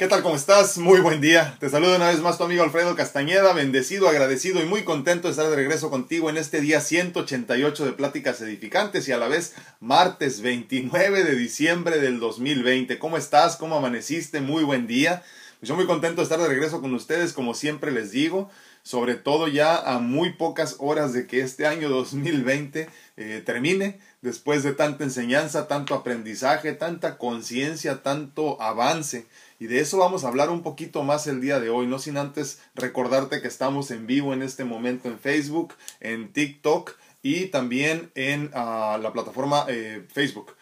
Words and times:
¿Qué 0.00 0.08
tal? 0.08 0.22
¿Cómo 0.22 0.34
estás? 0.34 0.78
Muy 0.78 1.00
buen 1.00 1.20
día. 1.20 1.58
Te 1.60 1.68
saludo 1.68 1.96
una 1.96 2.08
vez 2.08 2.20
más 2.20 2.38
tu 2.38 2.44
amigo 2.44 2.62
Alfredo 2.62 2.96
Castañeda, 2.96 3.52
bendecido, 3.52 4.08
agradecido 4.08 4.62
y 4.62 4.64
muy 4.64 4.82
contento 4.82 5.28
de 5.28 5.32
estar 5.32 5.50
de 5.50 5.54
regreso 5.54 5.90
contigo 5.90 6.30
en 6.30 6.38
este 6.38 6.62
día 6.62 6.80
188 6.80 7.84
de 7.84 7.92
Pláticas 7.92 8.40
Edificantes 8.40 9.06
y 9.08 9.12
a 9.12 9.18
la 9.18 9.28
vez 9.28 9.54
martes 9.78 10.40
29 10.40 11.22
de 11.22 11.36
diciembre 11.36 11.98
del 11.98 12.18
2020. 12.18 12.98
¿Cómo 12.98 13.18
estás? 13.18 13.56
¿Cómo 13.56 13.76
amaneciste? 13.76 14.40
Muy 14.40 14.64
buen 14.64 14.86
día. 14.86 15.22
Pues 15.58 15.68
yo 15.68 15.76
muy 15.76 15.84
contento 15.84 16.22
de 16.22 16.22
estar 16.22 16.40
de 16.40 16.48
regreso 16.48 16.80
con 16.80 16.94
ustedes, 16.94 17.34
como 17.34 17.52
siempre 17.52 17.90
les 17.90 18.10
digo, 18.10 18.48
sobre 18.82 19.16
todo 19.16 19.48
ya 19.48 19.76
a 19.76 19.98
muy 19.98 20.32
pocas 20.32 20.76
horas 20.78 21.12
de 21.12 21.26
que 21.26 21.42
este 21.42 21.66
año 21.66 21.90
2020 21.90 22.88
eh, 23.18 23.42
termine, 23.44 24.00
después 24.22 24.62
de 24.62 24.72
tanta 24.72 25.04
enseñanza, 25.04 25.68
tanto 25.68 25.94
aprendizaje, 25.94 26.72
tanta 26.72 27.18
conciencia, 27.18 28.02
tanto 28.02 28.62
avance 28.62 29.26
y 29.60 29.66
de 29.66 29.78
eso 29.80 29.98
vamos 29.98 30.24
a 30.24 30.28
hablar 30.28 30.48
un 30.48 30.62
poquito 30.62 31.04
más 31.04 31.26
el 31.26 31.42
día 31.42 31.60
de 31.60 31.68
hoy, 31.68 31.86
no 31.86 31.98
sin 31.98 32.16
antes 32.16 32.60
recordarte 32.74 33.42
que 33.42 33.48
estamos 33.48 33.90
en 33.90 34.06
vivo 34.06 34.32
en 34.32 34.42
este 34.42 34.64
momento 34.64 35.08
en 35.08 35.18
Facebook, 35.18 35.74
en 36.00 36.32
TikTok 36.32 36.96
y 37.22 37.46
también 37.46 38.10
en 38.14 38.50
ah, 38.54 38.98
la 39.00 39.12
plataforma 39.12 39.66
eh, 39.68 40.02
Facebook. 40.12 40.56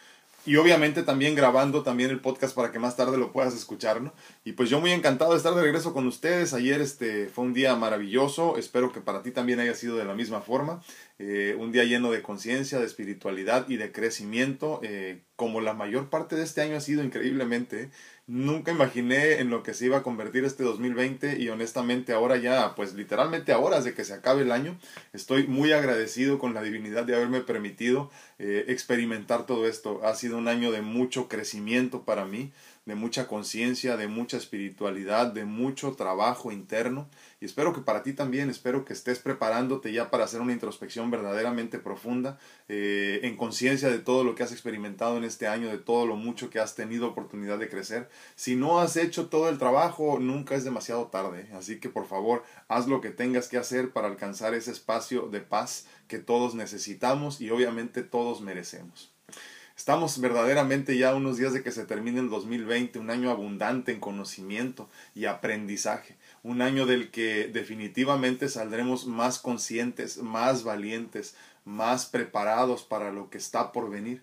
Y 0.48 0.56
obviamente 0.56 1.02
también 1.02 1.34
grabando 1.34 1.82
también 1.82 2.08
el 2.08 2.20
podcast 2.20 2.54
para 2.54 2.72
que 2.72 2.78
más 2.78 2.96
tarde 2.96 3.18
lo 3.18 3.32
puedas 3.32 3.54
escuchar, 3.54 4.00
¿no? 4.00 4.14
Y 4.44 4.52
pues 4.52 4.70
yo 4.70 4.80
muy 4.80 4.92
encantado 4.92 5.32
de 5.32 5.36
estar 5.36 5.54
de 5.54 5.60
regreso 5.60 5.92
con 5.92 6.06
ustedes. 6.06 6.54
Ayer 6.54 6.80
este 6.80 7.26
fue 7.28 7.44
un 7.44 7.52
día 7.52 7.76
maravilloso. 7.76 8.56
Espero 8.56 8.90
que 8.90 9.02
para 9.02 9.22
ti 9.22 9.30
también 9.30 9.60
haya 9.60 9.74
sido 9.74 9.96
de 9.96 10.06
la 10.06 10.14
misma 10.14 10.40
forma. 10.40 10.82
Eh, 11.18 11.54
un 11.58 11.70
día 11.70 11.84
lleno 11.84 12.10
de 12.10 12.22
conciencia, 12.22 12.78
de 12.78 12.86
espiritualidad 12.86 13.68
y 13.68 13.76
de 13.76 13.92
crecimiento, 13.92 14.80
eh, 14.82 15.20
como 15.36 15.60
la 15.60 15.74
mayor 15.74 16.08
parte 16.08 16.34
de 16.34 16.44
este 16.44 16.62
año 16.62 16.78
ha 16.78 16.80
sido 16.80 17.04
increíblemente. 17.04 17.90
Nunca 18.28 18.72
imaginé 18.72 19.40
en 19.40 19.48
lo 19.48 19.62
que 19.62 19.72
se 19.72 19.86
iba 19.86 19.96
a 19.96 20.02
convertir 20.02 20.44
este 20.44 20.62
2020 20.62 21.40
y 21.40 21.48
honestamente 21.48 22.12
ahora 22.12 22.36
ya, 22.36 22.74
pues 22.74 22.92
literalmente 22.92 23.52
a 23.52 23.58
horas 23.58 23.84
de 23.84 23.94
que 23.94 24.04
se 24.04 24.12
acabe 24.12 24.42
el 24.42 24.52
año, 24.52 24.78
estoy 25.14 25.46
muy 25.46 25.72
agradecido 25.72 26.38
con 26.38 26.52
la 26.52 26.62
divinidad 26.62 27.04
de 27.04 27.16
haberme 27.16 27.40
permitido 27.40 28.10
eh, 28.38 28.66
experimentar 28.68 29.46
todo 29.46 29.66
esto. 29.66 30.04
Ha 30.04 30.14
sido 30.14 30.36
un 30.36 30.46
año 30.46 30.70
de 30.72 30.82
mucho 30.82 31.26
crecimiento 31.26 32.02
para 32.02 32.26
mí 32.26 32.52
de 32.88 32.94
mucha 32.94 33.26
conciencia, 33.26 33.98
de 33.98 34.08
mucha 34.08 34.38
espiritualidad, 34.38 35.26
de 35.26 35.44
mucho 35.44 35.92
trabajo 35.92 36.52
interno. 36.52 37.06
Y 37.38 37.44
espero 37.44 37.74
que 37.74 37.82
para 37.82 38.02
ti 38.02 38.14
también, 38.14 38.48
espero 38.48 38.86
que 38.86 38.94
estés 38.94 39.18
preparándote 39.18 39.92
ya 39.92 40.10
para 40.10 40.24
hacer 40.24 40.40
una 40.40 40.54
introspección 40.54 41.10
verdaderamente 41.10 41.78
profunda, 41.78 42.38
eh, 42.66 43.20
en 43.24 43.36
conciencia 43.36 43.90
de 43.90 43.98
todo 43.98 44.24
lo 44.24 44.34
que 44.34 44.42
has 44.42 44.52
experimentado 44.52 45.18
en 45.18 45.24
este 45.24 45.46
año, 45.46 45.68
de 45.68 45.76
todo 45.76 46.06
lo 46.06 46.16
mucho 46.16 46.48
que 46.48 46.60
has 46.60 46.76
tenido 46.76 47.08
oportunidad 47.08 47.58
de 47.58 47.68
crecer. 47.68 48.08
Si 48.36 48.56
no 48.56 48.80
has 48.80 48.96
hecho 48.96 49.26
todo 49.26 49.50
el 49.50 49.58
trabajo, 49.58 50.18
nunca 50.18 50.54
es 50.54 50.64
demasiado 50.64 51.08
tarde. 51.08 51.46
Así 51.52 51.80
que 51.80 51.90
por 51.90 52.06
favor, 52.06 52.42
haz 52.68 52.88
lo 52.88 53.02
que 53.02 53.10
tengas 53.10 53.48
que 53.48 53.58
hacer 53.58 53.90
para 53.90 54.08
alcanzar 54.08 54.54
ese 54.54 54.70
espacio 54.70 55.28
de 55.28 55.42
paz 55.42 55.86
que 56.06 56.18
todos 56.18 56.54
necesitamos 56.54 57.42
y 57.42 57.50
obviamente 57.50 58.02
todos 58.02 58.40
merecemos. 58.40 59.12
Estamos 59.78 60.20
verdaderamente 60.20 60.98
ya 60.98 61.14
unos 61.14 61.36
días 61.36 61.52
de 61.52 61.62
que 61.62 61.70
se 61.70 61.86
termine 61.86 62.18
el 62.18 62.30
2020, 62.30 62.98
un 62.98 63.10
año 63.10 63.30
abundante 63.30 63.92
en 63.92 64.00
conocimiento 64.00 64.88
y 65.14 65.26
aprendizaje, 65.26 66.16
un 66.42 66.62
año 66.62 66.84
del 66.84 67.12
que 67.12 67.46
definitivamente 67.46 68.48
saldremos 68.48 69.06
más 69.06 69.38
conscientes, 69.38 70.18
más 70.18 70.64
valientes, 70.64 71.36
más 71.64 72.06
preparados 72.06 72.82
para 72.82 73.12
lo 73.12 73.30
que 73.30 73.38
está 73.38 73.70
por 73.70 73.88
venir. 73.88 74.20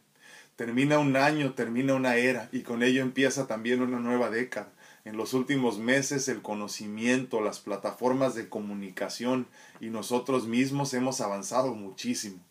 Termina 0.58 1.00
un 1.00 1.16
año, 1.16 1.54
termina 1.54 1.94
una 1.94 2.18
era 2.18 2.50
y 2.52 2.64
con 2.64 2.84
ello 2.84 3.02
empieza 3.02 3.48
también 3.48 3.82
una 3.82 4.02
nueva 4.02 4.30
década. 4.30 4.74
En 5.06 5.16
los 5.16 5.34
últimos 5.34 5.80
meses 5.80 6.28
el 6.28 6.42
conocimiento, 6.42 7.40
las 7.40 7.60
plataformas 7.60 8.36
de 8.36 8.50
comunicación 8.50 9.48
y 9.80 9.86
nosotros 9.86 10.48
mismos 10.48 10.94
hemos 10.94 11.22
avanzado 11.22 11.74
muchísimo. 11.76 12.42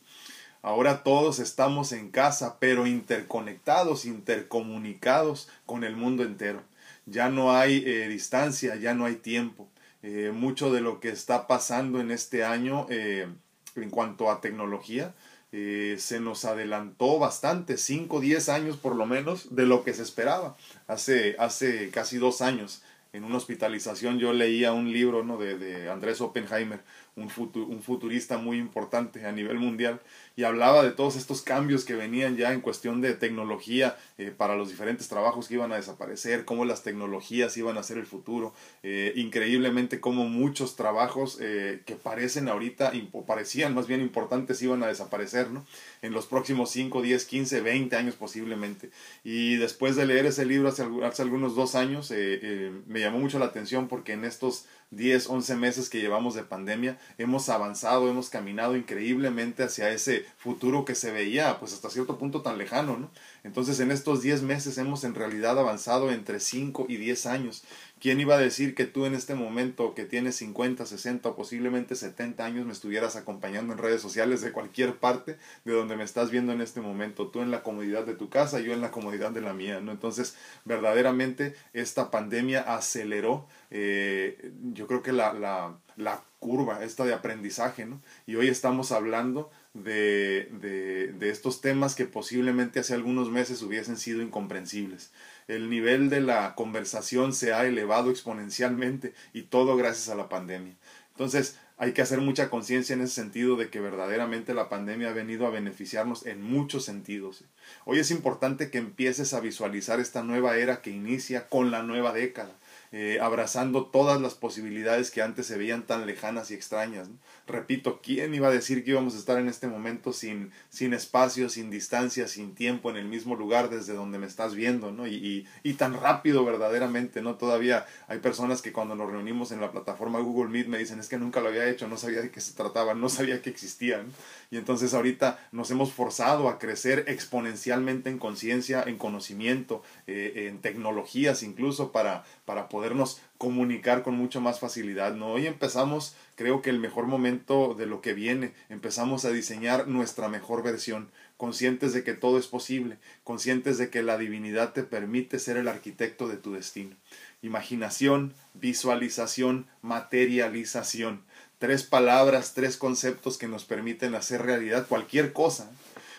Ahora 0.65 1.03
todos 1.03 1.41
estamos 1.41 1.93
en 1.93 2.11
casa, 2.11 2.57
pero 2.59 2.87
interconectados, 2.87 4.07
intercomunicados 4.07 5.51
con 5.67 5.85
el 5.85 5.95
mundo 5.95 6.23
entero. 6.23 6.63
Ya 7.05 7.29
no 7.29 7.55
hay 7.55 7.85
eh, 7.85 8.09
distancia, 8.09 8.75
ya 8.77 8.95
no 8.95 9.05
hay 9.05 9.17
tiempo. 9.17 9.69
Eh, 10.03 10.33
mucho 10.35 10.73
de 10.73 10.81
lo 10.81 11.01
que 11.01 11.11
está 11.11 11.47
pasando 11.47 12.01
en 12.01 12.11
este 12.11 12.45
año 12.45 12.87
eh, 12.89 13.29
en 13.77 13.91
cuanto 13.91 14.31
a 14.31 14.41
tecnología 14.41 15.15
se 15.53 16.19
nos 16.19 16.45
adelantó 16.45 17.21
bastante, 17.21 17.77
5 17.77 18.17
o 18.17 18.21
10 18.21 18.49
años 18.49 18.77
por 18.77 18.97
lo 18.97 19.07
menos, 19.07 19.55
de 19.55 19.67
lo 19.67 19.85
que 19.85 19.95
se 19.95 20.03
esperaba. 20.03 20.57
Hace, 20.89 21.37
hace 21.39 21.91
casi 21.91 22.19
dos 22.19 22.43
años, 22.43 22.83
en 23.15 23.23
una 23.23 23.37
hospitalización, 23.37 24.19
yo 24.19 24.33
leía 24.33 24.73
un 24.73 24.93
libro 24.93 25.23
¿no? 25.23 25.39
de, 25.39 25.57
de 25.57 25.89
Andrés 25.89 26.21
Oppenheimer, 26.21 26.81
un, 27.15 27.31
un 27.55 27.83
futurista 27.83 28.39
muy 28.39 28.59
importante 28.59 29.25
a 29.25 29.31
nivel 29.31 29.61
mundial, 29.61 30.01
y 30.37 30.45
hablaba 30.45 30.83
de 30.83 30.91
todos 30.91 31.17
estos 31.17 31.43
cambios 31.43 31.85
que 31.85 31.95
venían 31.95 32.37
ya 32.37 32.53
en 32.53 32.61
cuestión 32.61 33.01
de 33.01 33.15
tecnología 33.15 33.97
eh, 34.19 34.33
para 34.37 34.57
los 34.57 34.69
diferentes 34.69 35.09
trabajos 35.09 35.49
que 35.49 35.55
iban 35.55 35.73
a 35.73 35.77
desaparecer, 35.77 36.45
cómo 36.45 36.65
las 36.65 36.83
tecnologías 36.83 37.57
iban 37.57 37.79
a 37.79 37.83
ser 37.83 37.99
el 37.99 38.07
futuro, 38.07 38.53
eh, 38.83 39.13
increíblemente 39.17 40.01
cómo 40.01 40.29
muchos 40.29 40.77
trabajos 40.77 41.39
eh, 41.41 41.83
que 41.87 41.95
parecen 41.95 42.49
ahorita, 42.49 42.93
o 43.13 43.25
parecían 43.25 43.75
más 43.75 43.87
bien 43.87 44.01
importantes, 44.01 44.61
iban 44.63 44.83
a 44.83 44.89
desaparecer, 44.89 45.51
¿no? 45.51 45.65
En 46.03 46.13
los 46.13 46.27
próximos 46.27 46.71
5, 46.71 47.03
10, 47.03 47.25
15, 47.25 47.61
20 47.61 47.97
años 47.97 48.15
posiblemente. 48.17 48.91
Y 49.23 49.57
después 49.57 49.97
de 49.97 50.07
leer 50.07 50.27
ese 50.27 50.45
libro 50.45 50.69
hace, 50.69 50.85
hace 51.05 51.23
algunos 51.23 51.55
dos 51.55 51.75
años, 51.75 52.11
me 52.11 53.01
llamó 53.01 53.19
mucho 53.19 53.39
la 53.39 53.47
atención 53.47 53.89
porque 53.89 54.13
en 54.13 54.25
estos 54.25 54.67
10, 54.91 55.29
11 55.29 55.57
meses 55.57 55.89
que 55.91 56.01
llevamos 56.01 56.35
de 56.35 56.45
pandemia, 56.45 56.99
hemos 57.19 57.49
avanzado, 57.49 58.09
hemos 58.09 58.31
caminado 58.31 58.77
increíblemente 58.77 59.63
hacia 59.63 59.91
ese 59.91 60.25
futuro 60.37 60.85
que 60.85 60.95
se 60.95 61.13
veía, 61.13 61.59
pues 61.59 61.73
hasta 61.73 61.91
cierto 61.91 62.19
punto 62.19 62.43
tan 62.43 62.59
lejano, 62.59 62.97
¿no? 62.97 63.11
Entonces 63.43 63.81
en 63.81 63.91
estos 63.91 64.23
10 64.23 64.43
meses 64.43 64.79
hemos 64.79 65.05
en 65.05 65.15
realidad 65.15 65.59
avanzado 65.59 66.11
entre 66.11 66.41
5 66.41 66.87
y 66.89 66.97
10 66.97 67.27
años 67.27 67.65
¿Quién 68.05 68.21
iba 68.21 68.35
a 68.35 68.39
decir 68.39 68.75
que 68.75 68.85
tú 68.85 69.07
en 69.07 69.15
este 69.15 69.35
momento 69.35 69.95
que 69.95 70.05
tienes 70.05 70.37
50, 70.37 70.85
60 70.85 71.27
o 71.27 71.37
posiblemente 71.37 71.95
70 71.95 72.45
años 72.45 72.67
me 72.67 72.73
estuvieras 72.73 73.17
acompañando 73.17 73.73
en 73.73 73.79
redes 73.79 74.03
sociales 74.03 74.43
de 74.43 74.53
cualquier 74.53 74.97
parte 74.97 75.39
de 75.65 75.73
donde 75.73 75.97
me 75.97 76.05
estás 76.05 76.31
viendo 76.31 76.53
en 76.53 76.61
este 76.61 76.83
momento? 76.83 77.29
Tú 77.29 77.41
en 77.41 77.51
la 77.51 77.63
comodidad 77.63 78.05
de 78.05 78.15
tu 78.15 78.29
casa, 78.29 78.61
yo 78.61 78.75
en 78.75 78.83
la 78.83 78.91
comodidad 78.91 79.31
de 79.31 79.41
la 79.41 79.55
mía, 79.55 79.81
¿no? 79.81 79.91
Entonces, 79.91 80.37
verdaderamente 80.67 81.55
esta 81.73 82.11
pandemia 82.11 82.61
aceleró, 82.61 83.47
eh, 83.75 84.53
yo 84.73 84.87
creo 84.87 85.03
que 85.03 85.13
la, 85.13 85.35
la, 85.35 85.77
la 85.97 86.23
curva 86.39 86.85
esta 86.85 87.05
de 87.05 87.13
aprendizaje, 87.13 87.85
¿no? 87.85 88.01
Y 88.27 88.37
hoy 88.37 88.49
estamos 88.49 88.93
hablando 88.93 89.51
de, 89.75 90.49
de, 90.61 91.13
de 91.13 91.31
estos 91.31 91.61
temas 91.61 91.95
que 91.95 92.07
posiblemente 92.07 92.81
hace 92.81 92.95
algunos 92.95 93.31
meses 93.31 93.61
hubiesen 93.63 93.97
sido 93.99 94.23
incomprensibles 94.23 95.11
el 95.49 95.69
nivel 95.69 96.09
de 96.09 96.21
la 96.21 96.55
conversación 96.55 97.33
se 97.33 97.53
ha 97.53 97.65
elevado 97.65 98.11
exponencialmente 98.11 99.15
y 99.33 99.43
todo 99.43 99.77
gracias 99.77 100.09
a 100.09 100.15
la 100.15 100.29
pandemia. 100.29 100.75
Entonces, 101.11 101.59
hay 101.77 101.93
que 101.93 102.03
hacer 102.03 102.21
mucha 102.21 102.51
conciencia 102.51 102.95
en 102.95 103.03
ese 103.03 103.15
sentido 103.15 103.57
de 103.57 103.69
que 103.69 103.81
verdaderamente 103.81 104.55
la 104.55 104.69
pandemia 104.69 105.11
ha 105.11 105.13
venido 105.13 105.47
a 105.47 105.51
beneficiarnos 105.51 106.25
en 106.25 106.43
muchos 106.43 106.85
sentidos. 106.85 107.45
Hoy 107.85 107.99
es 107.99 108.11
importante 108.11 108.71
que 108.71 108.79
empieces 108.79 109.35
a 109.35 109.41
visualizar 109.41 110.01
esta 110.01 110.23
nueva 110.23 110.57
era 110.57 110.83
que 110.83 110.91
inicia 110.91 111.49
con 111.49 111.71
la 111.71 111.83
nueva 111.83 112.13
década. 112.13 112.53
Eh, 112.97 113.19
abrazando 113.21 113.87
todas 113.87 114.21
las 114.21 114.35
posibilidades 114.35 115.11
que 115.11 115.21
antes 115.21 115.47
se 115.47 115.59
veían 115.59 115.85
tan 115.85 116.07
lejanas 116.07 116.53
y 116.53 116.55
extrañas. 116.55 117.09
Repito, 117.47 118.01
¿quién 118.03 118.35
iba 118.35 118.49
a 118.49 118.51
decir 118.51 118.85
que 118.85 118.93
íbamos 118.93 119.15
a 119.15 119.19
estar 119.19 119.39
en 119.39 119.49
este 119.49 119.67
momento 119.67 120.15
sin, 120.15 120.51
sin 120.71 120.95
espacio, 120.95 121.51
sin 121.51 121.71
distancia, 121.71 122.27
sin 122.27 122.55
tiempo, 122.55 122.89
en 122.89 122.97
el 122.97 123.05
mismo 123.05 123.37
lugar 123.37 123.69
desde 123.69 123.93
donde 123.93 124.19
me 124.19 124.27
estás 124.27 124.55
viendo, 124.55 124.93
¿no? 124.93 125.07
Y, 125.07 125.47
y, 125.63 125.75
tan 125.75 125.93
rápido 125.93 126.43
verdaderamente, 126.45 127.21
¿no? 127.21 127.35
Todavía 127.35 127.85
hay 128.09 128.21
personas 128.21 128.63
que 128.63 128.73
cuando 128.73 128.95
nos 128.95 129.11
reunimos 129.11 129.53
en 129.53 129.61
la 129.61 129.73
plataforma 129.73 130.21
Google 130.21 130.51
Meet 130.51 130.69
me 130.69 130.79
dicen, 130.79 130.99
es 131.01 131.09
que 131.09 131.19
nunca 131.19 131.41
lo 131.41 131.49
había 131.49 131.69
hecho, 131.69 131.87
no 131.87 131.99
sabía 131.99 132.23
de 132.23 132.31
qué 132.31 132.41
se 132.41 132.55
trataba, 132.55 132.95
no 132.95 133.11
sabía 133.11 133.43
que 133.43 133.51
existían. 133.51 134.07
Y 134.51 134.57
entonces 134.57 134.95
ahorita 134.95 135.49
nos 135.53 135.71
hemos 135.71 135.93
forzado 135.93 136.49
a 136.49 136.59
crecer 136.59 137.05
exponencialmente 137.09 138.09
en 138.09 138.19
conciencia, 138.19 138.83
en 138.87 138.97
conocimiento, 138.97 139.83
eh, 140.07 140.49
en 140.49 140.61
tecnologías 140.61 141.43
incluso 141.43 141.93
para, 141.93 142.25
para 142.47 142.69
podernos 142.71 143.21
comunicar 143.45 144.03
con 144.03 144.15
mucho 144.15 144.41
más 144.41 144.59
facilidad. 144.59 145.15
¿no? 145.15 145.33
Hoy 145.33 145.47
empezamos, 145.47 146.17
creo 146.35 146.63
que 146.63 146.71
el 146.71 146.79
mejor 146.79 147.07
momento 147.07 147.75
de 147.75 147.85
lo 147.85 148.01
que 148.01 148.15
viene, 148.15 148.55
empezamos 148.71 149.27
a 149.27 149.33
diseñar 149.33 149.87
nuestra 149.87 150.31
mejor 150.31 150.63
versión, 150.63 151.11
conscientes 151.37 151.93
de 151.93 152.05
que 152.05 152.15
todo 152.15 152.39
es 152.39 152.47
posible, 152.47 152.97
conscientes 153.23 153.77
de 153.77 153.91
que 153.91 154.03
la 154.03 154.17
divinidad 154.17 154.73
te 154.73 154.83
permite 154.83 155.39
ser 155.39 155.59
el 155.59 155.69
arquitecto 155.69 156.27
de 156.27 156.39
tu 156.39 156.55
destino. 156.55 156.97
Imaginación, 157.43 158.33
visualización, 158.55 159.67
materialización 159.83 161.23
tres 161.59 161.83
palabras, 161.83 162.53
tres 162.55 162.77
conceptos 162.77 163.39
que 163.39 163.49
nos 163.49 163.65
permiten 163.65 164.15
hacer 164.15 164.43
realidad 164.43 164.87
cualquier 164.87 165.33
cosa, 165.33 165.71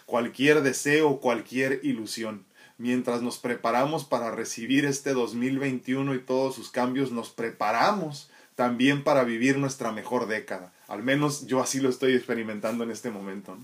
cualquier 0.06 0.62
deseo, 0.62 1.20
cualquier 1.20 1.82
ilusión. 1.84 2.46
Mientras 2.78 3.22
nos 3.22 3.38
preparamos 3.38 4.06
para 4.06 4.32
recibir 4.32 4.86
este 4.86 5.14
2021 5.14 6.16
y 6.16 6.20
todos 6.20 6.56
sus 6.56 6.70
cambios, 6.70 7.12
nos 7.12 7.30
preparamos 7.30 8.30
también 8.56 9.04
para 9.04 9.24
vivir 9.24 9.58
nuestra 9.58 9.92
mejor 9.92 10.28
década. 10.28 10.74
Al 10.88 11.04
menos 11.04 11.48
yo 11.48 11.62
así 11.62 11.80
lo 11.80 11.90
estoy 11.90 12.14
experimentando 12.14 12.84
en 12.84 12.92
este 12.92 13.10
momento. 13.10 13.58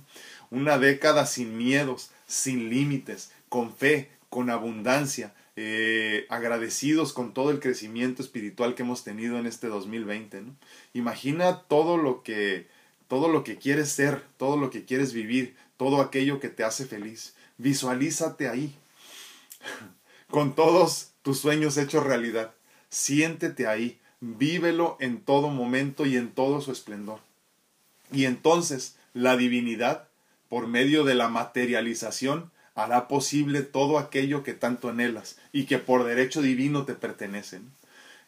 Una 0.50 0.78
década 0.78 1.26
sin 1.26 1.58
miedos, 1.58 2.12
sin 2.28 2.70
límites, 2.70 3.32
con 3.50 3.74
fe, 3.74 4.10
con 4.30 4.50
abundancia, 4.50 5.34
eh, 5.56 6.26
agradecidos 6.30 7.14
con 7.14 7.34
todo 7.34 7.52
el 7.52 7.60
crecimiento 7.60 8.22
espiritual 8.22 8.76
que 8.76 8.84
hemos 8.84 9.04
tenido 9.04 9.38
en 9.38 9.46
este 9.46 9.68
2020. 9.68 10.44
Imagina 10.94 11.64
todo 11.64 11.98
lo 11.98 12.24
que 12.24 12.68
todo 13.08 13.28
lo 13.28 13.44
que 13.44 13.58
quieres 13.58 13.90
ser, 13.90 14.24
todo 14.38 14.56
lo 14.56 14.70
que 14.70 14.86
quieres 14.86 15.12
vivir, 15.12 15.58
todo 15.76 16.00
aquello 16.00 16.40
que 16.40 16.48
te 16.48 16.64
hace 16.64 16.86
feliz. 16.86 17.36
Visualízate 17.58 18.48
ahí, 18.48 18.74
con 20.30 20.56
todos 20.56 21.12
tus 21.22 21.40
sueños 21.40 21.78
hechos 21.78 22.04
realidad. 22.04 22.54
Siéntete 22.90 23.68
ahí, 23.68 24.00
vívelo 24.20 24.98
en 25.00 25.22
todo 25.22 25.50
momento 25.50 26.06
y 26.06 26.18
en 26.18 26.32
todo 26.32 26.62
su 26.62 26.72
esplendor. 26.72 27.20
Y 28.12 28.26
entonces 28.26 28.96
la 29.14 29.38
divinidad, 29.38 30.08
por 30.50 30.68
medio 30.68 31.04
de 31.04 31.16
la 31.16 31.30
materialización, 31.30 32.52
hará 32.76 33.08
posible 33.08 33.62
todo 33.62 33.98
aquello 33.98 34.44
que 34.44 34.54
tanto 34.54 34.90
anhelas 34.90 35.38
y 35.52 35.66
que 35.66 35.78
por 35.78 36.04
derecho 36.04 36.42
divino 36.42 36.86
te 36.86 36.94
pertenecen. 36.94 37.72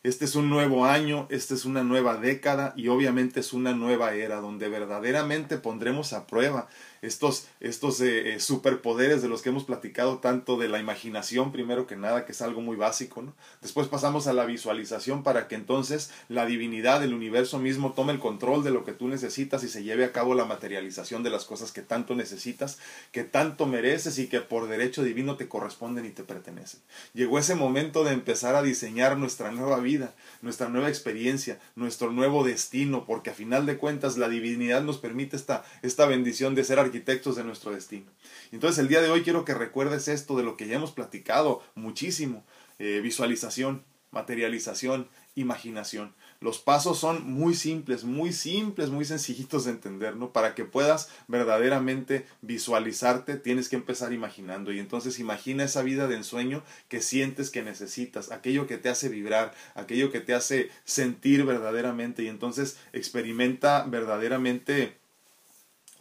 Este 0.03 0.25
es 0.25 0.35
un 0.35 0.49
nuevo 0.49 0.85
año, 0.85 1.27
esta 1.29 1.53
es 1.53 1.63
una 1.63 1.83
nueva 1.83 2.17
década 2.17 2.73
y 2.75 2.89
obviamente 2.89 3.39
es 3.39 3.53
una 3.53 3.71
nueva 3.71 4.13
era 4.13 4.41
donde 4.41 4.67
verdaderamente 4.67 5.57
pondremos 5.57 6.11
a 6.11 6.27
prueba 6.27 6.67
estos, 7.03 7.47
estos 7.59 7.99
eh, 8.01 8.33
eh, 8.33 8.39
superpoderes 8.39 9.21
de 9.21 9.27
los 9.27 9.41
que 9.41 9.49
hemos 9.49 9.65
platicado 9.65 10.19
tanto 10.19 10.57
de 10.57 10.69
la 10.69 10.79
imaginación 10.79 11.51
primero 11.51 11.85
que 11.85 11.97
nada, 11.97 12.25
que 12.25 12.31
es 12.31 12.41
algo 12.41 12.61
muy 12.61 12.77
básico, 12.77 13.21
¿no? 13.21 13.33
Después 13.61 13.89
pasamos 13.89 14.25
a 14.27 14.33
la 14.33 14.45
visualización 14.45 15.21
para 15.21 15.49
que 15.49 15.55
entonces 15.55 16.11
la 16.29 16.45
divinidad, 16.45 17.03
el 17.03 17.13
universo 17.13 17.59
mismo 17.59 17.91
tome 17.91 18.13
el 18.13 18.19
control 18.19 18.63
de 18.63 18.71
lo 18.71 18.85
que 18.85 18.93
tú 18.93 19.09
necesitas 19.09 19.63
y 19.63 19.67
se 19.67 19.83
lleve 19.83 20.05
a 20.05 20.13
cabo 20.13 20.33
la 20.33 20.45
materialización 20.45 21.23
de 21.23 21.29
las 21.29 21.43
cosas 21.43 21.73
que 21.73 21.81
tanto 21.81 22.15
necesitas, 22.15 22.79
que 23.11 23.25
tanto 23.25 23.65
mereces 23.65 24.17
y 24.17 24.27
que 24.27 24.39
por 24.39 24.69
derecho 24.69 25.03
divino 25.03 25.35
te 25.35 25.49
corresponden 25.49 26.05
y 26.05 26.11
te 26.11 26.23
pertenecen. 26.23 26.79
Llegó 27.13 27.37
ese 27.37 27.55
momento 27.55 28.05
de 28.05 28.13
empezar 28.13 28.55
a 28.55 28.63
diseñar 28.63 29.17
nuestra 29.17 29.51
nueva 29.51 29.79
vida, 29.79 30.13
nuestra 30.41 30.69
nueva 30.69 30.87
experiencia, 30.87 31.59
nuestro 31.75 32.11
nuevo 32.11 32.45
destino, 32.45 33.05
porque 33.05 33.31
a 33.31 33.33
final 33.33 33.65
de 33.65 33.77
cuentas 33.77 34.17
la 34.17 34.29
divinidad 34.29 34.83
nos 34.83 34.99
permite 34.99 35.35
esta, 35.35 35.65
esta 35.81 36.05
bendición 36.05 36.55
de 36.55 36.63
ser 36.63 36.79
de 36.93 37.43
nuestro 37.43 37.71
destino. 37.71 38.11
Entonces 38.51 38.79
el 38.79 38.87
día 38.87 39.01
de 39.01 39.09
hoy 39.09 39.23
quiero 39.23 39.45
que 39.45 39.53
recuerdes 39.53 40.07
esto 40.07 40.37
de 40.37 40.43
lo 40.43 40.57
que 40.57 40.67
ya 40.67 40.75
hemos 40.75 40.91
platicado 40.91 41.61
muchísimo. 41.75 42.43
Eh, 42.79 43.01
visualización, 43.01 43.83
materialización, 44.11 45.09
imaginación. 45.35 46.13
Los 46.39 46.59
pasos 46.59 46.99
son 46.99 47.25
muy 47.25 47.55
simples, 47.55 48.03
muy 48.03 48.33
simples, 48.33 48.89
muy 48.89 49.05
sencillitos 49.05 49.65
de 49.65 49.71
entender, 49.71 50.15
¿no? 50.17 50.33
Para 50.33 50.55
que 50.55 50.65
puedas 50.65 51.09
verdaderamente 51.27 52.25
visualizarte, 52.41 53.37
tienes 53.37 53.69
que 53.69 53.77
empezar 53.77 54.11
imaginando. 54.11 54.71
Y 54.71 54.79
entonces 54.79 55.19
imagina 55.19 55.63
esa 55.63 55.81
vida 55.83 56.07
de 56.07 56.17
ensueño 56.17 56.61
que 56.89 57.01
sientes 57.01 57.49
que 57.49 57.63
necesitas, 57.63 58.31
aquello 58.31 58.67
que 58.67 58.77
te 58.77 58.89
hace 58.89 59.07
vibrar, 59.09 59.53
aquello 59.73 60.11
que 60.11 60.19
te 60.19 60.33
hace 60.33 60.69
sentir 60.83 61.45
verdaderamente. 61.45 62.23
Y 62.23 62.27
entonces 62.27 62.77
experimenta 62.91 63.83
verdaderamente, 63.83 64.97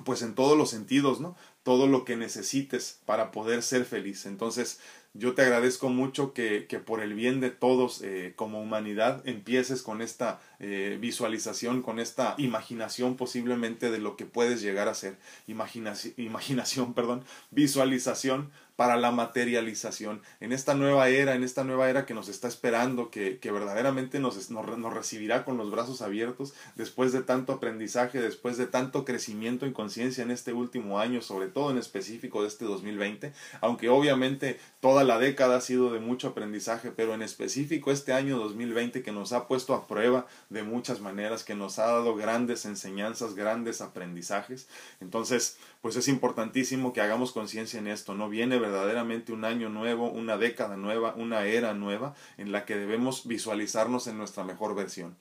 pues 0.05 0.23
en 0.23 0.35
todos 0.35 0.57
los 0.57 0.71
sentidos, 0.71 1.21
¿no? 1.21 1.37
Todo 1.63 1.87
lo 1.87 2.05
que 2.05 2.17
necesites 2.17 3.01
para 3.07 3.31
poder 3.31 3.63
ser 3.63 3.85
feliz. 3.85 4.27
Entonces, 4.27 4.81
yo 5.15 5.35
te 5.35 5.43
agradezco 5.43 5.91
mucho 5.91 6.33
que, 6.33 6.67
que 6.67 6.79
por 6.79 7.01
el 7.01 7.15
bien 7.15 7.41
de 7.41 7.51
todos 7.51 8.01
eh, 8.03 8.33
como 8.37 8.63
humanidad 8.63 9.23
empieces 9.29 9.83
con 9.83 10.01
esta 10.01 10.41
eh, 10.65 10.97
visualización, 11.01 11.83
con 11.83 11.99
esta 11.99 12.37
imaginación 12.39 13.17
posiblemente 13.17 13.91
de 13.91 13.99
lo 13.99 14.17
que 14.17 14.27
puedes 14.27 14.63
llegar 14.63 14.87
a 14.87 14.95
ser. 14.95 15.17
Imaginación, 15.49 16.15
perdón, 16.95 17.25
visualización 17.51 18.53
para 18.77 18.97
la 18.97 19.11
materialización. 19.11 20.23
En 20.41 20.53
esta 20.53 20.75
nueva 20.75 21.09
era, 21.09 21.35
en 21.35 21.45
esta 21.45 21.63
nueva 21.63 21.91
era 21.91 22.07
que 22.07 22.15
nos 22.15 22.29
está 22.29 22.49
esperando, 22.49 23.11
que, 23.11 23.39
que 23.39 23.53
verdaderamente 23.53 24.19
nos, 24.19 24.51
nos, 24.51 24.79
nos, 24.79 24.95
recibirá 24.95 25.45
con 25.45 25.57
los 25.57 25.71
brazos 25.71 26.01
abiertos 26.01 26.55
después 26.75 27.13
de 27.13 27.23
tanto 27.23 27.53
aprendizaje, 27.53 28.21
después 28.21 28.57
de 28.57 28.67
tanto 28.67 29.05
crecimiento 29.05 29.67
en 29.67 29.73
conciencia 29.73 30.25
en 30.25 30.31
este 30.31 30.53
último 30.53 30.99
año, 30.99 31.21
sobre 31.23 31.49
todo 31.49 31.71
en 31.71 31.79
específico 31.79 32.43
de 32.43 32.49
este 32.49 32.65
2020, 32.65 33.33
aunque 33.61 33.89
obviamente 33.89 34.59
toda 34.81 35.05
la 35.05 35.19
década 35.19 35.57
ha 35.57 35.61
sido 35.61 35.93
de 35.93 36.01
mucho 36.01 36.29
aprendizaje, 36.29 36.91
pero 36.91 37.15
en 37.15 37.23
específico 37.23 37.93
este 37.93 38.13
año 38.13 38.39
2020 38.39 39.03
que 39.03 39.13
nos 39.13 39.33
ha 39.33 39.47
puesto 39.49 39.75
a 39.75 39.87
prueba 39.87 40.27
de 40.53 40.63
muchas 40.63 41.01
maneras, 41.01 41.45
que 41.45 41.55
nos 41.55 41.79
ha 41.79 41.87
dado 41.87 42.15
grandes 42.15 42.65
enseñanzas, 42.65 43.35
grandes 43.35 43.81
aprendizajes. 43.81 44.69
Entonces, 45.01 45.59
pues 45.81 45.97
es 45.97 46.09
importantísimo 46.09 46.93
que 46.93 47.01
hagamos 47.01 47.33
conciencia 47.33 47.79
en 47.79 47.87
esto, 47.87 48.15
¿no? 48.15 48.29
Viene 48.29 48.59
verdaderamente 48.59 49.33
un 49.33 49.45
año 49.45 49.69
nuevo, 49.69 50.11
una 50.11 50.37
década 50.37 50.77
nueva, 50.77 51.15
una 51.17 51.45
era 51.45 51.75
nueva 51.75 52.15
en 52.37 52.53
la 52.53 52.65
que 52.65 52.77
debemos 52.77 53.27
visualizarnos 53.27 54.07
en 54.07 54.19
nuestra 54.19 54.45
mejor 54.45 54.75
versión. 54.75 55.17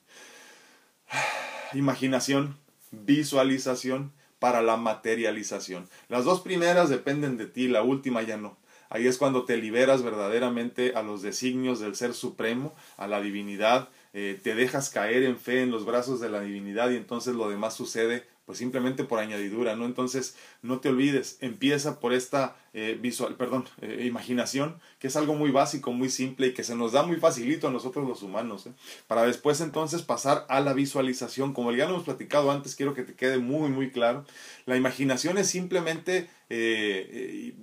Imaginación, 1.72 2.56
visualización 2.90 4.12
para 4.38 4.60
la 4.60 4.76
materialización. 4.76 5.88
Las 6.08 6.24
dos 6.24 6.40
primeras 6.40 6.90
dependen 6.90 7.36
de 7.36 7.46
ti, 7.46 7.68
la 7.68 7.82
última 7.82 8.22
ya 8.22 8.36
no. 8.36 8.56
Ahí 8.90 9.06
es 9.06 9.16
cuando 9.16 9.46
te 9.46 9.56
liberas 9.56 10.02
verdaderamente 10.02 10.92
a 10.94 11.02
los 11.02 11.22
designios 11.22 11.80
del 11.80 11.94
Ser 11.94 12.12
Supremo, 12.12 12.74
a 12.98 13.06
la 13.06 13.22
divinidad, 13.22 13.88
eh, 14.12 14.38
te 14.42 14.54
dejas 14.54 14.90
caer 14.90 15.22
en 15.22 15.38
fe 15.38 15.62
en 15.62 15.70
los 15.70 15.84
brazos 15.84 16.20
de 16.20 16.28
la 16.28 16.40
divinidad 16.40 16.90
y 16.90 16.96
entonces 16.96 17.34
lo 17.34 17.48
demás 17.48 17.74
sucede 17.74 18.26
pues 18.44 18.58
simplemente 18.58 19.04
por 19.04 19.20
añadidura, 19.20 19.76
¿no? 19.76 19.86
Entonces, 19.86 20.36
no 20.62 20.80
te 20.80 20.88
olvides, 20.88 21.38
empieza 21.40 22.00
por 22.00 22.12
esta 22.12 22.56
eh, 22.74 22.98
visual, 23.00 23.36
perdón, 23.36 23.68
eh, 23.82 24.04
imaginación, 24.06 24.80
que 24.98 25.08
es 25.08 25.16
algo 25.16 25.34
muy 25.34 25.50
básico, 25.50 25.92
muy 25.92 26.08
simple 26.08 26.48
y 26.48 26.54
que 26.54 26.64
se 26.64 26.74
nos 26.74 26.92
da 26.92 27.02
muy 27.02 27.16
facilito 27.16 27.68
a 27.68 27.70
nosotros 27.70 28.08
los 28.08 28.22
humanos, 28.22 28.66
¿eh? 28.66 28.72
para 29.06 29.24
después 29.24 29.60
entonces 29.60 30.02
pasar 30.02 30.46
a 30.48 30.60
la 30.60 30.72
visualización. 30.72 31.52
Como 31.52 31.70
ya 31.72 31.84
lo 31.84 31.90
hemos 31.90 32.04
platicado 32.04 32.50
antes, 32.50 32.74
quiero 32.74 32.94
que 32.94 33.02
te 33.02 33.14
quede 33.14 33.38
muy, 33.38 33.68
muy 33.68 33.90
claro. 33.90 34.24
La 34.66 34.76
imaginación 34.76 35.38
es 35.38 35.48
simplemente 35.48 36.28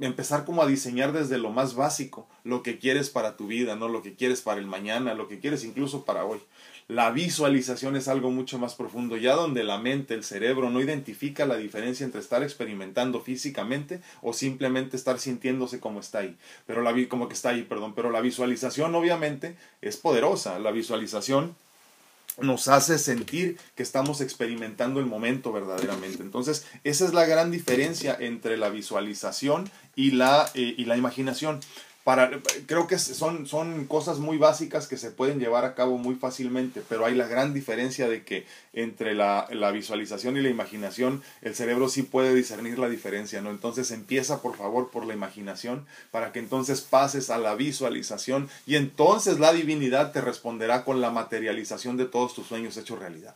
empezar 0.01 0.45
como 0.45 0.63
a 0.63 0.65
diseñar 0.65 1.13
desde 1.13 1.37
lo 1.37 1.51
más 1.51 1.75
básico, 1.75 2.27
lo 2.43 2.63
que 2.63 2.79
quieres 2.79 3.11
para 3.11 3.37
tu 3.37 3.45
vida, 3.45 3.75
¿no? 3.75 3.87
Lo 3.87 4.01
que 4.01 4.15
quieres 4.15 4.41
para 4.41 4.59
el 4.59 4.65
mañana, 4.65 5.13
lo 5.13 5.27
que 5.27 5.39
quieres 5.39 5.63
incluso 5.63 6.05
para 6.05 6.25
hoy. 6.25 6.39
La 6.89 7.11
visualización 7.11 7.95
es 7.95 8.07
algo 8.07 8.31
mucho 8.31 8.57
más 8.57 8.73
profundo, 8.73 9.15
ya 9.15 9.35
donde 9.35 9.63
la 9.63 9.77
mente, 9.77 10.15
el 10.15 10.23
cerebro 10.23 10.71
no 10.71 10.81
identifica 10.81 11.45
la 11.45 11.55
diferencia 11.55 12.03
entre 12.03 12.19
estar 12.19 12.41
experimentando 12.41 13.21
físicamente 13.21 14.01
o 14.23 14.33
simplemente 14.33 14.97
estar 14.97 15.19
sintiéndose 15.19 15.79
como 15.79 15.99
está 15.99 16.19
ahí, 16.19 16.35
pero 16.65 16.81
la 16.81 16.95
como 17.07 17.27
que 17.27 17.35
está 17.35 17.49
ahí, 17.49 17.61
perdón, 17.61 17.93
pero 17.93 18.09
la 18.09 18.21
visualización 18.21 18.95
obviamente 18.95 19.55
es 19.83 19.97
poderosa. 19.97 20.57
La 20.57 20.71
visualización 20.71 21.55
nos 22.41 22.67
hace 22.67 22.97
sentir 22.97 23.59
que 23.75 23.83
estamos 23.83 24.19
experimentando 24.19 24.99
el 24.99 25.05
momento 25.05 25.51
verdaderamente. 25.51 26.23
Entonces, 26.23 26.65
esa 26.83 27.05
es 27.05 27.13
la 27.13 27.25
gran 27.25 27.51
diferencia 27.51 28.17
entre 28.19 28.57
la 28.57 28.69
visualización 28.69 29.69
y 29.95 30.11
la, 30.11 30.49
eh, 30.55 30.73
y 30.75 30.85
la 30.85 30.97
imaginación 30.97 31.59
creo 32.65 32.87
que 32.87 32.97
son, 32.97 33.45
son 33.45 33.85
cosas 33.85 34.19
muy 34.19 34.37
básicas 34.37 34.87
que 34.87 34.97
se 34.97 35.11
pueden 35.11 35.39
llevar 35.39 35.65
a 35.65 35.75
cabo 35.75 35.97
muy 35.97 36.15
fácilmente, 36.15 36.81
pero 36.87 37.05
hay 37.05 37.15
la 37.15 37.27
gran 37.27 37.53
diferencia 37.53 38.07
de 38.07 38.23
que 38.23 38.45
entre 38.73 39.13
la, 39.13 39.47
la, 39.51 39.71
visualización 39.71 40.37
y 40.37 40.41
la 40.41 40.49
imaginación 40.49 41.21
el 41.41 41.55
cerebro 41.55 41.89
sí 41.89 42.03
puede 42.03 42.33
discernir 42.33 42.79
la 42.79 42.89
diferencia, 42.89 43.41
¿no? 43.41 43.49
Entonces 43.49 43.91
empieza 43.91 44.41
por 44.41 44.55
favor 44.55 44.89
por 44.91 45.05
la 45.05 45.13
imaginación 45.13 45.85
para 46.11 46.31
que 46.31 46.39
entonces 46.39 46.81
pases 46.81 47.29
a 47.29 47.37
la 47.37 47.55
visualización 47.55 48.49
y 48.65 48.75
entonces 48.75 49.39
la 49.39 49.53
divinidad 49.53 50.11
te 50.11 50.21
responderá 50.21 50.83
con 50.83 51.01
la 51.01 51.11
materialización 51.11 51.97
de 51.97 52.05
todos 52.05 52.33
tus 52.33 52.47
sueños 52.47 52.77
hechos 52.77 52.99
realidad. 52.99 53.35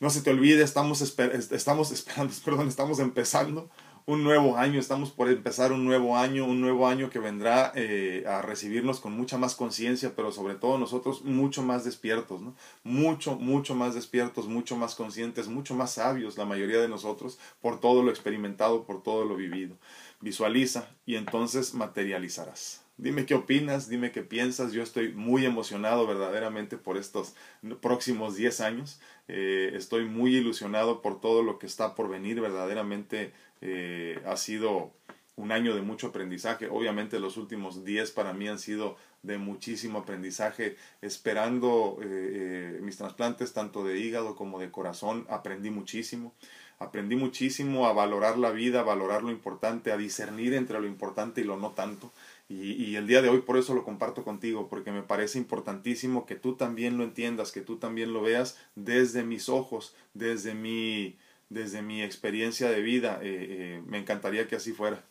No 0.00 0.10
se 0.10 0.20
te 0.20 0.30
olvide, 0.30 0.62
estamos, 0.62 1.00
estamos 1.00 1.90
esperando, 1.92 2.34
perdón, 2.44 2.68
estamos 2.68 2.98
empezando 2.98 3.70
un 4.06 4.22
nuevo 4.22 4.56
año, 4.56 4.78
estamos 4.78 5.10
por 5.10 5.28
empezar 5.28 5.72
un 5.72 5.84
nuevo 5.84 6.16
año, 6.16 6.44
un 6.44 6.60
nuevo 6.60 6.86
año 6.86 7.10
que 7.10 7.18
vendrá 7.18 7.72
eh, 7.74 8.24
a 8.28 8.40
recibirnos 8.40 9.00
con 9.00 9.12
mucha 9.12 9.36
más 9.36 9.56
conciencia, 9.56 10.14
pero 10.14 10.30
sobre 10.30 10.54
todo 10.54 10.78
nosotros 10.78 11.24
mucho 11.24 11.64
más 11.64 11.84
despiertos, 11.84 12.40
¿no? 12.40 12.54
Mucho, 12.84 13.34
mucho 13.34 13.74
más 13.74 13.94
despiertos, 13.94 14.46
mucho 14.46 14.76
más 14.76 14.94
conscientes, 14.94 15.48
mucho 15.48 15.74
más 15.74 15.94
sabios, 15.94 16.38
la 16.38 16.44
mayoría 16.44 16.80
de 16.80 16.88
nosotros, 16.88 17.40
por 17.60 17.80
todo 17.80 18.04
lo 18.04 18.10
experimentado, 18.10 18.84
por 18.84 19.02
todo 19.02 19.24
lo 19.24 19.34
vivido. 19.34 19.76
Visualiza 20.20 20.88
y 21.04 21.16
entonces 21.16 21.74
materializarás. 21.74 22.85
Dime 22.98 23.26
qué 23.26 23.34
opinas, 23.34 23.90
dime 23.90 24.10
qué 24.10 24.22
piensas. 24.22 24.72
Yo 24.72 24.82
estoy 24.82 25.12
muy 25.12 25.44
emocionado 25.44 26.06
verdaderamente 26.06 26.78
por 26.78 26.96
estos 26.96 27.34
próximos 27.82 28.36
10 28.36 28.60
años. 28.62 29.00
Eh, 29.28 29.72
estoy 29.74 30.06
muy 30.06 30.36
ilusionado 30.36 31.02
por 31.02 31.20
todo 31.20 31.42
lo 31.42 31.58
que 31.58 31.66
está 31.66 31.94
por 31.94 32.08
venir. 32.08 32.40
Verdaderamente 32.40 33.34
eh, 33.60 34.18
ha 34.24 34.38
sido 34.38 34.94
un 35.36 35.52
año 35.52 35.74
de 35.74 35.82
mucho 35.82 36.06
aprendizaje. 36.06 36.68
Obviamente 36.68 37.20
los 37.20 37.36
últimos 37.36 37.84
10 37.84 38.12
para 38.12 38.32
mí 38.32 38.48
han 38.48 38.58
sido 38.58 38.96
de 39.22 39.36
muchísimo 39.36 39.98
aprendizaje. 39.98 40.76
Esperando 41.02 41.98
eh, 42.02 42.78
mis 42.80 42.96
trasplantes 42.96 43.52
tanto 43.52 43.84
de 43.84 43.98
hígado 43.98 44.34
como 44.34 44.58
de 44.58 44.70
corazón, 44.70 45.26
aprendí 45.28 45.68
muchísimo. 45.68 46.32
Aprendí 46.78 47.16
muchísimo 47.16 47.86
a 47.86 47.94
valorar 47.94 48.36
la 48.36 48.50
vida, 48.50 48.80
a 48.80 48.84
valorar 48.84 49.22
lo 49.22 49.30
importante, 49.30 49.92
a 49.92 49.96
discernir 49.96 50.52
entre 50.52 50.78
lo 50.78 50.86
importante 50.86 51.40
y 51.40 51.44
lo 51.44 51.56
no 51.56 51.70
tanto. 51.70 52.12
Y, 52.48 52.72
y, 52.72 52.94
el 52.94 53.08
día 53.08 53.22
de 53.22 53.28
hoy 53.28 53.40
por 53.40 53.56
eso 53.56 53.74
lo 53.74 53.82
comparto 53.82 54.22
contigo, 54.22 54.68
porque 54.68 54.92
me 54.92 55.02
parece 55.02 55.36
importantísimo 55.38 56.26
que 56.26 56.36
tú 56.36 56.54
también 56.54 56.96
lo 56.96 57.02
entiendas, 57.02 57.50
que 57.50 57.60
tú 57.60 57.78
también 57.78 58.12
lo 58.12 58.22
veas 58.22 58.56
desde 58.76 59.24
mis 59.24 59.48
ojos, 59.48 59.94
desde 60.14 60.54
mi, 60.54 61.16
desde 61.48 61.82
mi 61.82 62.02
experiencia 62.02 62.70
de 62.70 62.82
vida. 62.82 63.18
Eh, 63.22 63.82
me 63.86 63.98
encantaría 63.98 64.46
que 64.46 64.56
así 64.56 64.72
fuera. 64.72 65.02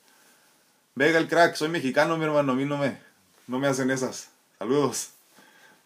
Vega 0.96 1.20
el 1.20 1.28
crack, 1.28 1.56
soy 1.56 1.68
mexicano, 1.68 2.18
mi 2.18 2.24
hermano, 2.24 2.54
a 2.54 2.56
mí 2.56 2.64
no 2.64 2.78
me, 2.78 2.98
no 3.48 3.60
me 3.60 3.68
hacen 3.68 3.92
esas. 3.92 4.30
Saludos. 4.58 5.12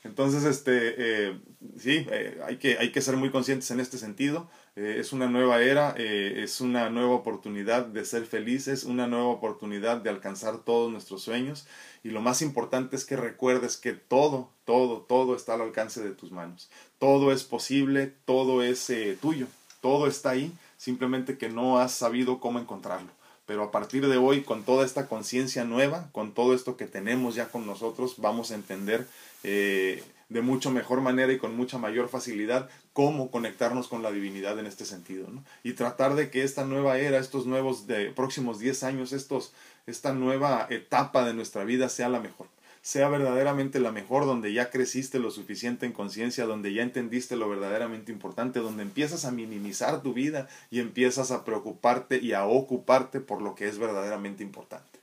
Entonces, 0.04 0.44
este, 0.44 0.96
eh, 0.98 1.40
sí, 1.80 2.06
eh, 2.12 2.40
hay, 2.46 2.58
que, 2.58 2.78
hay 2.78 2.92
que 2.92 3.02
ser 3.02 3.18
muy 3.18 3.32
conscientes 3.32 3.70
en 3.72 3.80
este 3.80 3.98
sentido. 3.98 4.50
Eh, 4.80 4.96
es 5.00 5.12
una 5.12 5.28
nueva 5.28 5.62
era, 5.62 5.92
es 5.98 6.62
una 6.62 6.90
nueva 6.90 7.16
oportunidad 7.16 7.86
de 7.86 8.06
ser 8.06 8.26
felices, 8.26 8.86
una 8.86 9.08
nueva 9.08 9.28
oportunidad 9.28 9.98
de 9.98 10.10
alcanzar 10.10 10.60
todos 10.60 10.90
nuestros 10.90 11.22
sueños. 11.22 11.68
Y 12.02 12.12
lo 12.12 12.22
más 12.22 12.42
importante 12.42 12.96
es 12.96 13.04
que 13.04 13.18
recuerdes 13.18 13.76
que 13.76 13.92
todo, 13.92 14.50
todo, 14.64 15.02
todo 15.02 15.36
está 15.36 15.56
al 15.56 15.62
alcance 15.62 16.02
de 16.02 16.12
tus 16.12 16.32
manos. 16.32 16.70
Todo 16.98 17.34
es 17.34 17.44
posible, 17.44 18.14
todo 18.24 18.64
es 18.64 18.90
tuyo, 19.22 19.48
todo 19.82 20.08
está 20.08 20.30
ahí, 20.30 20.54
simplemente 20.78 21.38
que 21.38 21.50
no 21.50 21.78
has 21.78 21.92
sabido 21.94 22.40
cómo 22.40 22.60
encontrarlo 22.60 23.20
pero 23.50 23.64
a 23.64 23.72
partir 23.72 24.08
de 24.08 24.18
hoy, 24.18 24.44
con 24.44 24.62
toda 24.62 24.86
esta 24.86 25.08
conciencia 25.08 25.64
nueva, 25.64 26.12
con 26.12 26.36
todo 26.36 26.54
esto 26.54 26.78
que 26.78 26.86
tenemos 26.86 27.34
ya 27.34 27.50
con 27.50 27.66
nosotros, 27.66 28.18
vamos 28.20 28.52
a 28.52 28.54
entender 28.54 29.08
eh, 29.42 30.04
de 30.30 30.42
mucho 30.42 30.72
mejor 30.72 31.02
manera 31.02 31.34
y 31.34 31.38
con 31.38 31.56
mucha 31.56 31.78
mayor 31.78 32.08
facilidad 32.08 32.70
cómo 32.94 33.32
conectarnos 33.32 33.88
con 33.88 34.04
la 34.04 34.12
divinidad 34.12 34.58
en 34.60 34.68
este 34.68 34.86
sentido. 34.86 35.28
¿no? 35.30 35.44
Y 35.64 35.74
tratar 35.74 36.16
de 36.16 36.30
que 36.30 36.44
esta 36.44 36.66
nueva 36.66 36.98
era, 37.00 37.18
estos 37.18 37.46
nuevos 37.46 37.88
de, 37.88 38.12
próximos 38.12 38.60
10 38.60 38.84
años, 38.84 39.12
estos, 39.12 39.54
esta 39.88 40.14
nueva 40.14 40.68
etapa 40.70 41.26
de 41.26 41.34
nuestra 41.34 41.64
vida 41.64 41.90
sea 41.90 42.10
la 42.10 42.20
mejor 42.20 42.48
sea 42.82 43.10
verdaderamente 43.10 43.80
la 43.80 43.92
mejor, 43.92 44.26
donde 44.26 44.54
ya 44.54 44.70
creciste 44.70 45.20
lo 45.20 45.32
suficiente 45.32 45.86
en 45.86 45.92
conciencia, 45.92 46.46
donde 46.46 46.74
ya 46.74 46.82
entendiste 46.82 47.36
lo 47.36 47.50
verdaderamente 47.50 48.12
importante, 48.12 48.60
donde 48.60 48.84
empiezas 48.84 49.26
a 49.26 49.32
minimizar 49.32 50.02
tu 50.02 50.14
vida 50.14 50.48
y 50.72 50.80
empiezas 50.80 51.32
a 51.32 51.44
preocuparte 51.44 52.20
y 52.20 52.34
a 52.34 52.46
ocuparte 52.46 53.20
por 53.20 53.42
lo 53.42 53.56
que 53.56 53.68
es 53.68 53.78
verdaderamente 53.78 54.44
importante. 54.44 55.00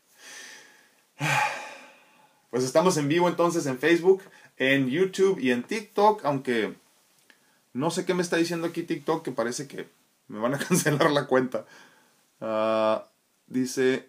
Pues 2.51 2.65
estamos 2.65 2.97
en 2.97 3.09
vivo 3.09 3.29
entonces 3.29 3.67
en 3.67 3.79
Facebook, 3.79 4.23
en 4.57 4.89
YouTube 4.89 5.39
y 5.41 5.51
en 5.51 5.63
TikTok, 5.63 6.25
aunque 6.25 6.75
no 7.73 7.91
sé 7.91 8.05
qué 8.05 8.15
me 8.15 8.23
está 8.23 8.37
diciendo 8.37 8.67
aquí 8.67 8.83
TikTok, 8.83 9.25
que 9.25 9.33
parece 9.33 9.69
que 9.69 9.89
me 10.29 10.39
van 10.39 10.55
a 10.55 10.59
cancelar 10.67 11.11
la 11.11 11.27
cuenta. 11.27 11.67
Ah, 12.41 13.09
dice, 13.47 14.09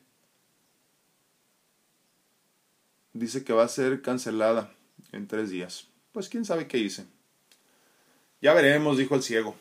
dice 3.14 3.44
que 3.44 3.54
va 3.54 3.64
a 3.64 3.70
ser 3.70 4.02
cancelada 4.02 4.72
en 5.12 5.28
tres 5.28 5.50
días. 5.50 5.88
Pues 6.12 6.30
quién 6.30 6.46
sabe 6.46 6.68
qué 6.68 6.78
hice. 6.78 7.06
Ya 8.42 8.54
veremos, 8.54 8.98
dijo 8.98 9.16
el 9.16 9.24
ciego. 9.24 9.56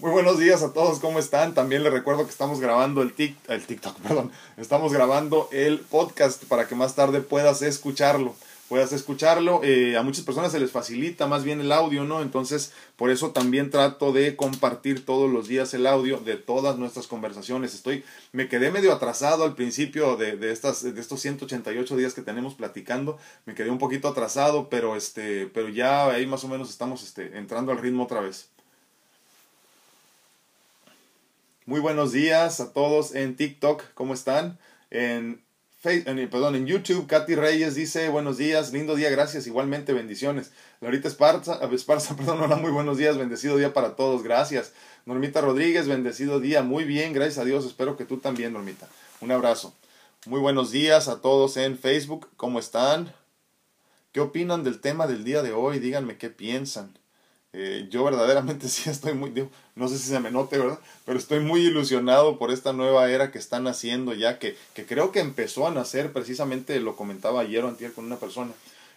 Muy 0.00 0.12
buenos 0.12 0.38
días 0.38 0.62
a 0.62 0.72
todos, 0.72 0.98
¿cómo 0.98 1.18
están? 1.18 1.52
También 1.52 1.82
les 1.82 1.92
recuerdo 1.92 2.24
que 2.24 2.30
estamos 2.30 2.58
grabando 2.58 3.02
el, 3.02 3.12
tic, 3.12 3.36
el 3.48 3.66
TikTok, 3.66 3.98
perdón. 4.08 4.32
Estamos 4.56 4.94
grabando 4.94 5.50
el 5.52 5.78
podcast 5.78 6.42
para 6.44 6.66
que 6.66 6.74
más 6.74 6.94
tarde 6.94 7.20
puedas 7.20 7.60
escucharlo 7.60 8.34
puedas 8.70 8.92
escucharlo. 8.92 9.62
Eh, 9.64 9.96
a 9.96 10.02
muchas 10.04 10.24
personas 10.24 10.52
se 10.52 10.60
les 10.60 10.70
facilita 10.70 11.26
más 11.26 11.42
bien 11.42 11.60
el 11.60 11.72
audio, 11.72 12.04
¿no? 12.04 12.22
Entonces, 12.22 12.72
por 12.94 13.10
eso 13.10 13.32
también 13.32 13.68
trato 13.68 14.12
de 14.12 14.36
compartir 14.36 15.04
todos 15.04 15.28
los 15.28 15.48
días 15.48 15.74
el 15.74 15.88
audio 15.88 16.18
de 16.18 16.36
todas 16.36 16.78
nuestras 16.78 17.08
conversaciones. 17.08 17.74
Estoy, 17.74 18.04
me 18.30 18.46
quedé 18.48 18.70
medio 18.70 18.92
atrasado 18.92 19.42
al 19.42 19.56
principio 19.56 20.16
de, 20.16 20.36
de, 20.36 20.52
estas, 20.52 20.84
de 20.84 21.00
estos 21.00 21.20
188 21.20 21.96
días 21.96 22.14
que 22.14 22.22
tenemos 22.22 22.54
platicando. 22.54 23.18
Me 23.44 23.56
quedé 23.56 23.70
un 23.70 23.78
poquito 23.78 24.06
atrasado, 24.06 24.68
pero, 24.68 24.94
este, 24.94 25.48
pero 25.48 25.68
ya 25.68 26.06
ahí 26.06 26.24
más 26.26 26.44
o 26.44 26.48
menos 26.48 26.70
estamos 26.70 27.02
este, 27.02 27.36
entrando 27.38 27.72
al 27.72 27.78
ritmo 27.78 28.04
otra 28.04 28.20
vez. 28.20 28.50
Muy 31.66 31.80
buenos 31.80 32.12
días 32.12 32.58
a 32.60 32.72
todos 32.72 33.14
en 33.14 33.36
TikTok, 33.36 33.82
¿cómo 33.94 34.14
están? 34.14 34.58
En 34.90 35.42
perdón, 35.82 36.56
en 36.56 36.66
YouTube, 36.66 37.06
Katy 37.06 37.34
Reyes 37.34 37.74
dice, 37.74 38.08
buenos 38.08 38.38
días, 38.38 38.72
lindo 38.72 38.96
día, 38.96 39.10
gracias, 39.10 39.46
igualmente 39.46 39.92
bendiciones. 39.92 40.52
Laurita 40.80 41.08
Esparza, 41.08 41.60
Esparza, 41.72 42.16
perdón, 42.16 42.40
hola, 42.40 42.56
muy 42.56 42.70
buenos 42.70 42.98
días, 42.98 43.16
bendecido 43.18 43.56
día 43.56 43.72
para 43.72 43.94
todos, 43.94 44.22
gracias. 44.22 44.72
Normita 45.06 45.40
Rodríguez, 45.40 45.86
bendecido 45.86 46.40
día, 46.40 46.62
muy 46.62 46.84
bien, 46.84 47.12
gracias 47.12 47.38
a 47.38 47.44
Dios, 47.44 47.64
espero 47.66 47.96
que 47.96 48.04
tú 48.04 48.18
también, 48.18 48.52
Normita. 48.52 48.88
Un 49.20 49.30
abrazo. 49.30 49.74
Muy 50.26 50.40
buenos 50.40 50.70
días 50.70 51.08
a 51.08 51.20
todos 51.20 51.56
en 51.56 51.78
Facebook, 51.78 52.28
¿cómo 52.36 52.58
están? 52.58 53.12
¿Qué 54.12 54.20
opinan 54.20 54.64
del 54.64 54.80
tema 54.80 55.06
del 55.06 55.24
día 55.24 55.42
de 55.42 55.52
hoy? 55.52 55.78
Díganme 55.78 56.16
qué 56.16 56.30
piensan. 56.30 56.98
Eh, 57.52 57.88
yo 57.90 58.04
verdaderamente 58.04 58.68
sí 58.70 58.88
estoy 58.90 59.14
muy, 59.14 59.48
no 59.74 59.88
sé 59.88 59.98
si 59.98 60.08
se 60.08 60.20
me 60.20 60.30
note, 60.30 60.58
¿verdad? 60.58 60.78
Pero 61.04 61.18
estoy 61.18 61.40
muy 61.40 61.62
ilusionado 61.62 62.38
por 62.38 62.50
esta 62.50 62.72
nueva 62.72 63.10
era 63.10 63.32
que 63.32 63.38
están 63.38 63.66
haciendo 63.66 64.14
ya, 64.14 64.38
que, 64.38 64.56
que 64.74 64.86
creo 64.86 65.10
que 65.12 65.20
empezó 65.20 65.66
a 65.66 65.70
nacer, 65.72 66.12
precisamente 66.12 66.78
lo 66.80 66.96
comentaba 66.96 67.40
ayer 67.40 67.64
o 67.64 67.68
antier 67.68 67.92
con 67.92 68.04
una 68.04 68.16
persona, 68.16 68.52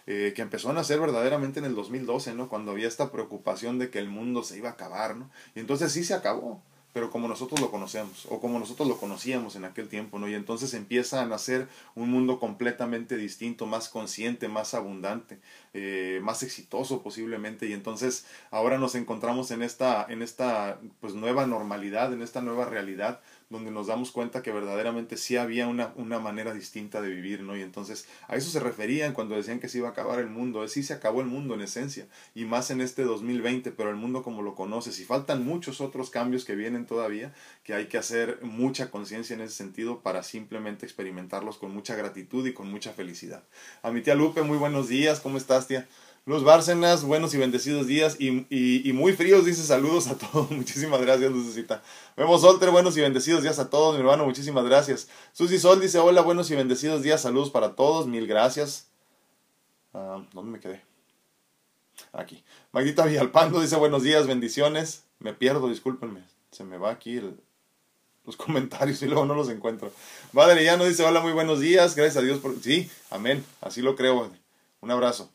eh, 0.06 0.32
que 0.36 0.42
empezó 0.42 0.70
a 0.70 0.74
nacer 0.74 1.00
verdaderamente 1.00 1.58
en 1.58 1.64
el 1.64 1.74
2012, 1.74 2.34
¿no? 2.34 2.48
Cuando 2.48 2.72
había 2.72 2.88
esta 2.88 3.10
preocupación 3.10 3.78
de 3.78 3.90
que 3.90 3.98
el 3.98 4.08
mundo 4.08 4.42
se 4.44 4.58
iba 4.58 4.68
a 4.68 4.72
acabar, 4.72 5.16
¿no? 5.16 5.30
Y 5.54 5.60
entonces 5.60 5.92
sí 5.92 6.04
se 6.04 6.14
acabó 6.14 6.62
pero 6.94 7.10
como 7.10 7.26
nosotros 7.26 7.60
lo 7.60 7.72
conocemos 7.72 8.26
o 8.30 8.40
como 8.40 8.60
nosotros 8.60 8.88
lo 8.88 8.96
conocíamos 8.96 9.56
en 9.56 9.64
aquel 9.64 9.88
tiempo, 9.88 10.20
¿no? 10.20 10.28
Y 10.28 10.34
entonces 10.34 10.72
empieza 10.74 11.20
a 11.20 11.26
nacer 11.26 11.68
un 11.96 12.08
mundo 12.08 12.38
completamente 12.38 13.16
distinto, 13.16 13.66
más 13.66 13.88
consciente, 13.88 14.48
más 14.48 14.74
abundante, 14.74 15.40
eh, 15.74 16.20
más 16.22 16.44
exitoso 16.44 17.02
posiblemente 17.02 17.66
y 17.66 17.72
entonces 17.72 18.26
ahora 18.52 18.78
nos 18.78 18.94
encontramos 18.94 19.50
en 19.50 19.62
esta, 19.62 20.06
en 20.08 20.22
esta 20.22 20.78
pues 21.00 21.14
nueva 21.14 21.46
normalidad, 21.46 22.12
en 22.12 22.22
esta 22.22 22.40
nueva 22.40 22.66
realidad 22.66 23.20
donde 23.50 23.70
nos 23.70 23.86
damos 23.86 24.10
cuenta 24.10 24.42
que 24.42 24.52
verdaderamente 24.52 25.16
sí 25.16 25.36
había 25.36 25.66
una, 25.68 25.92
una 25.96 26.18
manera 26.18 26.52
distinta 26.52 27.00
de 27.00 27.08
vivir, 27.08 27.42
¿no? 27.42 27.56
Y 27.56 27.62
entonces 27.62 28.06
a 28.28 28.36
eso 28.36 28.50
se 28.50 28.60
referían 28.60 29.12
cuando 29.12 29.36
decían 29.36 29.60
que 29.60 29.68
se 29.68 29.78
iba 29.78 29.88
a 29.88 29.92
acabar 29.92 30.18
el 30.18 30.28
mundo, 30.28 30.66
sí 30.68 30.82
se 30.82 30.94
acabó 30.94 31.20
el 31.20 31.26
mundo 31.26 31.54
en 31.54 31.60
esencia, 31.60 32.06
y 32.34 32.44
más 32.44 32.70
en 32.70 32.80
este 32.80 33.02
2020, 33.02 33.72
pero 33.72 33.90
el 33.90 33.96
mundo 33.96 34.22
como 34.22 34.42
lo 34.42 34.54
conoces, 34.54 34.98
y 35.00 35.04
faltan 35.04 35.44
muchos 35.44 35.80
otros 35.80 36.10
cambios 36.10 36.44
que 36.44 36.54
vienen 36.54 36.86
todavía, 36.86 37.32
que 37.62 37.74
hay 37.74 37.86
que 37.86 37.98
hacer 37.98 38.38
mucha 38.42 38.90
conciencia 38.90 39.34
en 39.34 39.42
ese 39.42 39.54
sentido 39.54 40.00
para 40.00 40.22
simplemente 40.22 40.86
experimentarlos 40.86 41.58
con 41.58 41.72
mucha 41.72 41.94
gratitud 41.94 42.46
y 42.46 42.52
con 42.52 42.70
mucha 42.70 42.92
felicidad. 42.92 43.44
A 43.82 43.90
mi 43.90 44.02
tía 44.02 44.14
Lupe, 44.14 44.42
muy 44.42 44.58
buenos 44.58 44.88
días, 44.88 45.20
¿cómo 45.20 45.38
estás, 45.38 45.68
tía? 45.68 45.88
Luz 46.26 46.42
Bárcenas, 46.42 47.04
buenos 47.04 47.34
y 47.34 47.36
bendecidos 47.36 47.86
días 47.86 48.16
y, 48.18 48.46
y, 48.48 48.90
muy 48.94 49.12
fríos, 49.12 49.44
dice 49.44 49.62
saludos 49.62 50.06
a 50.06 50.16
todos. 50.16 50.50
Muchísimas 50.52 51.02
gracias, 51.02 51.30
Lucecita. 51.30 51.82
Vemos 52.16 52.40
Solter, 52.40 52.70
buenos 52.70 52.96
y 52.96 53.02
bendecidos 53.02 53.42
días 53.42 53.58
a 53.58 53.68
todos, 53.68 53.94
mi 53.94 54.00
hermano, 54.00 54.24
muchísimas 54.24 54.64
gracias. 54.64 55.06
Susi 55.34 55.58
Sol 55.58 55.82
dice, 55.82 55.98
hola, 55.98 56.22
buenos 56.22 56.50
y 56.50 56.56
bendecidos 56.56 57.02
días, 57.02 57.20
saludos 57.20 57.50
para 57.50 57.76
todos, 57.76 58.06
mil 58.06 58.26
gracias. 58.26 58.88
Ah, 59.92 60.24
¿Dónde 60.32 60.52
me 60.52 60.60
quedé? 60.60 60.82
Aquí. 62.14 62.42
Magdita 62.72 63.04
Villalpando 63.04 63.60
dice, 63.60 63.76
buenos 63.76 64.02
días, 64.02 64.26
bendiciones. 64.26 65.04
Me 65.18 65.34
pierdo, 65.34 65.68
discúlpenme, 65.68 66.24
se 66.50 66.64
me 66.64 66.78
va 66.78 66.90
aquí 66.90 67.20
los 68.24 68.36
comentarios 68.38 69.02
y 69.02 69.08
luego 69.08 69.26
no 69.26 69.34
los 69.34 69.50
encuentro. 69.50 69.92
no 70.32 70.84
dice, 70.86 71.04
hola, 71.04 71.20
muy 71.20 71.32
buenos 71.32 71.60
días, 71.60 71.94
gracias 71.94 72.16
a 72.16 72.24
Dios 72.24 72.38
por... 72.38 72.58
Sí, 72.62 72.90
amén, 73.10 73.44
así 73.60 73.82
lo 73.82 73.94
creo. 73.94 74.32
Un 74.80 74.90
abrazo. 74.90 75.33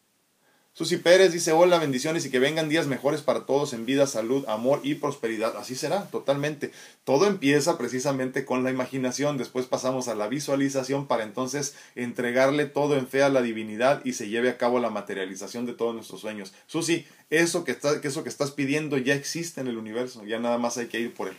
Susi 0.79 0.95
Pérez 0.95 1.33
dice, 1.33 1.51
hola, 1.51 1.77
bendiciones 1.77 2.25
y 2.25 2.29
que 2.29 2.39
vengan 2.39 2.69
días 2.69 2.87
mejores 2.87 3.21
para 3.21 3.45
todos 3.45 3.73
en 3.73 3.85
vida, 3.85 4.07
salud, 4.07 4.45
amor 4.47 4.79
y 4.81 4.95
prosperidad. 4.95 5.57
Así 5.57 5.75
será, 5.75 6.09
totalmente. 6.09 6.71
Todo 7.03 7.27
empieza 7.27 7.77
precisamente 7.77 8.45
con 8.45 8.63
la 8.63 8.69
imaginación, 8.69 9.37
después 9.37 9.65
pasamos 9.65 10.07
a 10.07 10.15
la 10.15 10.29
visualización 10.29 11.05
para 11.05 11.25
entonces 11.25 11.75
entregarle 11.95 12.65
todo 12.65 12.95
en 12.95 13.09
fe 13.09 13.23
a 13.23 13.27
la 13.27 13.41
divinidad 13.41 13.99
y 14.05 14.13
se 14.13 14.29
lleve 14.29 14.49
a 14.49 14.57
cabo 14.57 14.79
la 14.79 14.89
materialización 14.89 15.65
de 15.65 15.73
todos 15.73 15.93
nuestros 15.93 16.21
sueños. 16.21 16.53
Susi, 16.65 17.05
eso 17.29 17.65
que, 17.65 17.73
está, 17.73 17.99
eso 18.01 18.23
que 18.23 18.29
estás 18.29 18.51
pidiendo 18.51 18.97
ya 18.97 19.15
existe 19.15 19.59
en 19.59 19.67
el 19.67 19.77
universo, 19.77 20.23
ya 20.23 20.39
nada 20.39 20.59
más 20.59 20.77
hay 20.77 20.87
que 20.87 21.01
ir 21.01 21.13
por 21.13 21.27
él. 21.27 21.35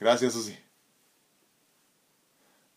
Gracias, 0.00 0.32
Susi. 0.32 0.58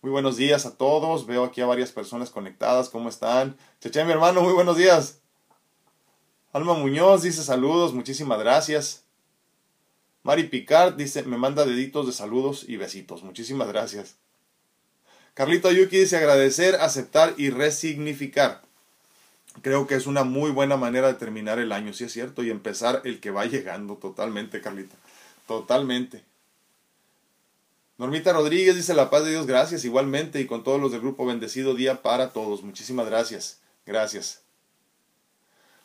Muy 0.04 0.12
buenos 0.12 0.38
días 0.38 0.68
a 0.68 0.78
todos. 0.78 1.26
Veo 1.26 1.44
aquí 1.44 1.62
a 1.62 1.66
varias 1.66 1.92
personas 1.92 2.30
conectadas. 2.30 2.90
¿Cómo 2.90 3.10
están? 3.10 3.58
Cheche, 3.82 4.06
mi 4.06 4.12
hermano, 4.12 4.44
muy 4.44 4.54
buenos 4.54 4.78
días. 4.78 5.18
Alma 6.58 6.74
Muñoz 6.74 7.22
dice 7.22 7.44
saludos, 7.44 7.94
muchísimas 7.94 8.40
gracias. 8.40 9.04
Mari 10.24 10.46
Picard 10.46 10.96
dice, 10.96 11.22
me 11.22 11.38
manda 11.38 11.66
deditos 11.66 12.08
de 12.08 12.14
saludos 12.14 12.66
y 12.68 12.78
besitos, 12.78 13.22
muchísimas 13.22 13.68
gracias. 13.68 14.16
Carlito 15.36 15.68
Ayuki 15.68 16.00
dice 16.00 16.18
agradecer, 16.18 16.76
aceptar 16.78 17.36
y 17.38 17.52
resignificar. 17.52 18.64
Creo 19.62 19.86
que 19.86 19.94
es 19.94 20.08
una 20.08 20.24
muy 20.24 20.50
buena 20.50 20.78
manera 20.78 21.08
de 21.08 21.14
terminar 21.14 21.60
el 21.60 21.72
año, 21.72 21.94
sí 21.94 22.06
es 22.06 22.14
cierto, 22.14 22.42
y 22.42 22.50
empezar 22.50 23.04
el 23.06 23.20
que 23.20 23.30
va 23.30 23.46
llegando 23.46 23.98
totalmente, 23.98 24.60
Carlita. 24.60 24.96
Totalmente. 25.46 26.24
Normita 28.00 28.34
Rodríguez 28.34 28.76
dice 28.76 28.96
la 28.96 29.12
paz 29.12 29.26
de 29.26 29.30
Dios, 29.30 29.46
gracias 29.46 29.86
igualmente 29.86 30.42
y 30.42 30.48
con 30.48 30.64
todos 30.64 30.82
los 30.82 30.92
del 30.92 31.02
grupo 31.02 31.24
bendecido 31.24 31.76
día 31.76 32.02
para 32.02 32.34
todos. 32.34 32.64
Muchísimas 32.64 33.06
gracias. 33.06 33.60
Gracias. 33.86 34.47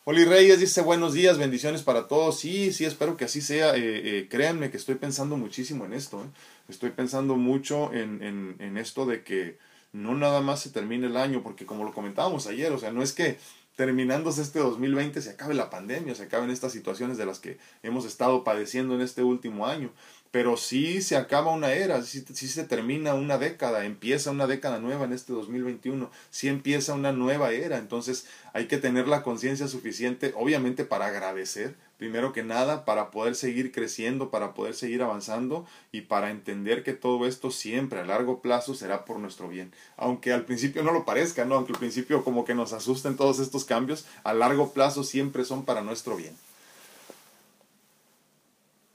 Oli 0.05 0.25
Reyes 0.25 0.59
dice 0.59 0.81
buenos 0.81 1.13
días, 1.13 1.37
bendiciones 1.37 1.81
para 1.81 2.09
todos. 2.09 2.37
Sí, 2.37 2.73
sí, 2.73 2.83
espero 2.83 3.15
que 3.15 3.23
así 3.23 3.39
sea. 3.39 3.73
Eh, 3.77 3.79
eh, 4.17 4.27
créanme 4.29 4.69
que 4.69 4.75
estoy 4.75 4.95
pensando 4.95 5.37
muchísimo 5.37 5.85
en 5.85 5.93
esto. 5.93 6.21
¿eh? 6.21 6.27
Estoy 6.67 6.89
pensando 6.89 7.37
mucho 7.37 7.93
en, 7.93 8.21
en, 8.21 8.57
en 8.59 8.77
esto 8.77 9.05
de 9.05 9.23
que 9.23 9.57
no 9.93 10.13
nada 10.13 10.41
más 10.41 10.59
se 10.59 10.71
termine 10.71 11.07
el 11.07 11.15
año, 11.15 11.41
porque 11.41 11.65
como 11.65 11.85
lo 11.85 11.93
comentábamos 11.93 12.47
ayer, 12.47 12.73
o 12.73 12.79
sea, 12.79 12.91
no 12.91 13.01
es 13.01 13.13
que 13.13 13.37
terminándose 13.77 14.41
este 14.41 14.59
2020 14.59 15.21
se 15.21 15.29
acabe 15.29 15.53
la 15.53 15.69
pandemia, 15.69 16.15
se 16.15 16.23
acaben 16.23 16.49
estas 16.49 16.73
situaciones 16.73 17.17
de 17.17 17.25
las 17.25 17.39
que 17.39 17.57
hemos 17.81 18.03
estado 18.03 18.43
padeciendo 18.43 18.95
en 18.95 19.01
este 19.01 19.23
último 19.23 19.67
año, 19.67 19.89
pero 20.33 20.57
sí 20.57 21.03
se 21.03 21.15
acaba 21.15 21.51
una 21.51 21.73
era, 21.73 22.01
sí, 22.01 22.23
se 22.23 22.63
termina 22.63 23.13
una 23.13 23.37
década, 23.37 23.85
empieza 23.85 24.31
una 24.31 24.47
década 24.47 24.79
nueva 24.79 25.05
en 25.05 25.13
este 25.13 25.31
2021, 25.31 26.09
sí 26.31 26.47
empieza 26.47 26.95
una 26.95 27.11
nueva 27.11 27.51
era, 27.51 27.77
entonces 27.77 28.25
hay 28.51 28.65
que 28.65 28.79
tener 28.79 29.07
la 29.07 29.21
conciencia 29.21 29.67
suficiente, 29.67 30.33
obviamente 30.35 30.85
para 30.85 31.05
agradecer, 31.05 31.75
primero 31.99 32.33
que 32.33 32.41
nada, 32.41 32.83
para 32.83 33.11
poder 33.11 33.35
seguir 33.35 33.71
creciendo, 33.71 34.31
para 34.31 34.55
poder 34.55 34.73
seguir 34.73 35.03
avanzando 35.03 35.67
y 35.91 36.01
para 36.01 36.31
entender 36.31 36.81
que 36.81 36.93
todo 36.93 37.27
esto 37.27 37.51
siempre 37.51 37.99
a 37.99 38.03
largo 38.03 38.41
plazo 38.41 38.73
será 38.73 39.05
por 39.05 39.19
nuestro 39.19 39.49
bien. 39.49 39.71
Aunque 39.97 40.33
al 40.33 40.45
principio 40.45 40.81
no 40.81 40.93
lo 40.93 41.05
parezca, 41.05 41.45
¿no? 41.45 41.53
Aunque 41.53 41.73
al 41.73 41.79
principio 41.79 42.23
como 42.23 42.43
que 42.43 42.55
nos 42.55 42.73
asusten 42.73 43.17
todos 43.17 43.37
estos 43.37 43.65
cambios, 43.65 44.05
a 44.23 44.33
largo 44.33 44.73
plazo 44.73 45.03
siempre 45.03 45.45
son 45.45 45.63
para 45.63 45.83
nuestro 45.83 46.17
bien. 46.17 46.35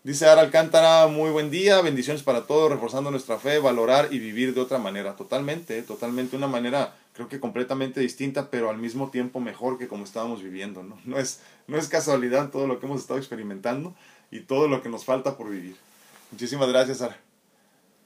Dice 0.09 0.25
Ara 0.25 0.41
Alcántara, 0.41 1.07
muy 1.07 1.31
buen 1.31 1.51
día, 1.51 1.83
bendiciones 1.83 2.23
para 2.23 2.47
todos, 2.47 2.71
reforzando 2.71 3.11
nuestra 3.11 3.39
fe, 3.39 3.59
valorar 3.59 4.09
y 4.11 4.19
vivir 4.19 4.55
de 4.55 4.63
otra 4.63 4.79
manera. 4.79 5.17
Totalmente, 5.17 5.83
totalmente, 5.83 6.35
una 6.35 6.47
manera 6.47 6.97
creo 7.13 7.29
que 7.29 7.39
completamente 7.39 8.01
distinta, 8.01 8.49
pero 8.51 8.71
al 8.71 8.79
mismo 8.79 9.11
tiempo 9.11 9.39
mejor 9.39 9.77
que 9.77 9.87
como 9.87 10.05
estábamos 10.05 10.43
viviendo, 10.43 10.83
¿no? 10.83 10.99
No 11.05 11.19
es, 11.19 11.41
no 11.67 11.77
es 11.77 11.89
casualidad 11.89 12.49
todo 12.49 12.67
lo 12.67 12.81
que 12.81 12.87
hemos 12.87 13.03
estado 13.03 13.19
experimentando 13.19 13.95
y 14.31 14.41
todo 14.41 14.67
lo 14.67 14.83
que 14.83 14.89
nos 14.89 15.05
falta 15.05 15.37
por 15.37 15.51
vivir. 15.51 15.77
Muchísimas 16.33 16.71
gracias, 16.71 16.97
Sara. 16.97 17.19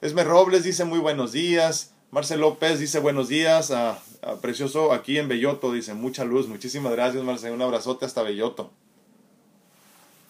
Esme 0.01 0.25
Robles 0.25 0.65
dice 0.65 0.83
muy 0.83 0.99
buenos 0.99 1.31
días. 1.31 1.93
Marcel 2.11 2.41
López 2.41 2.79
dice 2.79 2.99
buenos 2.99 3.29
días. 3.29 3.71
a 3.71 3.97
precioso 4.41 4.91
aquí 4.91 5.19
en 5.19 5.29
Belloto, 5.29 5.71
dice 5.71 5.93
mucha 5.93 6.25
luz. 6.25 6.49
Muchísimas 6.49 6.91
gracias, 6.91 7.23
Marcel. 7.23 7.53
Un 7.53 7.61
abrazote 7.61 8.03
hasta 8.05 8.23
Belloto. 8.23 8.73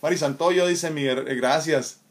Mari 0.03 0.17
Santoyo 0.17 0.67
dice 0.67 0.91
mi 0.91 1.05
gracias. 1.05 2.01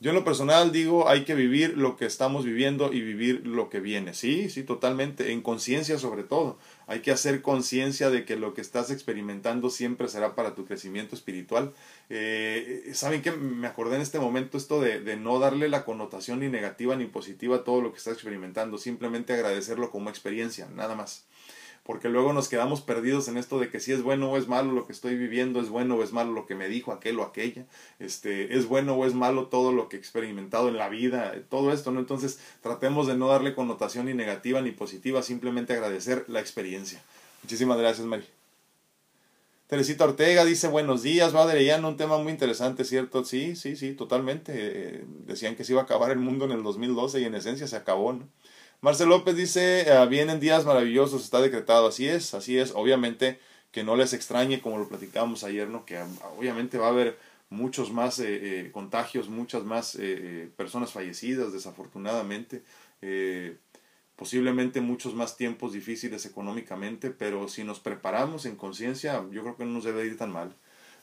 Yo 0.00 0.08
en 0.08 0.16
lo 0.16 0.24
personal 0.24 0.72
digo, 0.72 1.06
hay 1.06 1.24
que 1.24 1.34
vivir 1.34 1.76
lo 1.76 1.98
que 1.98 2.06
estamos 2.06 2.46
viviendo 2.46 2.94
y 2.94 3.02
vivir 3.02 3.46
lo 3.46 3.68
que 3.68 3.78
viene. 3.78 4.14
Sí, 4.14 4.48
sí, 4.48 4.62
totalmente, 4.62 5.32
en 5.32 5.42
conciencia 5.42 5.98
sobre 5.98 6.22
todo. 6.22 6.58
Hay 6.86 7.00
que 7.00 7.10
hacer 7.10 7.42
conciencia 7.42 8.08
de 8.08 8.24
que 8.24 8.36
lo 8.36 8.54
que 8.54 8.62
estás 8.62 8.90
experimentando 8.90 9.68
siempre 9.68 10.08
será 10.08 10.34
para 10.34 10.54
tu 10.54 10.64
crecimiento 10.64 11.14
espiritual. 11.14 11.74
Eh, 12.08 12.90
¿Saben 12.94 13.20
qué? 13.20 13.32
Me 13.32 13.66
acordé 13.66 13.96
en 13.96 14.02
este 14.02 14.18
momento 14.18 14.56
esto 14.56 14.80
de, 14.80 15.00
de 15.00 15.18
no 15.18 15.38
darle 15.38 15.68
la 15.68 15.84
connotación 15.84 16.40
ni 16.40 16.48
negativa 16.48 16.96
ni 16.96 17.04
positiva 17.04 17.56
a 17.56 17.64
todo 17.64 17.82
lo 17.82 17.92
que 17.92 17.98
estás 17.98 18.14
experimentando, 18.14 18.78
simplemente 18.78 19.34
agradecerlo 19.34 19.90
como 19.90 20.08
experiencia, 20.08 20.70
nada 20.74 20.94
más 20.94 21.26
porque 21.84 22.08
luego 22.08 22.32
nos 22.32 22.48
quedamos 22.48 22.80
perdidos 22.80 23.26
en 23.28 23.36
esto 23.36 23.58
de 23.58 23.68
que 23.68 23.80
si 23.80 23.92
es 23.92 24.02
bueno 24.02 24.30
o 24.30 24.36
es 24.36 24.46
malo 24.46 24.72
lo 24.72 24.86
que 24.86 24.92
estoy 24.92 25.16
viviendo, 25.16 25.60
es 25.60 25.68
bueno 25.68 25.96
o 25.96 26.04
es 26.04 26.12
malo 26.12 26.32
lo 26.32 26.46
que 26.46 26.54
me 26.54 26.68
dijo 26.68 26.92
aquel 26.92 27.18
o 27.18 27.24
aquella, 27.24 27.66
este, 27.98 28.56
es 28.56 28.66
bueno 28.66 28.94
o 28.94 29.04
es 29.06 29.14
malo 29.14 29.48
todo 29.48 29.72
lo 29.72 29.88
que 29.88 29.96
he 29.96 29.98
experimentado 29.98 30.68
en 30.68 30.76
la 30.76 30.88
vida, 30.88 31.34
todo 31.48 31.72
esto, 31.72 31.90
¿no? 31.90 32.00
Entonces 32.00 32.38
tratemos 32.60 33.06
de 33.08 33.16
no 33.16 33.28
darle 33.28 33.54
connotación 33.54 34.06
ni 34.06 34.14
negativa 34.14 34.60
ni 34.60 34.70
positiva, 34.70 35.22
simplemente 35.22 35.72
agradecer 35.72 36.24
la 36.28 36.40
experiencia. 36.40 37.02
Muchísimas 37.42 37.78
gracias, 37.78 38.06
Mari. 38.06 38.24
Teresita 39.66 40.04
Ortega 40.04 40.44
dice 40.44 40.68
buenos 40.68 41.02
días, 41.02 41.32
Madre 41.32 41.74
un 41.78 41.96
tema 41.96 42.18
muy 42.18 42.30
interesante, 42.30 42.84
¿cierto? 42.84 43.24
Sí, 43.24 43.56
sí, 43.56 43.74
sí, 43.74 43.94
totalmente. 43.94 44.52
Eh, 44.54 45.04
decían 45.26 45.56
que 45.56 45.64
se 45.64 45.72
iba 45.72 45.80
a 45.80 45.84
acabar 45.84 46.10
el 46.10 46.18
mundo 46.18 46.44
en 46.44 46.52
el 46.52 46.62
2012 46.62 47.20
y 47.20 47.24
en 47.24 47.34
esencia 47.34 47.66
se 47.66 47.76
acabó, 47.76 48.12
¿no? 48.12 48.28
Marcel 48.82 49.10
López 49.10 49.36
dice, 49.36 49.86
ah, 49.92 50.06
vienen 50.06 50.40
días 50.40 50.64
maravillosos, 50.66 51.22
está 51.22 51.40
decretado, 51.40 51.86
así 51.86 52.08
es, 52.08 52.34
así 52.34 52.58
es, 52.58 52.72
obviamente 52.72 53.38
que 53.70 53.84
no 53.84 53.94
les 53.94 54.12
extrañe, 54.12 54.60
como 54.60 54.76
lo 54.76 54.88
platicábamos 54.88 55.44
ayer, 55.44 55.68
¿no? 55.68 55.86
que 55.86 55.98
ah, 55.98 56.08
obviamente 56.36 56.78
va 56.78 56.86
a 56.86 56.90
haber 56.90 57.16
muchos 57.48 57.92
más 57.92 58.18
eh, 58.18 58.26
eh, 58.66 58.70
contagios, 58.72 59.28
muchas 59.28 59.62
más 59.62 59.96
eh, 60.00 60.50
personas 60.56 60.90
fallecidas, 60.90 61.52
desafortunadamente, 61.52 62.64
posiblemente 64.16 64.80
muchos 64.80 65.14
más 65.14 65.36
tiempos 65.36 65.72
difíciles 65.72 66.26
económicamente, 66.26 67.10
pero 67.10 67.46
si 67.46 67.62
nos 67.62 67.78
preparamos 67.78 68.46
en 68.46 68.56
conciencia, 68.56 69.24
yo 69.30 69.42
creo 69.42 69.56
que 69.56 69.64
no 69.64 69.74
nos 69.74 69.84
debe 69.84 70.06
ir 70.06 70.18
tan 70.18 70.32
mal. 70.32 70.56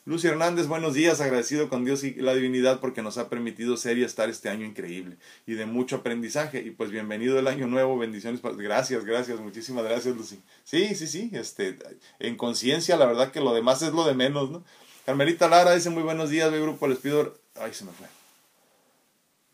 Lucy 0.10 0.28
Hernández, 0.28 0.66
buenos 0.66 0.96
días, 0.96 1.22
agradecido 1.22 1.70
con 1.70 1.86
Dios 1.86 2.04
y 2.04 2.16
la 2.16 2.34
divinidad 2.34 2.80
porque 2.80 3.04
nos 3.04 3.20
ha 3.20 3.30
permitido 3.30 3.78
ser 3.78 4.00
y 4.00 4.04
estar 4.04 4.28
este 4.28 4.50
año 4.50 4.66
increíble 4.66 5.18
y 5.46 5.54
de 5.54 5.68
mucho 5.68 5.98
aprendizaje. 5.98 6.64
Y 6.64 6.72
pues 6.72 6.90
bienvenido 6.90 7.38
el 7.38 7.48
año 7.48 7.68
nuevo, 7.68 7.96
bendiciones. 7.96 8.42
Gracias, 8.42 9.06
gracias, 9.06 9.40
muchísimas 9.40 9.84
gracias, 9.84 10.18
Lucy. 10.18 10.42
Sí, 10.64 10.96
sí, 10.96 11.06
sí, 11.06 11.30
este, 11.34 11.78
en 12.18 12.38
conciencia, 12.38 12.98
la 12.98 13.06
verdad 13.06 13.32
que 13.32 13.40
lo 13.40 13.54
demás 13.54 13.84
es 13.84 13.94
lo 13.94 14.04
de 14.04 14.16
menos, 14.16 14.50
¿no? 14.50 14.64
Carmelita 15.06 15.48
Lara 15.48 15.76
dice 15.76 15.92
muy 15.92 16.02
buenos 16.02 16.32
días, 16.32 16.52
mi 16.52 16.58
grupo, 16.58 16.88
les 16.88 16.98
pido, 16.98 17.38
ay, 17.62 17.76
se 17.76 17.86
me 17.86 17.92
fue. 17.92 18.08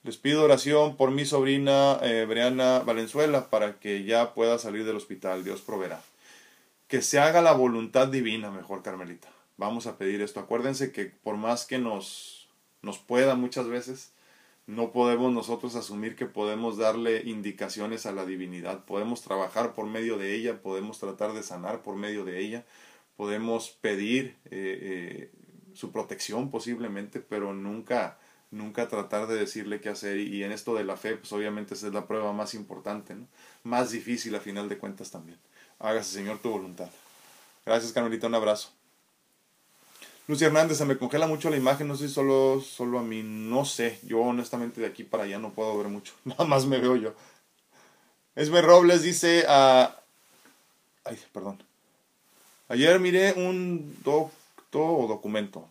Les 0.04 0.16
pido 0.16 0.42
oración 0.42 0.96
por 0.96 1.12
mi 1.12 1.26
sobrina 1.26 2.00
eh, 2.02 2.26
Briana 2.30 2.80
Valenzuela 2.80 3.50
para 3.50 3.78
que 3.78 4.06
ya 4.06 4.34
pueda 4.34 4.58
salir 4.58 4.86
del 4.86 4.96
hospital. 4.96 5.44
Dios 5.44 5.60
proveerá. 5.60 6.02
Que 6.88 7.02
se 7.02 7.20
haga 7.20 7.42
la 7.42 7.52
voluntad 7.52 8.08
divina, 8.08 8.52
mejor 8.52 8.84
Carmelita 8.84 9.35
vamos 9.58 9.88
a 9.88 9.98
pedir 9.98 10.22
esto. 10.22 10.40
Acuérdense 10.40 10.92
que 10.92 11.06
por 11.06 11.38
más 11.38 11.66
que 11.66 11.78
nos, 11.78 12.50
nos 12.82 13.00
pueda 13.00 13.36
muchas 13.36 13.68
veces, 13.68 14.14
no 14.68 14.92
podemos 14.92 15.32
nosotros 15.32 15.76
asumir 15.76 16.16
que 16.16 16.26
podemos 16.26 16.78
darle 16.78 17.22
indicaciones 17.24 18.06
a 18.06 18.12
la 18.12 18.26
divinidad. 18.26 18.84
Podemos 18.86 19.22
trabajar 19.22 19.74
por 19.74 19.86
medio 19.86 20.18
de 20.18 20.34
ella, 20.36 20.62
podemos 20.62 21.00
tratar 21.00 21.34
de 21.34 21.44
sanar 21.44 21.84
por 21.84 21.96
medio 21.96 22.26
de 22.26 22.40
ella, 22.40 22.66
podemos 23.16 23.70
pedir 23.70 24.38
eh, 24.46 25.30
eh, 25.32 25.32
su 25.74 25.92
protección 25.92 26.50
posiblemente, 26.50 27.20
pero 27.20 27.54
nunca, 27.54 28.18
nunca 28.50 28.88
tratar 28.88 29.28
de 29.28 29.36
decirle 29.36 29.82
qué 29.82 29.90
hacer. 29.90 30.18
Y, 30.18 30.44
en 30.44 30.52
esto 30.52 30.74
de 30.74 30.84
la 30.84 30.98
fe, 30.98 31.16
pues 31.16 31.32
obviamente 31.32 31.76
esa 31.76 31.88
es 31.88 31.94
la 31.94 32.08
prueba 32.08 32.34
más 32.34 32.56
importante, 32.56 33.16
más 33.64 33.92
difícil 33.92 34.34
a 34.34 34.40
final 34.40 34.68
de 34.68 34.80
cuentas 34.80 35.12
también. 35.12 35.38
Hágase, 35.78 36.14
Señor, 36.14 36.40
tu 36.40 36.50
voluntad. 36.50 36.90
Gracias, 37.66 37.92
Carmelita, 37.92 38.28
un 38.28 38.36
abrazo. 38.36 38.85
Lucy 40.28 40.46
Hernández, 40.46 40.80
se 40.80 40.86
me 40.86 40.98
congela 40.98 41.28
mucho 41.28 41.52
la 41.52 41.58
imagen, 41.58 41.88
no 41.88 41.96
sé 41.96 42.08
si 42.08 42.14
solo, 42.14 42.60
solo 42.60 42.98
a 42.98 43.04
mí, 43.04 43.22
no 43.24 43.64
sé. 43.64 44.00
Yo 44.04 44.22
honestamente 44.22 44.82
de 44.82 44.88
aquí 44.88 45.04
para 45.04 45.24
allá 45.24 45.38
no 45.38 45.52
puedo 45.52 45.78
ver 45.78 45.88
mucho, 45.88 46.14
nada 46.24 46.46
más 46.46 46.66
me 46.66 46.80
veo 46.80 46.96
yo. 46.96 47.14
Esme 48.36 48.62
Robles 48.62 49.04
dice 49.04 49.46
a... 49.48 49.96
Ay, 51.04 51.18
perdón. 51.32 51.62
Ayer 52.68 53.00
miré 53.00 53.34
un 53.34 53.96
doctor 54.04 54.42
o 54.76 55.08
documento, 55.08 55.70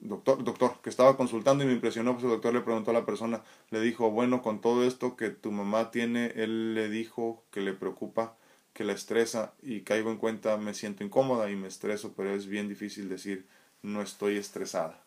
doctor, 0.00 0.42
doctor, 0.44 0.74
que 0.82 0.90
estaba 0.90 1.16
consultando 1.16 1.64
y 1.64 1.66
me 1.66 1.72
impresionó, 1.72 2.12
pues 2.12 2.24
el 2.24 2.30
doctor 2.30 2.52
le 2.52 2.60
preguntó 2.60 2.90
a 2.90 2.94
la 2.94 3.06
persona, 3.06 3.42
le 3.70 3.80
dijo, 3.80 4.10
bueno, 4.10 4.42
con 4.42 4.60
todo 4.60 4.84
esto 4.84 5.16
que 5.16 5.30
tu 5.30 5.52
mamá 5.52 5.90
tiene, 5.90 6.32
él 6.34 6.74
le 6.74 6.90
dijo 6.90 7.42
que 7.50 7.60
le 7.60 7.72
preocupa 7.72 8.34
que 8.74 8.84
la 8.84 8.92
estresa 8.92 9.54
y 9.62 9.82
caigo 9.82 10.10
en 10.10 10.18
cuenta 10.18 10.56
me 10.58 10.74
siento 10.74 11.04
incómoda 11.04 11.50
y 11.50 11.56
me 11.56 11.68
estreso, 11.68 12.14
pero 12.16 12.34
es 12.34 12.46
bien 12.46 12.68
difícil 12.68 13.08
decir 13.08 13.46
no 13.82 14.02
estoy 14.02 14.36
estresada. 14.36 15.02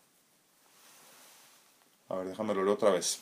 A 2.08 2.16
ver, 2.16 2.26
déjame 2.28 2.54
lo 2.54 2.72
otra 2.72 2.90
vez. 2.90 3.20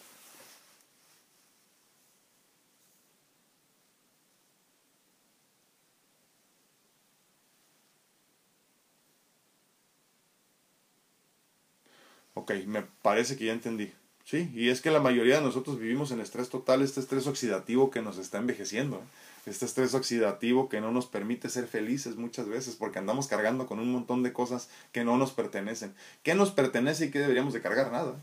Ok, 12.35 12.52
me 12.66 12.82
parece 13.02 13.37
que 13.37 13.46
ya 13.46 13.52
entendí. 13.52 13.92
Sí, 14.27 14.51
y 14.55 14.71
es 14.71 14.81
que 14.81 14.91
la 14.91 14.99
mayoría 14.99 15.37
de 15.37 15.43
nosotros 15.43 15.79
vivimos 15.79 16.11
en 16.11 16.19
estrés 16.21 16.49
total, 16.49 16.83
este 16.83 16.99
estrés 16.99 17.29
oxidativo 17.29 17.93
que 17.93 18.03
nos 18.03 18.19
está 18.19 18.39
envejeciendo. 18.39 18.97
¿eh? 18.97 19.51
este 19.51 19.65
estrés 19.65 19.95
oxidativo 19.95 20.69
que 20.69 20.81
no 20.81 20.91
nos 20.91 21.07
permite 21.07 21.49
ser 21.49 21.69
felices 21.69 22.17
muchas 22.17 22.49
veces 22.49 22.75
porque 22.75 22.99
andamos 22.99 23.29
cargando 23.29 23.67
con 23.67 23.79
un 23.79 23.93
montón 23.93 24.25
de 24.25 24.33
cosas 24.33 24.69
que 24.91 25.05
no 25.05 25.17
nos 25.17 25.31
pertenecen. 25.31 25.95
¿Qué 26.25 26.35
nos 26.35 26.51
pertenece 26.51 27.07
y 27.07 27.11
qué 27.12 27.21
deberíamos 27.21 27.55
de 27.55 27.62
cargar? 27.62 27.93
Nada, 27.93 28.21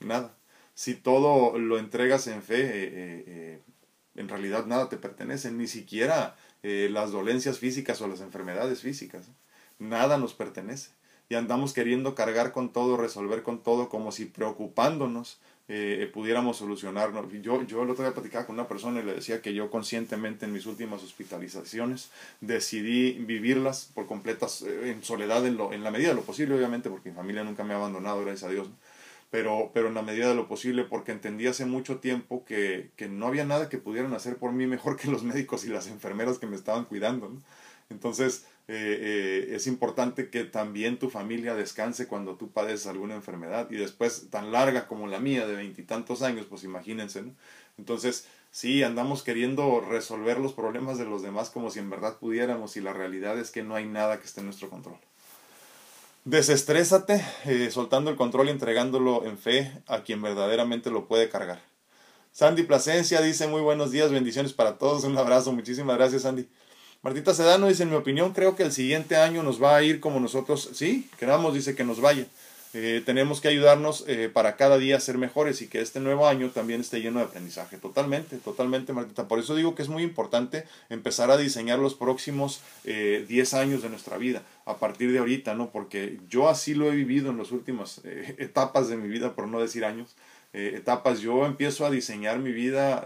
nada. 0.00 0.34
Si 0.74 0.94
todo 0.94 1.58
lo 1.58 1.78
entregas 1.78 2.26
en 2.28 2.42
fe, 2.42 2.62
eh, 2.62 3.24
eh, 3.26 3.60
en 4.14 4.28
realidad 4.30 4.64
nada 4.64 4.88
te 4.88 4.96
pertenece, 4.96 5.52
ni 5.52 5.68
siquiera 5.68 6.36
las 6.62 7.10
dolencias 7.10 7.58
físicas 7.58 8.00
o 8.00 8.08
las 8.08 8.20
enfermedades 8.20 8.80
físicas. 8.80 9.26
Nada 9.78 10.16
nos 10.16 10.32
pertenece. 10.32 10.90
Y 11.32 11.34
andamos 11.34 11.72
queriendo 11.72 12.14
cargar 12.14 12.52
con 12.52 12.74
todo, 12.74 12.98
resolver 12.98 13.42
con 13.42 13.62
todo, 13.62 13.88
como 13.88 14.12
si 14.12 14.26
preocupándonos 14.26 15.40
eh, 15.66 16.10
pudiéramos 16.12 16.58
solucionarnos. 16.58 17.24
Yo, 17.40 17.62
yo 17.62 17.84
el 17.84 17.88
otro 17.88 18.04
día 18.04 18.12
platicaba 18.12 18.44
con 18.44 18.56
una 18.56 18.68
persona 18.68 19.00
y 19.00 19.02
le 19.02 19.14
decía 19.14 19.40
que 19.40 19.54
yo 19.54 19.70
conscientemente 19.70 20.44
en 20.44 20.52
mis 20.52 20.66
últimas 20.66 21.02
hospitalizaciones 21.02 22.10
decidí 22.42 23.12
vivirlas 23.12 23.90
por 23.94 24.06
completas 24.06 24.60
eh, 24.60 24.90
en 24.90 25.02
soledad 25.02 25.46
en, 25.46 25.56
lo, 25.56 25.72
en 25.72 25.82
la 25.82 25.90
medida 25.90 26.10
de 26.10 26.16
lo 26.16 26.20
posible, 26.20 26.54
obviamente, 26.54 26.90
porque 26.90 27.08
mi 27.08 27.16
familia 27.16 27.44
nunca 27.44 27.64
me 27.64 27.72
ha 27.72 27.78
abandonado, 27.78 28.20
gracias 28.20 28.50
a 28.50 28.52
Dios. 28.52 28.68
Pero, 29.30 29.70
pero 29.72 29.88
en 29.88 29.94
la 29.94 30.02
medida 30.02 30.28
de 30.28 30.34
lo 30.34 30.48
posible, 30.48 30.84
porque 30.84 31.12
entendí 31.12 31.46
hace 31.46 31.64
mucho 31.64 31.96
tiempo 31.96 32.44
que, 32.44 32.90
que 32.96 33.08
no 33.08 33.28
había 33.28 33.46
nada 33.46 33.70
que 33.70 33.78
pudieran 33.78 34.12
hacer 34.12 34.36
por 34.36 34.52
mí 34.52 34.66
mejor 34.66 34.98
que 34.98 35.10
los 35.10 35.22
médicos 35.22 35.64
y 35.64 35.70
las 35.70 35.86
enfermeras 35.86 36.38
que 36.38 36.46
me 36.46 36.56
estaban 36.56 36.84
cuidando. 36.84 37.32
Entonces, 37.88 38.44
eh, 38.68 39.48
eh, 39.50 39.56
es 39.56 39.66
importante 39.66 40.30
que 40.30 40.44
también 40.44 40.98
tu 40.98 41.10
familia 41.10 41.54
descanse 41.54 42.06
cuando 42.06 42.36
tú 42.36 42.52
padeces 42.52 42.86
alguna 42.86 43.14
enfermedad 43.14 43.68
y 43.70 43.76
después 43.76 44.30
tan 44.30 44.52
larga 44.52 44.86
como 44.86 45.08
la 45.08 45.18
mía 45.18 45.46
de 45.46 45.56
veintitantos 45.56 46.22
años, 46.22 46.46
pues 46.48 46.62
imagínense. 46.62 47.24
Entonces, 47.76 48.26
sí, 48.50 48.82
andamos 48.82 49.22
queriendo 49.22 49.80
resolver 49.80 50.38
los 50.38 50.52
problemas 50.52 50.96
de 50.96 51.04
los 51.04 51.22
demás 51.22 51.50
como 51.50 51.70
si 51.70 51.80
en 51.80 51.90
verdad 51.90 52.18
pudiéramos 52.18 52.76
y 52.76 52.80
la 52.80 52.92
realidad 52.92 53.38
es 53.38 53.50
que 53.50 53.64
no 53.64 53.74
hay 53.74 53.86
nada 53.86 54.20
que 54.20 54.26
esté 54.26 54.40
en 54.40 54.46
nuestro 54.46 54.70
control. 54.70 54.96
Desestrésate, 56.24 57.20
eh, 57.46 57.70
soltando 57.72 58.10
el 58.10 58.16
control 58.16 58.46
y 58.46 58.52
entregándolo 58.52 59.26
en 59.26 59.38
fe 59.38 59.72
a 59.88 60.02
quien 60.02 60.22
verdaderamente 60.22 60.88
lo 60.90 61.08
puede 61.08 61.28
cargar. 61.28 61.60
Sandy 62.30 62.62
Plasencia 62.62 63.20
dice 63.20 63.48
muy 63.48 63.60
buenos 63.60 63.90
días, 63.90 64.12
bendiciones 64.12 64.52
para 64.52 64.78
todos, 64.78 65.02
un 65.02 65.18
abrazo, 65.18 65.52
muchísimas 65.52 65.96
gracias 65.96 66.22
Sandy. 66.22 66.48
Martita 67.02 67.34
Sedano 67.34 67.66
dice, 67.66 67.82
en 67.82 67.90
mi 67.90 67.96
opinión, 67.96 68.32
creo 68.32 68.54
que 68.54 68.62
el 68.62 68.70
siguiente 68.70 69.16
año 69.16 69.42
nos 69.42 69.60
va 69.60 69.74
a 69.74 69.82
ir 69.82 69.98
como 69.98 70.20
nosotros, 70.20 70.70
sí, 70.72 71.10
queramos, 71.18 71.52
dice 71.52 71.74
que 71.74 71.82
nos 71.82 72.00
vaya. 72.00 72.26
Eh, 72.74 73.02
tenemos 73.04 73.40
que 73.40 73.48
ayudarnos 73.48 74.04
eh, 74.06 74.30
para 74.32 74.54
cada 74.54 74.78
día 74.78 75.00
ser 75.00 75.18
mejores 75.18 75.60
y 75.62 75.66
que 75.66 75.80
este 75.80 75.98
nuevo 75.98 76.28
año 76.28 76.50
también 76.50 76.80
esté 76.80 77.00
lleno 77.00 77.18
de 77.18 77.24
aprendizaje. 77.24 77.76
Totalmente, 77.76 78.36
totalmente, 78.36 78.92
Martita. 78.92 79.26
Por 79.26 79.40
eso 79.40 79.56
digo 79.56 79.74
que 79.74 79.82
es 79.82 79.88
muy 79.88 80.04
importante 80.04 80.64
empezar 80.90 81.32
a 81.32 81.36
diseñar 81.36 81.80
los 81.80 81.94
próximos 81.94 82.62
10 82.84 82.94
eh, 83.28 83.56
años 83.56 83.82
de 83.82 83.88
nuestra 83.90 84.16
vida 84.16 84.42
a 84.64 84.76
partir 84.76 85.10
de 85.10 85.18
ahorita, 85.18 85.54
¿no? 85.54 85.70
Porque 85.70 86.20
yo 86.30 86.48
así 86.48 86.72
lo 86.72 86.90
he 86.90 86.94
vivido 86.94 87.30
en 87.30 87.36
las 87.36 87.50
últimas 87.50 88.00
etapas 88.38 88.88
de 88.88 88.96
mi 88.96 89.08
vida, 89.08 89.34
por 89.34 89.48
no 89.48 89.60
decir 89.60 89.84
años. 89.84 90.14
etapas, 90.52 91.18
yo 91.20 91.46
empiezo 91.46 91.84
a 91.84 91.90
diseñar 91.90 92.38
mi 92.38 92.52
vida 92.52 93.04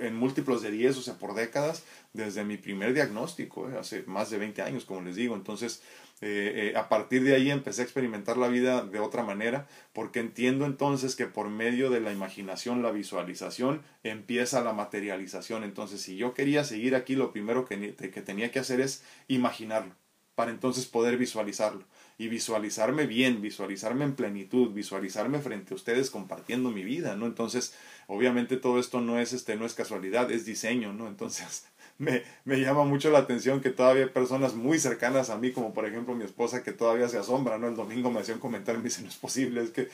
en 0.00 0.16
múltiplos 0.16 0.62
de 0.62 0.70
10, 0.70 0.96
o 0.96 1.02
sea, 1.02 1.14
por 1.14 1.34
décadas, 1.34 1.84
desde 2.12 2.44
mi 2.44 2.56
primer 2.56 2.94
diagnóstico, 2.94 3.70
eh, 3.70 3.78
hace 3.78 4.02
más 4.04 4.30
de 4.30 4.38
20 4.38 4.62
años, 4.62 4.84
como 4.84 5.02
les 5.02 5.16
digo. 5.16 5.34
Entonces, 5.34 5.82
eh, 6.20 6.72
eh, 6.72 6.76
a 6.76 6.88
partir 6.88 7.24
de 7.24 7.34
ahí 7.34 7.50
empecé 7.50 7.82
a 7.82 7.84
experimentar 7.84 8.36
la 8.36 8.48
vida 8.48 8.84
de 8.84 9.00
otra 9.00 9.22
manera, 9.22 9.66
porque 9.92 10.20
entiendo 10.20 10.66
entonces 10.66 11.16
que 11.16 11.26
por 11.26 11.48
medio 11.48 11.90
de 11.90 12.00
la 12.00 12.12
imaginación, 12.12 12.82
la 12.82 12.92
visualización, 12.92 13.82
empieza 14.02 14.62
la 14.62 14.72
materialización. 14.72 15.64
Entonces, 15.64 16.00
si 16.00 16.16
yo 16.16 16.34
quería 16.34 16.64
seguir 16.64 16.94
aquí, 16.94 17.16
lo 17.16 17.32
primero 17.32 17.64
que, 17.64 17.94
que 17.94 18.22
tenía 18.22 18.50
que 18.50 18.60
hacer 18.60 18.80
es 18.80 19.02
imaginarlo, 19.28 19.94
para 20.34 20.50
entonces 20.50 20.86
poder 20.86 21.16
visualizarlo 21.16 21.84
y 22.18 22.28
visualizarme 22.28 23.06
bien, 23.06 23.40
visualizarme 23.40 24.04
en 24.04 24.14
plenitud, 24.14 24.72
visualizarme 24.72 25.38
frente 25.40 25.74
a 25.74 25.76
ustedes 25.76 26.10
compartiendo 26.10 26.70
mi 26.70 26.84
vida, 26.84 27.16
¿no? 27.16 27.26
Entonces, 27.26 27.74
obviamente 28.06 28.56
todo 28.56 28.78
esto 28.78 29.00
no 29.00 29.18
es 29.18 29.32
este 29.32 29.56
no 29.56 29.66
es 29.66 29.74
casualidad, 29.74 30.30
es 30.30 30.44
diseño, 30.44 30.92
¿no? 30.92 31.08
Entonces, 31.08 31.66
me, 31.98 32.22
me 32.44 32.60
llama 32.60 32.84
mucho 32.84 33.10
la 33.10 33.18
atención 33.18 33.60
que 33.60 33.70
todavía 33.70 34.04
hay 34.04 34.10
personas 34.10 34.54
muy 34.54 34.78
cercanas 34.78 35.30
a 35.30 35.38
mí, 35.38 35.52
como 35.52 35.72
por 35.72 35.86
ejemplo 35.86 36.14
mi 36.14 36.24
esposa, 36.24 36.62
que 36.62 36.72
todavía 36.72 37.08
se 37.08 37.18
asombra, 37.18 37.58
¿no? 37.58 37.68
El 37.68 37.76
domingo 37.76 38.10
me 38.10 38.20
hacía 38.20 38.34
un 38.34 38.40
comentario 38.40 38.78
y 38.80 38.82
me 38.82 38.88
dice, 38.88 39.02
no 39.02 39.08
es 39.08 39.16
posible, 39.16 39.62
es 39.62 39.70
que 39.70 39.88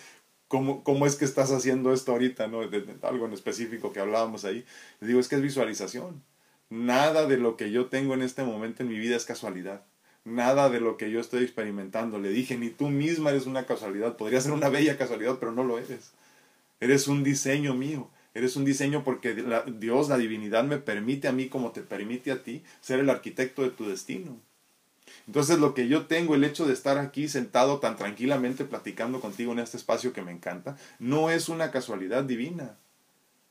¿Cómo, 0.48 0.82
¿cómo, 0.82 1.04
es 1.04 1.16
que 1.16 1.26
estás 1.26 1.52
haciendo 1.52 1.92
esto 1.92 2.12
ahorita? 2.12 2.48
¿no? 2.48 2.66
De, 2.66 2.82
algo 3.02 3.26
en 3.26 3.34
específico 3.34 3.92
que 3.92 4.00
hablábamos 4.00 4.46
ahí. 4.46 4.64
Digo, 4.98 5.20
es 5.20 5.28
que 5.28 5.36
es 5.36 5.42
visualización. 5.42 6.24
Nada 6.70 7.26
de 7.26 7.36
lo 7.36 7.58
que 7.58 7.70
yo 7.70 7.88
tengo 7.88 8.14
en 8.14 8.22
este 8.22 8.44
momento 8.44 8.82
en 8.82 8.88
mi 8.88 8.98
vida 8.98 9.14
es 9.16 9.26
casualidad 9.26 9.84
nada 10.28 10.70
de 10.70 10.80
lo 10.80 10.96
que 10.96 11.10
yo 11.10 11.20
estoy 11.20 11.42
experimentando. 11.42 12.18
Le 12.18 12.30
dije, 12.30 12.56
ni 12.56 12.70
tú 12.70 12.88
misma 12.88 13.30
eres 13.30 13.46
una 13.46 13.66
casualidad. 13.66 14.16
Podría 14.16 14.40
ser 14.40 14.52
una 14.52 14.68
bella 14.68 14.96
casualidad, 14.96 15.38
pero 15.38 15.52
no 15.52 15.64
lo 15.64 15.78
eres. 15.78 16.12
Eres 16.80 17.08
un 17.08 17.24
diseño 17.24 17.74
mío. 17.74 18.10
Eres 18.34 18.56
un 18.56 18.64
diseño 18.64 19.02
porque 19.04 19.34
Dios, 19.78 20.08
la 20.08 20.18
divinidad, 20.18 20.64
me 20.64 20.78
permite 20.78 21.28
a 21.28 21.32
mí, 21.32 21.48
como 21.48 21.72
te 21.72 21.80
permite 21.82 22.30
a 22.30 22.42
ti, 22.42 22.62
ser 22.80 23.00
el 23.00 23.10
arquitecto 23.10 23.62
de 23.62 23.70
tu 23.70 23.88
destino. 23.88 24.38
Entonces 25.26 25.58
lo 25.58 25.74
que 25.74 25.88
yo 25.88 26.06
tengo, 26.06 26.34
el 26.34 26.44
hecho 26.44 26.66
de 26.66 26.72
estar 26.72 26.98
aquí 26.98 27.28
sentado 27.28 27.80
tan 27.80 27.96
tranquilamente 27.96 28.64
platicando 28.64 29.20
contigo 29.20 29.52
en 29.52 29.58
este 29.58 29.76
espacio 29.76 30.12
que 30.12 30.22
me 30.22 30.32
encanta, 30.32 30.76
no 30.98 31.30
es 31.30 31.48
una 31.48 31.70
casualidad 31.70 32.24
divina 32.24 32.76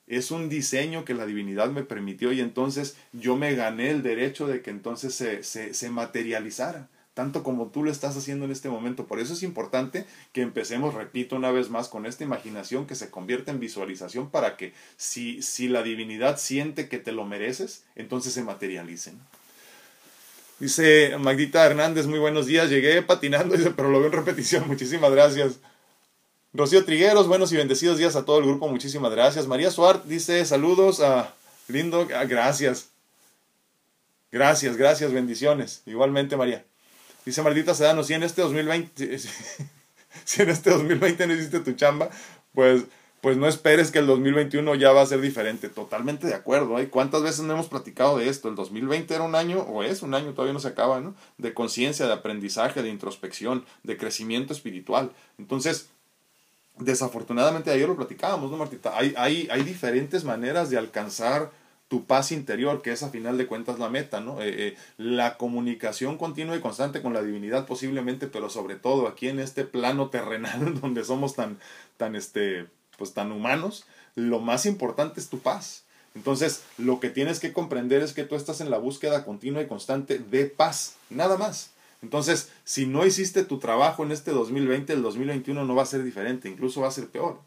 es 0.08 0.32
un 0.32 0.50
diseño 0.50 1.06
que 1.06 1.14
la 1.14 1.26
divinidad 1.26 1.70
me 1.70 1.84
permitió 1.84 2.32
y 2.32 2.40
entonces 2.40 2.96
yo 3.12 3.36
me 3.36 3.54
gané 3.56 3.92
el 3.92 4.04
derecho 4.04 4.48
de 4.48 4.62
que 4.62 4.70
entonces 4.70 5.14
se, 5.14 5.44
se, 5.44 5.74
se, 5.74 5.90
materializara, 5.90 6.88
tanto 7.14 7.44
como 7.44 7.68
tú 7.68 7.84
lo 7.84 7.92
estás 7.92 8.16
haciendo 8.16 8.46
en 8.46 8.52
este 8.52 8.70
momento. 8.70 9.06
Por 9.06 9.20
eso 9.20 9.34
es 9.34 9.44
importante 9.44 10.06
que 10.32 10.42
empecemos, 10.42 10.94
repito 10.94 11.36
una 11.36 11.52
vez 11.52 11.70
más, 11.70 11.90
con 11.90 12.06
esta 12.06 12.24
imaginación 12.24 12.88
que 12.88 12.96
se 12.96 13.12
convierte 13.12 13.52
en 13.52 13.60
visualización 13.60 14.30
para 14.30 14.56
que 14.56 14.74
si, 14.96 15.42
si 15.42 15.68
la 15.68 15.84
divinidad 15.84 16.40
siente 16.40 16.88
que 16.88 17.00
te 17.00 17.12
lo 17.12 17.26
mereces, 17.26 17.84
entonces 17.96 18.34
se 18.34 18.44
materialicen. 18.44 19.20
Dice 20.60 21.16
Magdita 21.20 21.66
Hernández, 21.66 22.08
muy 22.08 22.18
buenos 22.18 22.48
días, 22.48 22.70
llegué 22.70 23.02
patinando, 23.04 23.56
dice, 23.58 23.72
pero 23.76 23.90
lo 23.90 24.00
veo 24.00 24.08
en 24.08 24.14
repetición, 24.14 24.64
muchísimas 24.68 25.12
gracias. 25.12 25.60
Rocío 26.58 26.84
Trigueros, 26.84 27.28
buenos 27.28 27.52
y 27.52 27.56
bendecidos 27.56 28.00
días 28.00 28.16
a 28.16 28.26
todo 28.26 28.40
el 28.40 28.46
grupo, 28.46 28.68
muchísimas 28.68 29.12
gracias. 29.12 29.46
María 29.46 29.70
Suárez 29.70 30.02
dice 30.08 30.44
saludos 30.44 31.02
a 31.02 31.36
lindo, 31.68 32.08
ah, 32.16 32.26
gracias. 32.26 32.90
Gracias, 34.32 34.76
gracias, 34.76 35.12
bendiciones. 35.14 35.84
Igualmente, 35.86 36.36
María. 36.36 36.66
Dice 37.26 37.44
Maldita 37.44 37.76
Sedano, 37.76 38.04
si 38.04 38.16
en 38.16 38.24
este 38.24 38.42
2020, 38.42 39.20
si 40.26 40.42
en 40.42 40.50
este 40.50 40.72
2020 40.72 41.28
no 41.28 41.34
hiciste 41.36 41.60
tu 41.60 41.74
chamba, 41.74 42.10
pues, 42.56 42.86
pues 43.22 43.38
no 43.38 43.48
esperes 43.48 43.92
que 43.92 44.00
el 44.00 44.08
2021 44.08 44.74
ya 44.76 44.92
va 44.92 45.04
a 45.04 45.06
ser 45.06 45.22
diferente. 45.22 45.70
Totalmente 45.70 46.26
de 46.26 46.34
acuerdo. 46.34 46.80
¿eh? 46.80 46.90
¿Cuántas 46.90 47.22
veces 47.22 47.42
no 47.42 47.54
hemos 47.54 47.68
platicado 47.68 48.18
de 48.18 48.30
esto? 48.30 48.50
El 48.50 48.56
2020 48.56 49.14
era 49.14 49.24
un 49.24 49.36
año, 49.36 49.60
o 49.60 49.84
es 49.84 50.02
un 50.02 50.16
año, 50.16 50.34
todavía 50.34 50.54
no 50.54 50.60
se 50.60 50.70
acaba, 50.70 51.02
¿no? 51.02 51.14
De 51.38 51.54
conciencia, 51.54 52.08
de 52.08 52.14
aprendizaje, 52.14 52.82
de 52.82 52.90
introspección, 52.90 53.64
de 53.84 53.96
crecimiento 53.96 54.54
espiritual. 54.54 55.12
Entonces, 55.38 55.90
desafortunadamente 56.80 57.72
ayer 57.72 57.88
lo 57.88 57.96
platicábamos, 57.96 58.52
¿no, 58.52 58.58
Martita? 58.58 58.98
Hay, 58.98 59.14
hay, 59.18 59.48
hay 59.52 59.64
diferentes 59.64 60.24
maneras 60.24 60.70
de 60.70 60.78
alcanzar 60.78 61.52
tu 61.88 62.06
paz 62.06 62.32
interior, 62.32 62.82
que 62.82 62.92
es 62.92 63.04
a 63.04 63.10
final 63.10 63.38
de 63.38 63.48
cuentas 63.48 63.80
la 63.80 63.90
meta, 63.90 64.20
¿no? 64.20 64.42
Eh, 64.42 64.68
eh, 64.68 64.78
la 64.98 65.38
comunicación 65.38 66.18
continua 66.18 66.56
y 66.56 66.60
constante 66.60 67.02
con 67.02 67.14
la 67.14 67.22
divinidad 67.22 67.66
posiblemente, 67.66 68.28
pero 68.28 68.50
sobre 68.50 68.76
todo 68.76 69.08
aquí 69.08 69.30
en 69.30 69.40
este 69.40 69.64
plano 69.64 70.10
terrenal 70.10 70.80
donde 70.82 71.04
somos 71.04 71.36
tan, 71.36 71.58
tan, 71.96 72.16
este, 72.16 72.68
pues 72.98 73.14
tan 73.14 73.32
humanos, 73.32 73.86
lo 74.16 74.40
más 74.40 74.66
importante 74.66 75.20
es 75.20 75.30
tu 75.30 75.40
paz. 75.40 75.86
Entonces, 76.14 76.64
lo 76.78 77.00
que 77.00 77.10
tienes 77.10 77.40
que 77.40 77.54
comprender 77.54 78.02
es 78.02 78.14
que 78.14 78.24
tú 78.24 78.36
estás 78.36 78.60
en 78.60 78.72
la 78.72 78.80
búsqueda 78.80 79.24
continua 79.24 79.62
y 79.62 79.68
constante 79.68 80.18
de 80.18 80.46
paz, 80.46 80.96
nada 81.10 81.38
más. 81.38 81.72
Entonces, 82.02 82.52
si 82.64 82.86
no 82.86 83.06
hiciste 83.06 83.44
tu 83.44 83.60
trabajo 83.60 84.04
en 84.04 84.12
este 84.12 84.32
2020, 84.32 84.94
el 84.94 85.02
2021 85.02 85.66
no 85.66 85.76
va 85.76 85.84
a 85.84 85.88
ser 85.88 86.04
diferente, 86.04 86.50
incluso 86.50 86.82
va 86.82 86.88
a 86.88 86.92
ser 86.92 87.08
peor. 87.08 87.40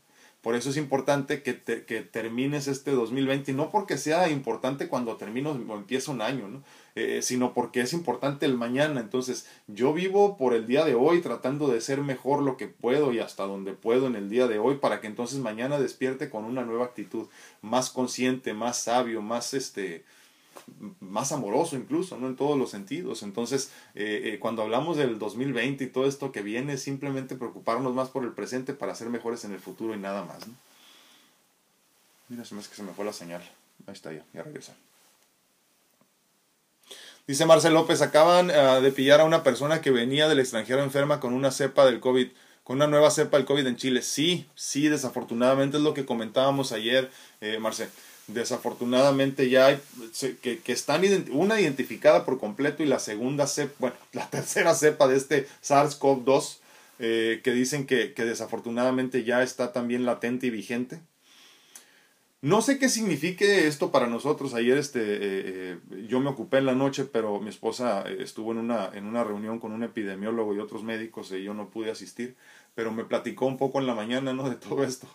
Por 0.43 0.55
eso 0.55 0.71
es 0.71 0.79
importante 0.79 1.43
que, 1.43 1.61
que 1.61 2.01
termines 2.01 2.67
este 2.67 2.93
2020, 2.93 3.53
y 3.53 3.55
no 3.55 3.71
porque 3.71 3.99
sea 3.99 4.31
importante 4.31 4.89
cuando 4.89 5.17
termino 5.17 5.51
o 5.51 5.77
empieza 5.77 6.13
un 6.13 6.23
año, 6.23 6.49
¿no? 6.49 6.63
Eh, 6.95 7.21
sino 7.23 7.53
porque 7.53 7.83
es 7.83 7.93
importante 7.93 8.47
el 8.47 8.57
mañana. 8.57 9.01
Entonces, 9.01 9.47
yo 9.69 9.93
vivo 9.93 10.39
por 10.39 10.55
el 10.55 10.67
día 10.67 10.85
de 10.85 10.95
hoy 10.95 11.21
tratando 11.21 11.69
de 11.69 11.83
ser 11.83 12.01
mejor 12.01 12.43
lo 12.43 12.57
que 12.57 12.69
puedo 12.69 13.13
y 13.13 13.19
hasta 13.19 13.45
donde 13.45 13.75
puedo 13.75 14.07
en 14.07 14.17
el 14.17 14.31
día 14.31 14.47
de 14.49 14.59
hoy 14.59 14.77
para 14.77 15.01
que 15.01 15.07
entonces 15.07 15.39
mañana 15.41 15.79
despierte 15.79 16.31
con 16.31 16.45
una 16.45 16.65
nueva 16.65 16.87
actitud, 16.87 17.29
más 17.61 17.91
consciente, 17.91 18.55
más 18.55 18.79
sabio, 18.79 19.21
más 19.21 19.53
este, 19.53 20.05
más 21.01 21.33
amoroso 21.33 21.77
incluso, 21.77 22.17
¿no? 22.19 22.29
En 22.29 22.37
todos 22.37 22.59
los 22.59 22.71
sentidos. 22.71 23.23
Entonces, 23.23 23.71
eh, 23.95 24.33
eh, 24.33 24.39
cuando 24.39 24.63
hablamos 24.63 24.97
del 24.97 25.19
2020 25.19 25.85
y 25.85 25.87
todo 25.89 26.07
esto 26.07 26.33
que 26.33 26.43
viene, 26.43 26.77
simplemente 26.77 27.37
preocuparnos 27.37 27.95
más 27.95 28.09
por 28.09 28.25
el 28.25 28.33
presente 28.33 28.75
para 28.75 28.95
ser 28.95 29.09
mejores 29.09 29.45
en 29.45 29.53
el 29.53 29.61
futuro 29.61 29.95
y 29.95 29.99
nada 29.99 30.25
más, 30.25 30.47
¿no? 30.47 30.55
Mira, 32.29 32.45
se 32.45 32.55
me 32.55 32.63
que 32.63 32.75
se 32.75 32.83
me 32.83 32.93
fue 32.93 33.05
la 33.05 33.13
señal. 33.13 33.43
Ahí 33.87 33.95
está 33.95 34.13
ya, 34.13 34.25
ya 34.33 34.43
regresa. 34.43 34.75
Dice 37.27 37.47
Marcel 37.47 37.75
López, 37.75 38.03
acaban 38.03 38.51
eh, 38.51 38.81
de 38.81 38.93
pillar 38.93 39.21
a 39.21 39.25
una 39.25 39.43
persona 39.43 39.81
que 39.81 39.91
venía 39.91 40.29
del 40.29 40.41
extranjero 40.41 40.83
enferma 40.83 41.21
con 41.21 41.33
una 41.33 41.51
cepa 41.51 41.85
del 41.87 42.01
COVID, 42.01 42.29
con 42.65 42.77
una 42.77 42.87
nueva 42.87 43.11
cepa 43.11 43.37
del 43.37 43.47
COVID 43.47 43.67
en 43.67 43.77
Chile. 43.77 44.03
Sí, 44.03 44.47
sí, 44.55 44.89
desafortunadamente 44.89 45.77
es 45.77 45.83
lo 45.83 45.95
que 45.95 46.07
comentábamos 46.07 46.73
ayer, 46.73 47.11
Marcel 47.61 47.89
Desafortunadamente 48.33 49.49
ya 49.49 49.67
hay, 49.67 49.81
que, 50.43 50.59
que 50.59 50.73
están 50.73 51.03
una 51.31 51.61
identificada 51.61 52.25
por 52.25 52.39
completo 52.39 52.83
y 52.83 52.87
la 52.87 52.99
segunda 52.99 53.47
cepa, 53.47 53.75
bueno, 53.79 53.97
la 54.13 54.29
tercera 54.29 54.75
cepa 54.75 55.09
de 55.09 55.17
este 55.17 55.47
SARS-CoV-2 55.63 56.59
eh, 57.03 57.41
que 57.43 57.53
dicen 57.53 57.87
que, 57.87 58.13
que, 58.13 58.27
desafortunadamente 58.27 59.25
ya 59.25 59.43
está 59.43 59.73
también 59.73 60.05
latente 60.05 60.49
y 60.49 60.51
vigente. 60.51 61.01
No 62.43 62.61
sé 62.61 62.79
qué 62.79 62.91
signifique 62.91 63.67
esto 63.67 63.91
para 63.91 64.07
nosotros. 64.07 64.53
Ayer 64.53 64.77
este, 64.77 65.01
eh, 65.01 65.19
eh, 65.23 65.79
yo 66.09 66.21
me 66.21 66.29
ocupé 66.29 66.59
en 66.59 66.67
la 66.67 66.75
noche, 66.75 67.05
pero 67.05 67.41
mi 67.41 67.49
esposa 67.49 68.03
estuvo 68.03 68.53
en 68.53 68.59
una, 68.59 68.91
en 68.93 69.07
una 69.07 69.25
reunión 69.25 69.59
con 69.59 69.73
un 69.73 69.83
epidemiólogo 69.83 70.55
y 70.55 70.59
otros 70.59 70.83
médicos 70.83 71.33
y 71.33 71.43
yo 71.43 71.55
no 71.55 71.71
pude 71.71 71.91
asistir, 71.91 72.37
pero 72.75 72.93
me 72.93 73.05
platicó 73.05 73.47
un 73.47 73.57
poco 73.57 73.81
en 73.81 73.87
la 73.87 73.95
mañana 73.95 74.35
¿no? 74.35 74.51
de 74.51 74.57
todo 74.57 74.85
esto. 74.85 75.07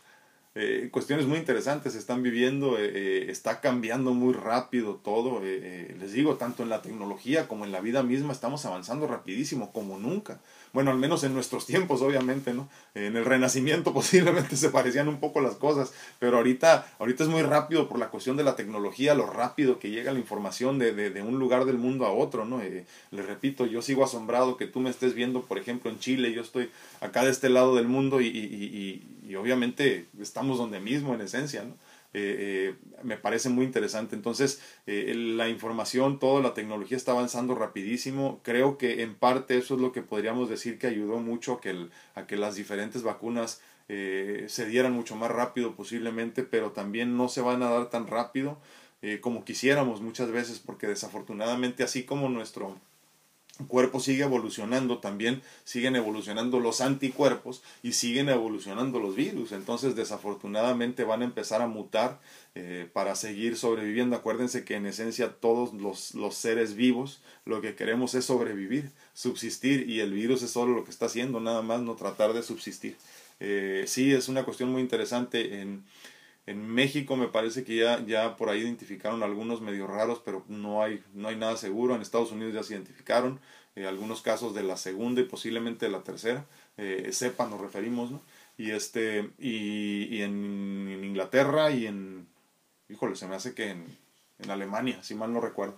Eh, 0.55 0.89
cuestiones 0.91 1.25
muy 1.27 1.37
interesantes 1.37 1.95
están 1.95 2.23
viviendo, 2.23 2.77
está 2.77 3.59
cambiando 3.59 4.13
muy 4.13 4.33
rápido 4.33 4.95
todo. 4.95 5.41
les 5.41 6.13
digo, 6.13 6.35
tanto 6.35 6.63
en 6.63 6.69
la 6.69 6.81
tecnología 6.81 7.47
como 7.47 7.65
en 7.65 7.71
la 7.73 7.81
vida 7.81 8.03
misma 8.03 8.31
estamos 8.31 8.65
avanzando 8.65 9.05
rapidísimo, 9.05 9.73
como 9.73 9.97
nunca 9.97 10.39
bueno, 10.75 10.91
al 10.91 10.97
menos 10.97 11.23
en 11.23 11.33
nuestros 11.33 11.65
tiempos, 11.71 12.01
obviamente, 12.01 12.53
¿no? 12.53 12.69
En 12.93 13.15
el 13.15 13.25
Renacimiento 13.25 13.93
posiblemente 13.93 14.55
se 14.57 14.69
parecían 14.69 15.07
un 15.07 15.19
poco 15.19 15.41
las 15.41 15.55
cosas, 15.55 15.93
pero 16.19 16.37
ahorita, 16.37 16.95
ahorita 16.99 17.23
es 17.23 17.29
muy 17.29 17.41
rápido 17.41 17.89
por 17.89 17.97
la 17.97 18.09
cuestión 18.09 18.37
de 18.37 18.43
la 18.43 18.55
tecnología, 18.55 19.15
lo 19.15 19.25
rápido 19.25 19.79
que 19.79 19.89
llega 19.89 20.11
la 20.13 20.19
información 20.19 20.77
de, 20.77 20.93
de, 20.93 21.21
un 21.23 21.39
lugar 21.39 21.65
del 21.65 21.77
mundo 21.77 22.05
a 22.05 22.11
otro, 22.11 22.45
¿no? 22.45 22.61
Eh, 22.61 22.85
les 23.09 23.25
repito, 23.25 23.65
yo 23.65 23.81
sigo 23.81 24.03
asombrado 24.03 24.57
que 24.57 24.67
tú 24.67 24.81
me 24.81 24.89
estés 24.89 25.15
viendo, 25.15 25.41
por 25.41 25.57
ejemplo, 25.57 25.89
en 25.89 25.97
Chile, 25.97 26.33
yo 26.33 26.41
estoy 26.41 26.69
acá 26.99 27.23
de 27.23 27.31
este 27.31 27.49
lado 27.49 27.75
del 27.75 27.87
mundo 27.87 28.21
y, 28.21 28.27
y, 28.27 29.01
y, 29.25 29.31
y 29.31 29.35
obviamente 29.35 30.05
estamos 30.19 30.57
donde 30.57 30.79
mismo, 30.81 31.15
en 31.15 31.21
esencia, 31.21 31.63
¿no? 31.63 31.73
Eh, 32.17 32.71
eh, 32.71 32.75
me 33.03 33.17
parece 33.17 33.49
muy 33.49 33.65
interesante. 33.65 34.15
Entonces, 34.15 34.61
eh, 34.87 35.13
la 35.13 35.49
información, 35.49 36.17
toda 36.17 36.41
la 36.41 36.53
tecnología 36.53 36.95
está 36.95 37.11
avanzando 37.11 37.55
rapidísimo. 37.55 38.39
Creo 38.41 38.77
que 38.77 39.03
en 39.03 39.15
parte 39.15 39.57
eso 39.57 39.75
es 39.75 39.81
lo 39.81 39.91
que 39.91 40.01
podríamos 40.01 40.49
decir 40.49 40.79
que 40.79 40.87
ayudó 40.87 41.19
mucho 41.19 41.53
a 41.53 41.61
que, 41.61 41.89
a 42.15 42.25
que 42.25 42.37
las 42.37 42.55
diferentes 42.55 43.03
vacunas 43.03 43.61
se 43.87 44.65
dieran 44.65 44.93
mucho 44.93 45.15
más 45.15 45.29
rápido 45.29 45.75
posiblemente, 45.75 46.41
pero 46.41 46.71
también 46.71 47.17
no 47.17 47.29
se 47.29 47.41
van 47.41 47.61
a 47.61 47.69
dar 47.69 47.91
tan 47.91 48.07
rápido 48.07 48.57
como 49.21 49.45
quisiéramos 49.45 50.01
muchas 50.01 50.31
veces, 50.31 50.57
porque 50.57 50.87
desafortunadamente 50.87 51.83
así 51.83 52.03
como 52.03 52.27
nuestro 52.27 52.79
cuerpo 53.67 53.99
sigue 53.99 54.23
evolucionando, 54.23 54.99
también 54.99 55.41
siguen 55.63 55.95
evolucionando 55.95 56.59
los 56.59 56.81
anticuerpos 56.81 57.63
y 57.83 57.93
siguen 57.93 58.29
evolucionando 58.29 58.99
los 58.99 59.15
virus. 59.15 59.51
Entonces, 59.51 59.95
desafortunadamente 59.95 61.03
van 61.03 61.21
a 61.21 61.25
empezar 61.25 61.61
a 61.61 61.67
mutar 61.67 62.19
eh, 62.55 62.89
para 62.91 63.15
seguir 63.15 63.57
sobreviviendo. 63.57 64.15
Acuérdense 64.15 64.63
que 64.63 64.75
en 64.75 64.85
esencia 64.85 65.33
todos 65.33 65.73
los, 65.73 66.15
los, 66.15 66.35
seres 66.35 66.75
vivos 66.75 67.21
lo 67.45 67.61
que 67.61 67.75
queremos 67.75 68.13
es 68.15 68.25
sobrevivir, 68.25 68.91
subsistir 69.13 69.89
y 69.89 70.01
el 70.01 70.13
virus 70.13 70.41
es 70.43 70.51
solo 70.51 70.73
lo 70.73 70.83
que 70.83 70.91
está 70.91 71.05
haciendo, 71.05 71.39
nada 71.39 71.61
más 71.61 71.81
no 71.81 71.95
tratar 71.95 72.33
de 72.33 72.43
subsistir. 72.43 72.95
Eh, 73.39 73.85
sí, 73.87 74.13
es 74.13 74.29
una 74.29 74.43
cuestión 74.43 74.71
muy 74.71 74.81
interesante 74.81 75.61
en 75.61 75.83
en 76.47 76.67
México 76.67 77.15
me 77.15 77.27
parece 77.27 77.63
que 77.63 77.75
ya, 77.77 78.05
ya 78.05 78.35
por 78.35 78.49
ahí 78.49 78.61
identificaron 78.61 79.23
algunos 79.23 79.61
medio 79.61 79.87
raros, 79.87 80.21
pero 80.23 80.43
no 80.47 80.83
hay, 80.83 81.03
no 81.13 81.27
hay 81.27 81.35
nada 81.35 81.57
seguro. 81.57 81.95
En 81.95 82.01
Estados 82.01 82.31
Unidos 82.31 82.53
ya 82.53 82.63
se 82.63 82.73
identificaron 82.73 83.39
eh, 83.75 83.87
algunos 83.87 84.21
casos 84.21 84.53
de 84.53 84.63
la 84.63 84.77
segunda 84.77 85.21
y 85.21 85.25
posiblemente 85.25 85.87
de 85.87 85.91
la 85.91 86.03
tercera 86.03 86.45
eh, 86.77 87.09
cepa 87.11 87.47
nos 87.47 87.59
referimos, 87.59 88.11
¿no? 88.11 88.21
Y, 88.57 88.71
este, 88.71 89.31
y, 89.39 90.21
en, 90.21 91.03
Inglaterra 91.03 91.71
y 91.71 91.87
en, 91.87 92.27
híjole, 92.89 93.15
se 93.15 93.27
me 93.27 93.35
hace 93.35 93.53
que 93.53 93.71
en, 93.71 93.97
en 94.39 94.49
Alemania, 94.49 95.03
si 95.03 95.15
mal 95.15 95.33
no 95.33 95.41
recuerdo. 95.41 95.77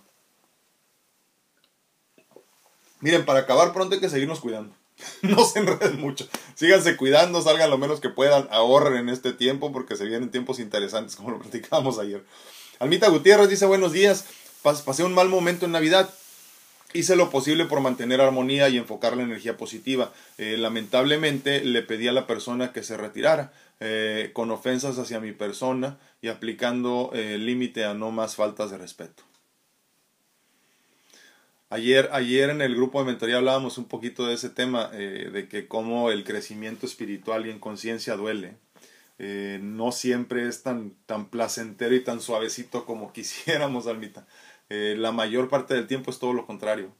Miren, 3.00 3.24
para 3.24 3.40
acabar 3.40 3.72
pronto 3.72 3.94
hay 3.94 4.00
que 4.00 4.08
seguirnos 4.08 4.40
cuidando. 4.40 4.74
no 5.22 5.44
se 5.44 5.60
enreden 5.60 6.00
mucho. 6.00 6.28
Síganse 6.54 6.96
cuidando, 6.96 7.42
salgan 7.42 7.70
lo 7.70 7.78
menos 7.78 8.00
que 8.00 8.08
puedan, 8.08 8.48
ahorren 8.50 8.96
en 8.96 9.08
este 9.08 9.32
tiempo 9.32 9.72
porque 9.72 9.96
se 9.96 10.06
vienen 10.06 10.30
tiempos 10.30 10.58
interesantes 10.58 11.16
como 11.16 11.30
lo 11.30 11.38
platicábamos 11.38 11.98
ayer. 11.98 12.24
Almita 12.78 13.08
Gutiérrez 13.08 13.48
dice 13.48 13.66
buenos 13.66 13.92
días, 13.92 14.26
pasé 14.62 15.04
un 15.04 15.14
mal 15.14 15.28
momento 15.28 15.66
en 15.66 15.72
Navidad. 15.72 16.08
Hice 16.94 17.16
lo 17.16 17.28
posible 17.28 17.66
por 17.66 17.80
mantener 17.80 18.20
armonía 18.20 18.68
y 18.70 18.78
enfocar 18.78 19.14
la 19.14 19.22
energía 19.22 19.58
positiva. 19.58 20.12
Eh, 20.38 20.56
lamentablemente 20.56 21.62
le 21.62 21.82
pedí 21.82 22.08
a 22.08 22.12
la 22.12 22.26
persona 22.26 22.72
que 22.72 22.82
se 22.82 22.96
retirara, 22.96 23.52
eh, 23.80 24.30
con 24.32 24.50
ofensas 24.50 24.98
hacia 24.98 25.20
mi 25.20 25.32
persona 25.32 25.98
y 26.22 26.28
aplicando 26.28 27.10
eh, 27.12 27.36
límite 27.36 27.84
a 27.84 27.92
no 27.92 28.10
más 28.10 28.36
faltas 28.36 28.70
de 28.70 28.78
respeto. 28.78 29.27
Ayer, 31.70 32.08
ayer 32.12 32.48
en 32.48 32.62
el 32.62 32.74
grupo 32.74 32.98
de 32.98 33.04
mentoría 33.04 33.36
hablábamos 33.36 33.76
un 33.76 33.84
poquito 33.84 34.26
de 34.26 34.34
ese 34.34 34.48
tema, 34.48 34.88
eh, 34.94 35.28
de 35.30 35.48
que 35.48 35.68
cómo 35.68 36.10
el 36.10 36.24
crecimiento 36.24 36.86
espiritual 36.86 37.46
y 37.46 37.50
en 37.50 37.58
conciencia 37.58 38.16
duele. 38.16 38.56
Eh, 39.18 39.58
no 39.62 39.92
siempre 39.92 40.48
es 40.48 40.62
tan, 40.62 40.94
tan 41.04 41.28
placentero 41.28 41.94
y 41.94 42.00
tan 42.02 42.20
suavecito 42.22 42.86
como 42.86 43.12
quisiéramos, 43.12 43.86
Almita. 43.86 44.26
Eh, 44.70 44.94
la 44.98 45.12
mayor 45.12 45.50
parte 45.50 45.74
del 45.74 45.86
tiempo 45.86 46.10
es 46.10 46.18
todo 46.18 46.32
lo 46.32 46.46
contrario. 46.46 46.94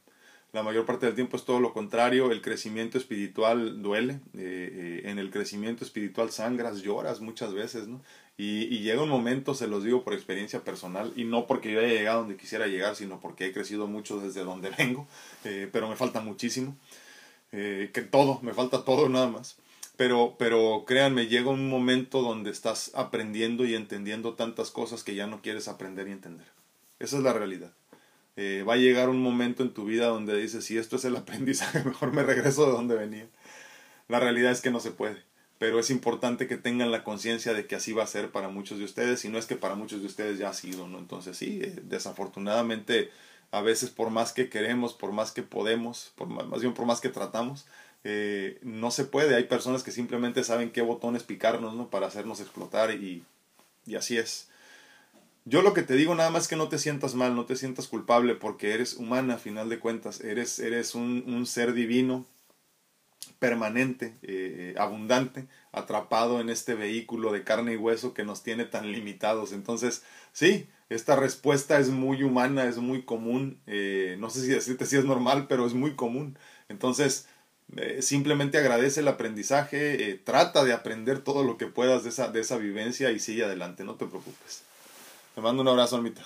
La 0.51 0.61
mayor 0.63 0.85
parte 0.85 1.07
del 1.07 1.15
tiempo 1.15 1.37
es 1.37 1.45
todo 1.45 1.59
lo 1.59 1.73
contrario. 1.73 2.31
El 2.31 2.41
crecimiento 2.41 2.97
espiritual 2.97 3.81
duele. 3.81 4.19
en 4.33 5.19
el 5.19 5.29
crecimiento 5.29 5.83
espiritual 5.83 6.31
sangras, 6.31 6.81
lloras 6.81 7.21
muchas 7.21 7.53
veces, 7.53 7.87
¿no? 7.87 8.01
Y, 8.41 8.79
llega 8.79 9.03
un 9.03 9.09
momento, 9.09 9.53
se 9.53 9.67
los 9.67 9.83
digo 9.83 10.05
por 10.05 10.13
experiencia 10.13 10.61
personal, 10.61 11.11
y 11.17 11.25
no 11.25 11.45
porque 11.45 11.73
yo 11.73 11.81
haya 11.81 11.89
llegado 11.89 12.19
donde 12.21 12.37
quisiera 12.37 12.67
llegar, 12.67 12.95
sino 12.95 13.19
porque 13.19 13.47
he 13.47 13.51
crecido 13.51 13.85
mucho 13.85 14.21
desde 14.21 14.45
donde 14.45 14.69
vengo, 14.77 15.09
eh, 15.43 15.67
pero 15.73 15.89
me 15.89 15.97
falta 15.97 16.21
muchísimo. 16.21 16.77
Eh, 17.51 17.89
que 17.93 18.01
todo, 18.01 18.39
me 18.41 18.53
falta 18.53 18.85
todo 18.85 19.09
nada 19.09 19.27
más. 19.27 19.57
Pero, 19.97 20.37
pero 20.39 20.85
créanme, 20.87 21.27
llega 21.27 21.49
un 21.49 21.67
momento 21.67 22.21
donde 22.21 22.49
estás 22.49 22.91
aprendiendo 22.95 23.65
y 23.65 23.75
entendiendo 23.75 24.35
tantas 24.35 24.71
cosas 24.71 25.03
que 25.03 25.15
ya 25.15 25.27
no 25.27 25.41
quieres 25.41 25.67
aprender 25.67 26.07
y 26.07 26.13
entender. 26.13 26.47
Esa 26.99 27.17
es 27.17 27.23
la 27.23 27.33
realidad. 27.33 27.73
Eh, 28.37 28.63
va 28.65 28.75
a 28.75 28.77
llegar 28.77 29.09
un 29.09 29.21
momento 29.21 29.63
en 29.63 29.73
tu 29.73 29.83
vida 29.83 30.07
donde 30.07 30.39
dices, 30.39 30.63
si 30.63 30.77
esto 30.77 30.95
es 30.95 31.03
el 31.03 31.15
aprendizaje, 31.17 31.83
mejor 31.83 32.13
me 32.13 32.23
regreso 32.23 32.67
de 32.67 32.71
donde 32.71 32.95
venía. 32.95 33.27
La 34.07 34.21
realidad 34.21 34.53
es 34.53 34.61
que 34.61 34.71
no 34.71 34.79
se 34.79 34.91
puede 34.91 35.28
pero 35.59 35.77
es 35.79 35.91
importante 35.91 36.47
que 36.47 36.57
tengan 36.57 36.89
la 36.89 37.03
conciencia 37.03 37.53
de 37.53 37.67
que 37.67 37.75
así 37.75 37.91
va 37.91 38.03
a 38.03 38.07
ser 38.07 38.31
para 38.31 38.47
muchos 38.47 38.79
de 38.79 38.85
ustedes, 38.85 39.23
y 39.25 39.29
no 39.29 39.37
es 39.37 39.45
que 39.45 39.57
para 39.57 39.75
muchos 39.75 40.01
de 40.01 40.07
ustedes 40.07 40.39
ya 40.39 40.49
ha 40.49 40.53
sido, 40.53 40.87
¿no? 40.87 40.97
Entonces 40.97 41.37
sí, 41.37 41.59
eh, 41.61 41.79
desafortunadamente 41.83 43.11
a 43.51 43.61
veces 43.61 43.89
por 43.89 44.09
más 44.09 44.31
que 44.31 44.49
queremos, 44.49 44.93
por 44.93 45.11
más 45.11 45.31
que 45.31 45.43
podemos, 45.43 46.13
por 46.15 46.27
más, 46.27 46.61
bien 46.61 46.73
por 46.73 46.85
más 46.85 47.01
que 47.01 47.09
tratamos, 47.09 47.65
eh, 48.05 48.59
no 48.63 48.89
se 48.89 49.03
puede. 49.03 49.35
Hay 49.35 49.45
personas 49.45 49.83
que 49.83 49.91
simplemente 49.91 50.43
saben 50.43 50.71
qué 50.71 50.81
botones 50.81 51.23
picarnos, 51.23 51.75
¿no? 51.75 51.89
Para 51.89 52.07
hacernos 52.07 52.39
explotar 52.39 52.91
y, 52.91 53.23
y 53.85 53.95
así 53.95 54.17
es. 54.17 54.47
Yo 55.45 55.61
lo 55.61 55.73
que 55.73 55.83
te 55.83 55.95
digo 55.95 56.15
nada 56.15 56.29
más 56.29 56.47
que 56.47 56.55
no 56.55 56.69
te 56.69 56.77
sientas 56.77 57.15
mal, 57.15 57.35
no 57.35 57.45
te 57.45 57.55
sientas 57.57 57.87
culpable 57.87 58.35
porque 58.35 58.73
eres 58.73 58.93
humana 58.95 59.35
a 59.35 59.39
final 59.39 59.67
de 59.67 59.79
cuentas, 59.79 60.21
eres, 60.21 60.59
eres 60.59 60.95
un, 60.95 61.23
un 61.27 61.45
ser 61.45 61.73
divino 61.73 62.25
permanente, 63.39 64.13
eh, 64.21 64.75
abundante, 64.77 65.47
atrapado 65.71 66.41
en 66.41 66.49
este 66.49 66.75
vehículo 66.75 67.31
de 67.31 67.43
carne 67.43 67.73
y 67.73 67.77
hueso 67.77 68.13
que 68.13 68.25
nos 68.25 68.43
tiene 68.43 68.65
tan 68.65 68.91
limitados. 68.91 69.53
Entonces, 69.53 70.03
sí, 70.33 70.67
esta 70.89 71.15
respuesta 71.15 71.79
es 71.79 71.89
muy 71.89 72.23
humana, 72.23 72.65
es 72.65 72.77
muy 72.77 73.03
común. 73.03 73.59
Eh, 73.67 74.17
no 74.19 74.29
sé 74.29 74.41
si 74.41 74.47
decirte 74.47 74.85
si 74.85 74.97
es 74.97 75.05
normal, 75.05 75.47
pero 75.47 75.65
es 75.65 75.73
muy 75.73 75.95
común. 75.95 76.37
Entonces, 76.67 77.27
eh, 77.77 78.01
simplemente 78.01 78.57
agradece 78.57 78.99
el 79.01 79.07
aprendizaje, 79.07 80.19
trata 80.23 80.63
de 80.63 80.73
aprender 80.73 81.19
todo 81.19 81.43
lo 81.43 81.57
que 81.57 81.67
puedas 81.67 82.03
de 82.03 82.09
esa, 82.09 82.29
de 82.29 82.41
esa 82.41 82.57
vivencia 82.57 83.11
y 83.11 83.19
sigue 83.19 83.45
adelante, 83.45 83.83
no 83.83 83.95
te 83.95 84.05
preocupes. 84.05 84.63
Te 85.35 85.41
mando 85.41 85.61
un 85.61 85.67
abrazo, 85.67 85.95
Almita. 85.95 86.25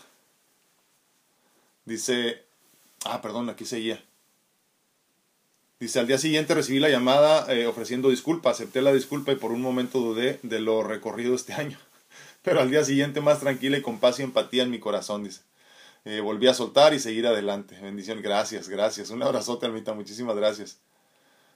Dice, 1.86 2.43
ah, 3.06 3.21
perdón, 3.21 3.49
aquí 3.49 3.65
seguía. 3.65 4.03
Dice, 5.83 5.99
al 5.99 6.07
día 6.07 6.17
siguiente 6.17 6.53
recibí 6.53 6.79
la 6.79 6.87
llamada 6.87 7.53
eh, 7.53 7.67
ofreciendo 7.67 8.09
disculpa, 8.09 8.51
acepté 8.51 8.81
la 8.81 8.93
disculpa 8.93 9.33
y 9.33 9.35
por 9.35 9.51
un 9.51 9.59
momento 9.59 9.99
dudé 9.99 10.39
de 10.41 10.61
lo 10.61 10.81
recorrido 10.81 11.35
este 11.35 11.51
año. 11.61 11.77
Pero 12.41 12.61
al 12.61 12.71
día 12.71 12.85
siguiente 12.85 13.19
más 13.19 13.41
tranquila 13.41 13.77
y 13.77 13.81
con 13.81 13.99
paz 13.99 14.17
y 14.17 14.23
empatía 14.23 14.63
en 14.63 14.69
mi 14.69 14.79
corazón, 14.79 15.25
dice. 15.25 15.41
Eh, 16.05 16.21
volví 16.21 16.47
a 16.47 16.53
soltar 16.53 16.93
y 16.93 17.01
seguir 17.01 17.27
adelante. 17.27 17.77
Bendición, 17.81 18.21
gracias, 18.21 18.69
gracias. 18.69 19.09
Un 19.09 19.23
abrazote, 19.23 19.65
Almita, 19.65 19.93
muchísimas 19.93 20.37
gracias. 20.37 20.77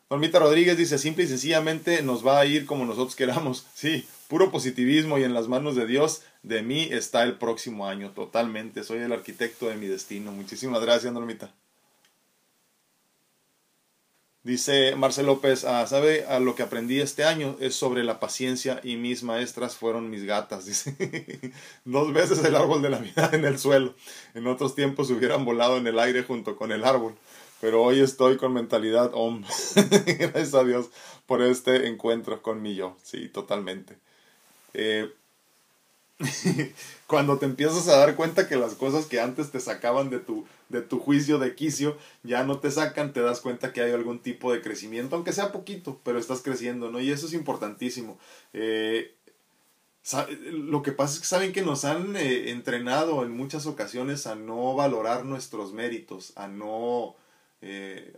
Normita 0.10 0.40
Rodríguez 0.40 0.78
dice, 0.78 0.98
simple 0.98 1.24
y 1.24 1.28
sencillamente 1.28 2.02
nos 2.02 2.28
va 2.28 2.42
a 2.42 2.46
ir 2.46 2.66
como 2.66 2.84
nosotros 2.84 3.16
queramos. 3.16 3.66
Sí, 3.76 4.06
puro 4.28 4.52
positivismo 4.52 5.18
y 5.18 5.24
en 5.24 5.34
las 5.34 5.48
manos 5.48 5.78
de 5.78 5.88
Dios, 5.88 6.24
de 6.44 6.64
mí 6.64 6.90
está 6.92 7.24
el 7.24 7.38
próximo 7.38 7.88
año, 7.88 8.12
totalmente. 8.12 8.84
Soy 8.84 8.98
el 8.98 9.14
arquitecto 9.14 9.70
de 9.70 9.78
mi 9.78 9.88
destino. 9.88 10.34
Muchísimas 10.34 10.82
gracias, 10.82 11.14
Normita. 11.14 11.54
Dice 14.48 14.96
Marcel 14.96 15.26
López, 15.26 15.66
ah, 15.66 15.86
¿sabe 15.88 16.26
a 16.26 16.40
lo 16.40 16.56
que 16.56 16.64
aprendí 16.64 17.02
este 17.02 17.26
año? 17.26 17.58
Es 17.60 17.76
sobre 17.76 18.06
la 18.06 18.22
paciencia 18.22 18.80
y 18.82 18.96
mis 18.96 19.22
maestras 19.22 19.76
fueron 19.76 20.10
mis 20.10 20.24
gatas. 20.24 20.66
Dice, 20.68 20.96
dos 21.84 22.14
veces 22.14 22.42
el 22.46 22.56
árbol 22.56 22.82
de 22.82 22.90
la 22.90 23.00
vida 23.00 23.30
en 23.34 23.44
el 23.44 23.60
suelo. 23.60 23.94
En 24.36 24.48
otros 24.48 24.74
tiempos 24.74 25.12
hubieran 25.12 25.44
volado 25.44 25.76
en 25.76 25.86
el 25.86 26.00
aire 26.00 26.24
junto 26.24 26.56
con 26.56 26.72
el 26.72 26.86
árbol. 26.86 27.14
Pero 27.60 27.84
hoy 27.84 28.00
estoy 28.00 28.38
con 28.38 28.54
mentalidad 28.54 29.12
hombre. 29.14 29.50
Gracias 29.76 30.54
a 30.54 30.64
Dios 30.64 30.86
por 31.26 31.42
este 31.42 31.88
encuentro 31.90 32.42
con 32.42 32.62
mi 32.62 32.74
yo. 32.74 32.96
Sí, 33.04 33.28
totalmente. 33.28 33.98
Eh, 34.74 35.12
cuando 37.06 37.38
te 37.38 37.46
empiezas 37.46 37.90
a 37.90 37.98
dar 37.98 38.16
cuenta 38.16 38.48
que 38.48 38.56
las 38.56 38.76
cosas 38.76 39.08
que 39.08 39.20
antes 39.20 39.52
te 39.52 39.60
sacaban 39.60 40.10
de 40.10 40.20
tu, 40.20 40.48
de 40.70 40.82
tu 40.82 41.00
juicio 41.00 41.40
de 41.40 41.56
quicio 41.56 41.98
ya 42.24 42.44
no 42.44 42.60
te 42.60 42.72
sacan, 42.72 43.14
te 43.14 43.22
das 43.22 43.42
cuenta 43.42 43.74
que 43.74 43.82
hay 43.82 43.92
algún 43.92 44.20
tipo 44.20 44.52
de 44.52 44.62
crecimiento, 44.62 45.16
aunque 45.16 45.34
sea 45.34 45.52
poquito, 45.52 46.00
pero 46.04 46.20
estás 46.20 46.42
creciendo, 46.42 46.92
¿no? 46.92 47.00
Y 47.00 47.12
eso 47.12 47.28
es 47.28 47.34
importantísimo. 47.34 48.18
Eh, 48.54 49.14
lo 50.52 50.82
que 50.84 50.94
pasa 50.94 51.16
es 51.16 51.20
que 51.20 51.26
saben 51.26 51.52
que 51.52 51.62
nos 51.62 51.84
han 51.84 52.16
eh, 52.16 52.52
entrenado 52.52 53.24
en 53.24 53.32
muchas 53.32 53.66
ocasiones 53.66 54.26
a 54.26 54.36
no 54.36 54.74
valorar 54.74 55.26
nuestros 55.26 55.74
méritos, 55.74 56.32
a 56.36 56.48
no, 56.48 57.16
eh, 57.62 58.14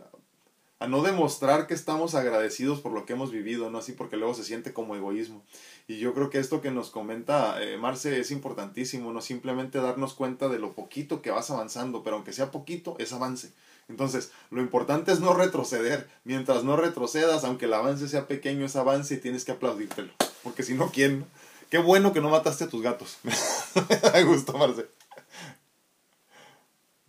a 0.78 0.86
no 0.86 1.02
demostrar 1.02 1.66
que 1.66 1.74
estamos 1.74 2.14
agradecidos 2.14 2.80
por 2.80 2.92
lo 2.92 3.06
que 3.06 3.14
hemos 3.14 3.32
vivido, 3.32 3.70
¿no? 3.70 3.78
Así 3.78 3.92
porque 3.92 4.16
luego 4.16 4.34
se 4.34 4.44
siente 4.44 4.72
como 4.72 4.94
egoísmo. 4.94 5.42
Y 5.88 5.98
yo 5.98 6.14
creo 6.14 6.30
que 6.30 6.38
esto 6.38 6.60
que 6.60 6.70
nos 6.70 6.90
comenta 6.90 7.62
eh, 7.62 7.76
Marce 7.76 8.20
es 8.20 8.30
importantísimo, 8.30 9.12
no 9.12 9.20
simplemente 9.20 9.78
darnos 9.78 10.14
cuenta 10.14 10.48
de 10.48 10.58
lo 10.58 10.72
poquito 10.72 11.22
que 11.22 11.30
vas 11.30 11.50
avanzando, 11.50 12.02
pero 12.02 12.16
aunque 12.16 12.32
sea 12.32 12.50
poquito, 12.50 12.96
es 12.98 13.12
avance. 13.12 13.52
Entonces, 13.88 14.30
lo 14.50 14.60
importante 14.60 15.10
es 15.10 15.20
no 15.20 15.34
retroceder. 15.34 16.08
Mientras 16.24 16.62
no 16.62 16.76
retrocedas, 16.76 17.44
aunque 17.44 17.64
el 17.64 17.74
avance 17.74 18.08
sea 18.08 18.28
pequeño, 18.28 18.64
es 18.64 18.76
avance 18.76 19.14
y 19.14 19.18
tienes 19.18 19.44
que 19.44 19.52
aplaudírtelo. 19.52 20.12
Porque 20.44 20.62
si 20.62 20.74
no, 20.74 20.90
¿quién? 20.92 21.26
Qué 21.70 21.78
bueno 21.78 22.12
que 22.12 22.20
no 22.20 22.30
mataste 22.30 22.64
a 22.64 22.68
tus 22.68 22.82
gatos. 22.82 23.18
Me 24.14 24.24
gusta, 24.24 24.52
Marce. 24.52 24.86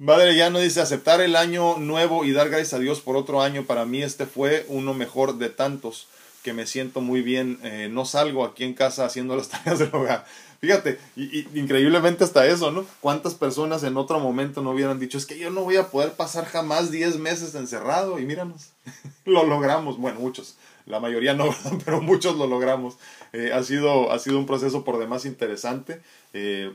Madre 0.02 0.36
ya 0.36 0.50
no 0.50 0.58
dice 0.58 0.82
aceptar 0.82 1.22
el 1.22 1.36
año 1.36 1.78
nuevo 1.78 2.26
y 2.26 2.32
dar 2.32 2.50
gracias 2.50 2.74
a 2.74 2.80
Dios 2.80 3.02
por 3.02 3.16
otro 3.16 3.44
año. 3.44 3.66
Para 3.66 3.86
mí 3.86 4.02
este 4.02 4.26
fue 4.26 4.66
uno 4.68 4.96
mejor 4.96 5.38
de 5.38 5.50
tantos 5.50 6.08
que 6.44 6.54
me 6.54 6.66
siento 6.66 7.02
muy 7.02 7.22
bien. 7.22 7.60
Eh, 7.64 7.90
no 7.92 8.06
salgo 8.06 8.46
aquí 8.46 8.64
en 8.64 8.74
casa 8.74 9.06
haciendo 9.06 9.36
las 9.36 9.50
tareas 9.50 9.80
del 9.80 9.94
hogar. 9.94 10.26
Fíjate, 10.62 11.00
y, 11.16 11.40
increíblemente 11.60 12.24
hasta 12.24 12.46
eso, 12.46 12.72
¿no? 12.72 12.86
¿Cuántas 13.00 13.34
personas 13.34 13.84
en 13.84 13.98
otro 13.98 14.20
momento 14.20 14.62
no 14.62 14.72
hubieran 14.72 15.00
dicho, 15.00 15.18
es 15.18 15.26
que 15.26 15.40
yo 15.40 15.50
no 15.50 15.64
voy 15.64 15.78
a 15.78 15.90
poder 15.90 16.14
pasar 16.14 16.46
jamás 16.46 16.92
10 16.92 17.18
meses 17.18 17.56
encerrado? 17.56 18.20
Y 18.20 18.26
míranos, 18.26 18.70
lo 19.26 19.44
logramos. 19.44 19.98
Bueno, 19.98 20.20
muchos, 20.20 20.58
la 20.86 21.00
mayoría 21.00 21.34
no, 21.34 21.50
pero 21.86 22.00
muchos 22.00 22.38
lo 22.38 22.46
logramos. 22.46 22.98
Eh, 23.34 23.52
ha, 23.54 23.64
sido, 23.64 24.12
ha 24.12 24.20
sido 24.20 24.38
un 24.38 24.46
proceso 24.46 24.84
por 24.84 25.00
demás 25.00 25.26
interesante. 25.26 26.00
Eh, 26.34 26.72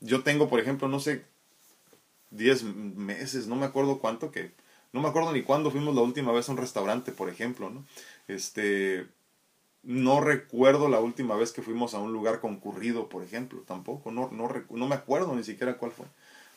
yo 0.00 0.22
tengo, 0.22 0.50
por 0.50 0.60
ejemplo, 0.60 0.88
no 0.88 1.00
sé, 1.00 1.24
10 2.32 2.64
meses, 2.64 3.46
no 3.46 3.56
me 3.56 3.64
acuerdo 3.64 3.98
cuánto, 3.98 4.30
que 4.30 4.52
no 4.92 5.00
me 5.00 5.08
acuerdo 5.08 5.32
ni 5.32 5.42
cuándo 5.42 5.70
fuimos 5.70 5.94
la 5.94 6.02
última 6.02 6.32
vez 6.32 6.48
a 6.48 6.52
un 6.52 6.58
restaurante, 6.58 7.12
por 7.12 7.28
ejemplo, 7.28 7.70
¿no? 7.70 7.84
Este, 8.28 9.08
no 9.82 10.20
recuerdo 10.20 10.88
la 10.88 11.00
última 11.00 11.34
vez 11.36 11.52
que 11.52 11.62
fuimos 11.62 11.94
a 11.94 11.98
un 11.98 12.12
lugar 12.12 12.40
concurrido, 12.40 13.08
por 13.08 13.24
ejemplo, 13.24 13.62
tampoco, 13.66 14.12
no, 14.12 14.30
no, 14.30 14.48
no 14.70 14.86
me 14.86 14.94
acuerdo 14.94 15.34
ni 15.34 15.44
siquiera 15.44 15.78
cuál 15.78 15.92
fue. 15.92 16.06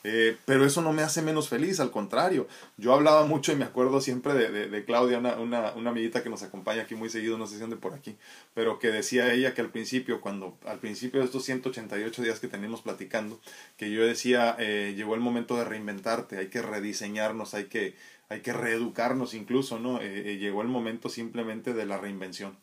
Eh, 0.04 0.36
pero 0.46 0.66
eso 0.66 0.82
no 0.82 0.94
me 0.94 1.04
hace 1.04 1.22
menos 1.22 1.48
feliz, 1.48 1.80
al 1.80 1.92
contrario. 1.92 2.48
Yo 2.78 2.94
hablaba 2.94 3.26
mucho 3.26 3.52
y 3.52 3.56
me 3.56 3.66
acuerdo 3.66 4.02
siempre 4.02 4.34
de, 4.34 4.68
de, 4.68 4.86
Claudia, 4.86 5.20
una, 5.20 5.36
una, 5.38 5.74
una, 5.74 5.92
amiguita 5.92 6.24
que 6.24 6.30
nos 6.30 6.42
acompaña 6.42 6.84
aquí 6.84 6.96
muy 6.96 7.10
seguido, 7.10 7.38
no 7.38 7.46
sé 7.46 7.58
si 7.58 7.64
ande 7.64 7.76
por 7.76 7.94
aquí, 7.94 8.18
pero 8.56 8.80
que 8.80 8.90
decía 8.90 9.32
ella 9.32 9.54
que 9.54 9.62
al 9.62 9.70
principio, 9.70 10.20
cuando 10.20 10.58
al 10.66 10.80
principio 10.80 11.20
de 11.20 11.28
estos 11.28 11.46
188 11.46 12.24
días 12.24 12.40
que 12.40 12.48
teníamos 12.48 12.82
platicando, 12.82 13.40
que 13.78 13.92
yo 13.92 14.04
decía, 14.04 14.56
eh, 14.58 14.94
llegó 14.96 15.14
el 15.14 15.22
momento 15.22 15.56
de 15.56 15.66
reinventarte, 15.66 16.38
hay 16.38 16.48
que 16.48 16.64
rediseñarnos, 16.64 17.54
hay 17.54 17.66
que, 17.66 17.96
hay 18.32 18.40
que 18.40 18.54
reeducarnos 18.54 19.34
incluso, 19.34 19.78
¿no? 19.78 20.00
Eh, 20.02 20.38
llegó 20.40 20.62
el 20.62 20.70
momento 20.70 21.10
simplemente 21.10 21.74
de 21.74 21.86
la 21.86 21.98
reinvención. 21.98 22.58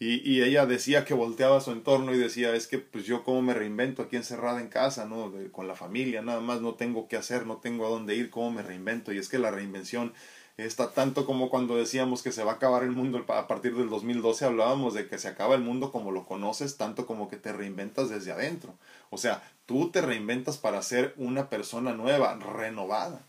Y, 0.00 0.28
y, 0.28 0.42
ella 0.42 0.66
decía 0.66 1.04
que 1.04 1.14
volteaba 1.14 1.60
su 1.60 1.70
entorno 1.70 2.12
y 2.12 2.18
decía, 2.18 2.52
es 2.56 2.66
que 2.66 2.78
pues 2.78 3.04
yo 3.06 3.22
cómo 3.22 3.40
me 3.40 3.54
reinvento 3.54 4.02
aquí 4.02 4.16
encerrada 4.16 4.60
en 4.60 4.68
casa, 4.68 5.04
¿no? 5.04 5.32
con 5.52 5.68
la 5.68 5.76
familia, 5.76 6.20
nada 6.20 6.40
más 6.40 6.60
no 6.60 6.74
tengo 6.74 7.06
qué 7.06 7.16
hacer, 7.16 7.46
no 7.46 7.58
tengo 7.58 7.86
a 7.86 7.90
dónde 7.90 8.16
ir, 8.16 8.28
cómo 8.28 8.50
me 8.50 8.62
reinvento. 8.62 9.12
Y 9.12 9.18
es 9.18 9.28
que 9.28 9.38
la 9.38 9.52
reinvención 9.52 10.12
está 10.56 10.90
tanto 10.90 11.26
como 11.26 11.48
cuando 11.48 11.76
decíamos 11.76 12.24
que 12.24 12.32
se 12.32 12.42
va 12.42 12.52
a 12.52 12.54
acabar 12.56 12.82
el 12.82 12.90
mundo 12.90 13.24
a 13.28 13.46
partir 13.46 13.76
del 13.76 13.88
2012, 13.88 14.44
hablábamos 14.44 14.94
de 14.94 15.06
que 15.06 15.18
se 15.18 15.28
acaba 15.28 15.54
el 15.54 15.62
mundo 15.62 15.92
como 15.92 16.10
lo 16.10 16.24
conoces, 16.26 16.76
tanto 16.76 17.06
como 17.06 17.28
que 17.28 17.36
te 17.36 17.52
reinventas 17.52 18.10
desde 18.10 18.32
adentro. 18.32 18.74
O 19.10 19.16
sea, 19.18 19.44
tú 19.66 19.90
te 19.92 20.00
reinventas 20.00 20.58
para 20.58 20.82
ser 20.82 21.14
una 21.16 21.48
persona 21.50 21.92
nueva, 21.92 22.34
renovada. 22.34 23.20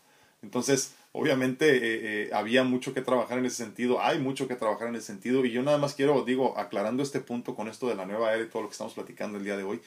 Entonces, 0.42 0.96
obviamente 1.16 1.78
eh, 1.78 1.80
eh, 2.28 2.30
había 2.34 2.64
mucho 2.64 2.94
que 2.94 3.02
trabajar 3.02 3.40
en 3.40 3.46
ese 3.46 3.58
sentido, 3.58 4.02
hay 4.02 4.20
mucho 4.20 4.48
que 4.48 4.56
trabajar 4.56 4.90
en 4.90 4.96
ese 4.96 5.08
sentido 5.08 5.46
y 5.46 5.52
yo 5.52 5.64
nada 5.64 5.78
más 5.78 5.96
quiero, 5.96 6.24
digo, 6.26 6.58
aclarando 6.58 7.02
este 7.02 7.22
punto 7.22 7.56
con 7.56 7.68
esto 7.70 7.88
de 7.88 7.96
la 7.96 8.06
nueva 8.06 8.34
era 8.34 8.44
y 8.44 8.50
todo 8.50 8.64
lo 8.64 8.68
que 8.68 8.74
estamos 8.74 8.94
platicando 8.94 9.38
el 9.38 9.46
día 9.46 9.56
de 9.56 9.64
hoy, 9.64 9.82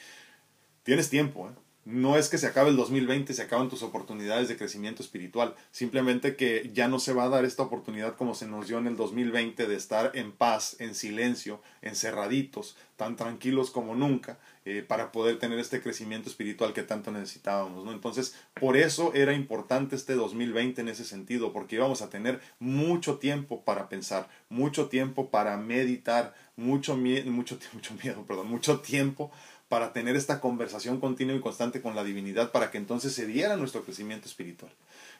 tienes 0.82 1.10
tiempo, 1.10 1.48
¿eh? 1.48 1.67
No 1.84 2.18
es 2.18 2.28
que 2.28 2.36
se 2.36 2.46
acabe 2.46 2.68
el 2.68 2.76
2020, 2.76 3.32
se 3.32 3.42
acaban 3.42 3.70
tus 3.70 3.82
oportunidades 3.82 4.48
de 4.48 4.56
crecimiento 4.58 5.02
espiritual, 5.02 5.54
simplemente 5.70 6.36
que 6.36 6.70
ya 6.74 6.86
no 6.86 6.98
se 6.98 7.14
va 7.14 7.24
a 7.24 7.28
dar 7.28 7.46
esta 7.46 7.62
oportunidad 7.62 8.16
como 8.16 8.34
se 8.34 8.46
nos 8.46 8.68
dio 8.68 8.78
en 8.78 8.88
el 8.88 8.96
2020 8.96 9.66
de 9.66 9.74
estar 9.74 10.12
en 10.14 10.32
paz, 10.32 10.76
en 10.80 10.94
silencio, 10.94 11.62
encerraditos, 11.80 12.76
tan 12.96 13.16
tranquilos 13.16 13.70
como 13.70 13.94
nunca, 13.94 14.38
eh, 14.66 14.84
para 14.86 15.12
poder 15.12 15.38
tener 15.38 15.58
este 15.58 15.80
crecimiento 15.80 16.28
espiritual 16.28 16.74
que 16.74 16.82
tanto 16.82 17.10
necesitábamos. 17.10 17.86
¿no? 17.86 17.92
Entonces, 17.92 18.34
por 18.60 18.76
eso 18.76 19.14
era 19.14 19.32
importante 19.32 19.96
este 19.96 20.14
2020 20.14 20.82
en 20.82 20.88
ese 20.88 21.06
sentido, 21.06 21.54
porque 21.54 21.76
íbamos 21.76 22.02
a 22.02 22.10
tener 22.10 22.40
mucho 22.58 23.16
tiempo 23.16 23.64
para 23.64 23.88
pensar, 23.88 24.28
mucho 24.50 24.88
tiempo 24.88 25.30
para 25.30 25.56
meditar, 25.56 26.34
mucho, 26.56 26.98
mucho, 26.98 27.58
mucho 27.72 27.94
miedo, 28.02 28.24
perdón, 28.26 28.48
mucho 28.48 28.80
tiempo 28.80 29.30
para 29.68 29.92
tener 29.92 30.16
esta 30.16 30.40
conversación 30.40 30.98
continua 30.98 31.36
y 31.36 31.40
constante 31.40 31.82
con 31.82 31.94
la 31.94 32.04
divinidad 32.04 32.52
para 32.52 32.70
que 32.70 32.78
entonces 32.78 33.12
se 33.12 33.26
diera 33.26 33.56
nuestro 33.56 33.82
crecimiento 33.82 34.26
espiritual. 34.26 34.72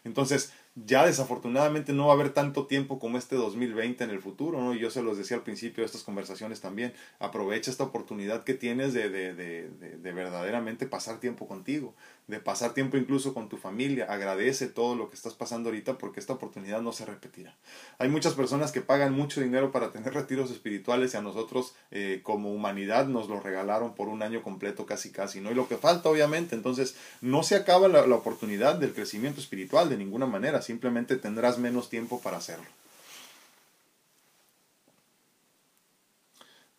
Entonces, 0.05 0.53
ya 0.75 1.05
desafortunadamente 1.05 1.93
no 1.93 2.07
va 2.07 2.13
a 2.13 2.15
haber 2.15 2.31
tanto 2.31 2.67
tiempo 2.67 2.99
como 2.99 3.19
este 3.19 3.37
2020 3.37 4.05
en 4.05 4.11
el 4.11 4.21
futuro, 4.21 4.61
¿no? 4.61 4.75
Y 4.75 4.79
yo 4.79 4.91
se 4.91 5.03
los 5.03 5.19
decía 5.19 5.37
al 5.37 5.43
principio 5.43 5.83
de 5.83 5.87
estas 5.87 6.03
conversaciones 6.03 6.61
también, 6.61 6.95
aprovecha 7.19 7.71
esta 7.71 7.85
oportunidad 7.85 8.45
que 8.45 8.55
tienes 8.55 8.93
de, 8.93 9.11
de, 9.11 9.35
de, 9.35 9.69
de, 9.69 10.13
verdaderamente 10.13 10.87
pasar 10.87 11.21
tiempo 11.21 11.47
contigo, 11.47 11.95
de 12.29 12.41
pasar 12.41 12.75
tiempo 12.75 12.99
incluso 12.99 13.33
con 13.33 13.49
tu 13.49 13.57
familia, 13.57 14.05
agradece 14.05 14.69
todo 14.69 14.95
lo 14.95 15.09
que 15.09 15.17
estás 15.17 15.33
pasando 15.33 15.71
ahorita 15.71 15.97
porque 15.97 16.21
esta 16.21 16.35
oportunidad 16.35 16.83
no 16.83 16.93
se 16.93 17.07
repetirá. 17.07 17.57
Hay 17.99 18.11
muchas 18.11 18.35
personas 18.35 18.71
que 18.71 18.83
pagan 18.83 19.15
mucho 19.15 19.41
dinero 19.41 19.73
para 19.73 19.91
tener 19.93 20.13
retiros 20.13 20.51
espirituales 20.51 21.15
y 21.15 21.17
a 21.17 21.23
nosotros 21.23 21.75
eh, 21.91 22.21
como 22.23 22.53
humanidad 22.53 23.07
nos 23.07 23.31
lo 23.31 23.41
regalaron 23.41 23.95
por 23.95 24.09
un 24.09 24.23
año 24.23 24.43
completo 24.43 24.85
casi 24.85 25.11
casi, 25.11 25.41
¿no? 25.41 25.51
Y 25.51 25.55
lo 25.55 25.69
que 25.69 25.79
falta 25.79 26.11
obviamente, 26.11 26.55
entonces 26.55 26.97
no 27.23 27.43
se 27.43 27.57
acaba 27.57 27.89
la, 27.89 28.07
la 28.07 28.17
oportunidad 28.17 28.75
del 28.75 28.93
crecimiento 28.93 29.41
espiritual 29.41 29.89
de 29.89 29.97
ninguna 29.97 30.27
manera, 30.27 30.61
simplemente 30.61 31.17
tendrás 31.17 31.59
menos 31.59 31.89
tiempo 31.89 32.21
para 32.21 32.37
hacerlo. 32.37 32.67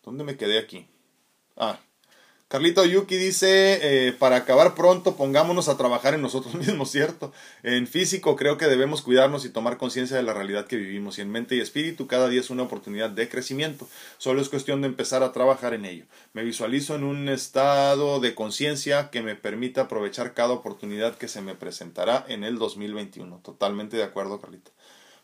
¿Dónde 0.04 0.22
me 0.22 0.36
quedé 0.36 0.60
aquí? 0.60 0.86
Ah, 1.56 1.78
Carlito 2.50 2.84
Yuki 2.84 3.14
dice, 3.14 4.08
eh, 4.08 4.12
para 4.12 4.34
acabar 4.34 4.74
pronto, 4.74 5.14
pongámonos 5.14 5.68
a 5.68 5.76
trabajar 5.76 6.14
en 6.14 6.20
nosotros 6.20 6.52
mismos, 6.56 6.90
¿cierto? 6.90 7.32
En 7.62 7.86
físico 7.86 8.34
creo 8.34 8.58
que 8.58 8.66
debemos 8.66 9.02
cuidarnos 9.02 9.44
y 9.44 9.50
tomar 9.50 9.76
conciencia 9.76 10.16
de 10.16 10.24
la 10.24 10.34
realidad 10.34 10.66
que 10.66 10.74
vivimos. 10.74 11.16
Y 11.16 11.20
en 11.20 11.30
mente 11.30 11.54
y 11.54 11.60
espíritu 11.60 12.08
cada 12.08 12.28
día 12.28 12.40
es 12.40 12.50
una 12.50 12.64
oportunidad 12.64 13.08
de 13.08 13.28
crecimiento. 13.28 13.86
Solo 14.18 14.40
es 14.40 14.48
cuestión 14.48 14.80
de 14.80 14.88
empezar 14.88 15.22
a 15.22 15.30
trabajar 15.30 15.74
en 15.74 15.84
ello. 15.84 16.06
Me 16.32 16.42
visualizo 16.42 16.96
en 16.96 17.04
un 17.04 17.28
estado 17.28 18.18
de 18.18 18.34
conciencia 18.34 19.10
que 19.10 19.22
me 19.22 19.36
permita 19.36 19.82
aprovechar 19.82 20.34
cada 20.34 20.52
oportunidad 20.52 21.14
que 21.14 21.28
se 21.28 21.42
me 21.42 21.54
presentará 21.54 22.24
en 22.26 22.42
el 22.42 22.58
2021. 22.58 23.42
Totalmente 23.44 23.96
de 23.96 24.02
acuerdo, 24.02 24.40
Carlito. 24.40 24.72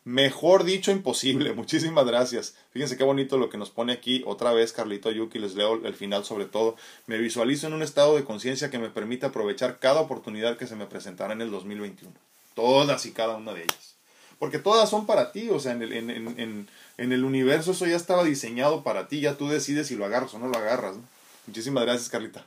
Mejor 0.06 0.62
dicho, 0.62 0.92
imposible. 0.92 1.52
Muchísimas 1.54 2.06
gracias. 2.06 2.54
Fíjense 2.70 2.96
qué 2.96 3.02
bonito 3.02 3.38
lo 3.38 3.50
que 3.50 3.58
nos 3.58 3.70
pone 3.70 3.92
aquí 3.92 4.22
otra 4.24 4.52
vez 4.52 4.72
Carlito 4.72 5.10
Yuki. 5.10 5.40
Les 5.40 5.56
leo 5.56 5.84
el 5.84 5.94
final 5.94 6.24
sobre 6.24 6.44
todo. 6.44 6.76
Me 7.08 7.18
visualizo 7.18 7.66
en 7.66 7.72
un 7.72 7.82
estado 7.82 8.14
de 8.14 8.22
conciencia 8.22 8.70
que 8.70 8.78
me 8.78 8.88
permita 8.88 9.26
aprovechar 9.26 9.80
cada 9.80 10.00
oportunidad 10.00 10.58
que 10.58 10.68
se 10.68 10.76
me 10.76 10.86
presentará 10.86 11.32
en 11.32 11.40
el 11.40 11.50
2021. 11.50 12.14
Todas 12.54 13.04
y 13.04 13.10
cada 13.10 13.36
una 13.36 13.52
de 13.52 13.62
ellas. 13.64 13.96
Porque 14.38 14.60
todas 14.60 14.88
son 14.88 15.06
para 15.06 15.32
ti. 15.32 15.50
O 15.50 15.58
sea, 15.58 15.72
en 15.72 15.82
el, 15.82 15.92
en, 15.92 16.10
en, 16.10 16.68
en 16.98 17.12
el 17.12 17.24
universo 17.24 17.72
eso 17.72 17.84
ya 17.84 17.96
estaba 17.96 18.22
diseñado 18.22 18.84
para 18.84 19.08
ti. 19.08 19.18
Ya 19.20 19.36
tú 19.36 19.48
decides 19.48 19.88
si 19.88 19.96
lo 19.96 20.04
agarras 20.04 20.32
o 20.34 20.38
no 20.38 20.46
lo 20.46 20.56
agarras. 20.56 20.94
Muchísimas 21.48 21.82
gracias, 21.82 22.08
Carlita. 22.10 22.46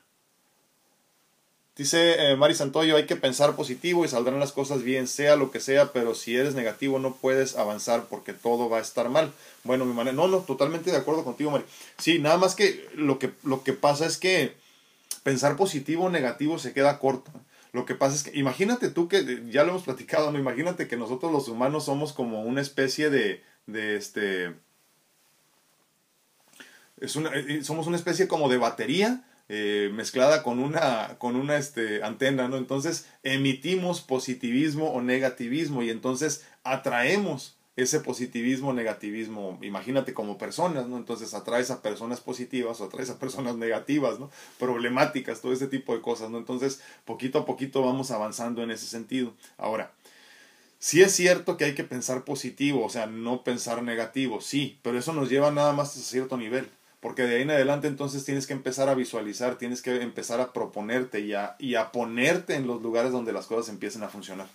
Dice 1.80 2.32
eh, 2.32 2.36
Mari 2.36 2.56
Santoyo, 2.56 2.98
hay 2.98 3.06
que 3.06 3.16
pensar 3.16 3.56
positivo 3.56 4.04
y 4.04 4.10
saldrán 4.10 4.38
las 4.38 4.52
cosas 4.52 4.84
bien, 4.84 5.08
sea 5.08 5.38
lo 5.38 5.50
que 5.50 5.62
sea, 5.62 5.94
pero 5.94 6.14
si 6.14 6.36
eres 6.36 6.54
negativo 6.54 7.00
no 7.00 7.16
puedes 7.16 7.56
avanzar 7.56 8.08
porque 8.10 8.34
todo 8.34 8.68
va 8.68 8.80
a 8.80 8.82
estar 8.82 9.08
mal. 9.08 9.32
Bueno, 9.64 9.86
mi 9.86 9.94
manera, 9.94 10.14
no, 10.14 10.28
no, 10.28 10.40
totalmente 10.40 10.92
de 10.92 10.98
acuerdo 10.98 11.24
contigo, 11.24 11.52
Mari. 11.52 11.64
Sí, 11.98 12.20
nada 12.20 12.36
más 12.36 12.54
que 12.54 12.86
lo 12.96 13.18
que, 13.18 13.32
lo 13.44 13.64
que 13.64 13.72
pasa 13.72 14.06
es 14.06 14.18
que 14.18 14.58
pensar 15.24 15.56
positivo 15.56 16.04
o 16.04 16.10
negativo 16.10 16.60
se 16.60 16.74
queda 16.74 17.00
corto. 17.00 17.32
Lo 17.72 17.86
que 17.86 17.96
pasa 17.96 18.14
es 18.18 18.24
que, 18.24 18.38
imagínate 18.38 18.90
tú 18.90 19.08
que, 19.08 19.46
ya 19.50 19.64
lo 19.64 19.70
hemos 19.70 19.84
platicado, 19.84 20.34
¿no? 20.34 20.38
Imagínate 20.38 20.90
que 20.90 20.98
nosotros 20.98 21.32
los 21.32 21.48
humanos 21.48 21.86
somos 21.86 22.12
como 22.12 22.42
una 22.42 22.60
especie 22.60 23.10
de, 23.10 23.42
de 23.68 23.96
este, 23.96 24.54
es 27.00 27.16
una, 27.16 27.30
eh, 27.34 27.64
somos 27.64 27.88
una 27.88 27.96
especie 27.96 28.28
como 28.28 28.50
de 28.50 28.58
batería 28.58 29.24
eh, 29.52 29.89
mezclada 29.91 30.43
con 30.43 30.60
una, 30.60 31.18
con 31.18 31.36
una 31.36 31.58
este, 31.58 32.04
antena, 32.04 32.47
¿no? 32.47 32.58
Entonces 32.58 33.08
emitimos 33.24 34.00
positivismo 34.02 34.91
o 34.91 35.02
negativismo 35.02 35.82
y 35.82 35.89
entonces 35.89 36.45
atraemos 36.64 37.58
ese 37.76 38.00
positivismo, 38.00 38.74
negativismo, 38.74 39.58
imagínate 39.64 40.14
como 40.14 40.38
personas, 40.38 40.88
¿no? 40.88 40.97
Entonces 40.97 41.34
atraes 41.34 41.72
a 41.72 41.82
personas 41.82 42.20
positivas 42.22 42.80
o 42.80 42.86
atraes 42.86 43.10
a 43.10 43.18
personas 43.18 43.56
negativas, 43.56 44.20
¿no? 44.20 44.30
Problemáticas, 44.60 45.41
todo 45.41 45.52
ese 45.52 45.68
tipo 45.68 45.95
de 45.95 46.02
cosas, 46.02 46.30
¿no? 46.30 46.38
Entonces, 46.38 46.82
poquito 47.06 47.39
a 47.39 47.45
poquito 47.45 47.82
vamos 47.82 48.12
avanzando 48.12 48.62
en 48.62 48.70
ese 48.70 48.86
sentido. 48.86 49.34
Ahora, 49.58 49.93
sí 50.78 51.02
es 51.02 51.16
cierto 51.16 51.58
que 51.58 51.66
hay 51.66 51.74
que 51.74 51.84
pensar 51.84 52.24
positivo, 52.24 52.86
o 52.86 52.89
sea, 52.89 53.08
no 53.08 53.43
pensar 53.43 53.82
negativo, 53.82 54.41
sí, 54.41 54.80
pero 54.84 55.00
eso 55.00 55.14
nos 55.14 55.30
lleva 55.30 55.50
nada 55.50 55.74
más 55.74 55.97
a 55.97 56.02
cierto 56.02 56.38
nivel 56.38 56.70
porque 57.00 57.24
de 57.24 57.38
ahí 57.38 57.41
en 57.43 57.52
adelante 57.52 57.88
entonces 57.88 58.26
tienes 58.26 58.47
que 58.47 58.54
empezar 58.54 58.89
a 58.89 58.95
visualizar, 58.95 59.58
tienes 59.58 59.82
que 59.82 60.02
empezar 60.02 60.41
a 60.41 60.52
proponerte 60.54 61.22
y 61.22 61.34
a, 61.34 61.56
y 61.60 61.76
a 61.76 61.91
ponerte 61.91 62.56
en 62.56 62.68
los 62.68 62.82
lugares 62.82 63.12
donde 63.12 63.34
las 63.34 63.47
cosas 63.47 63.70
empiecen 63.70 64.04
a 64.04 64.10
funcionar. 64.10 64.47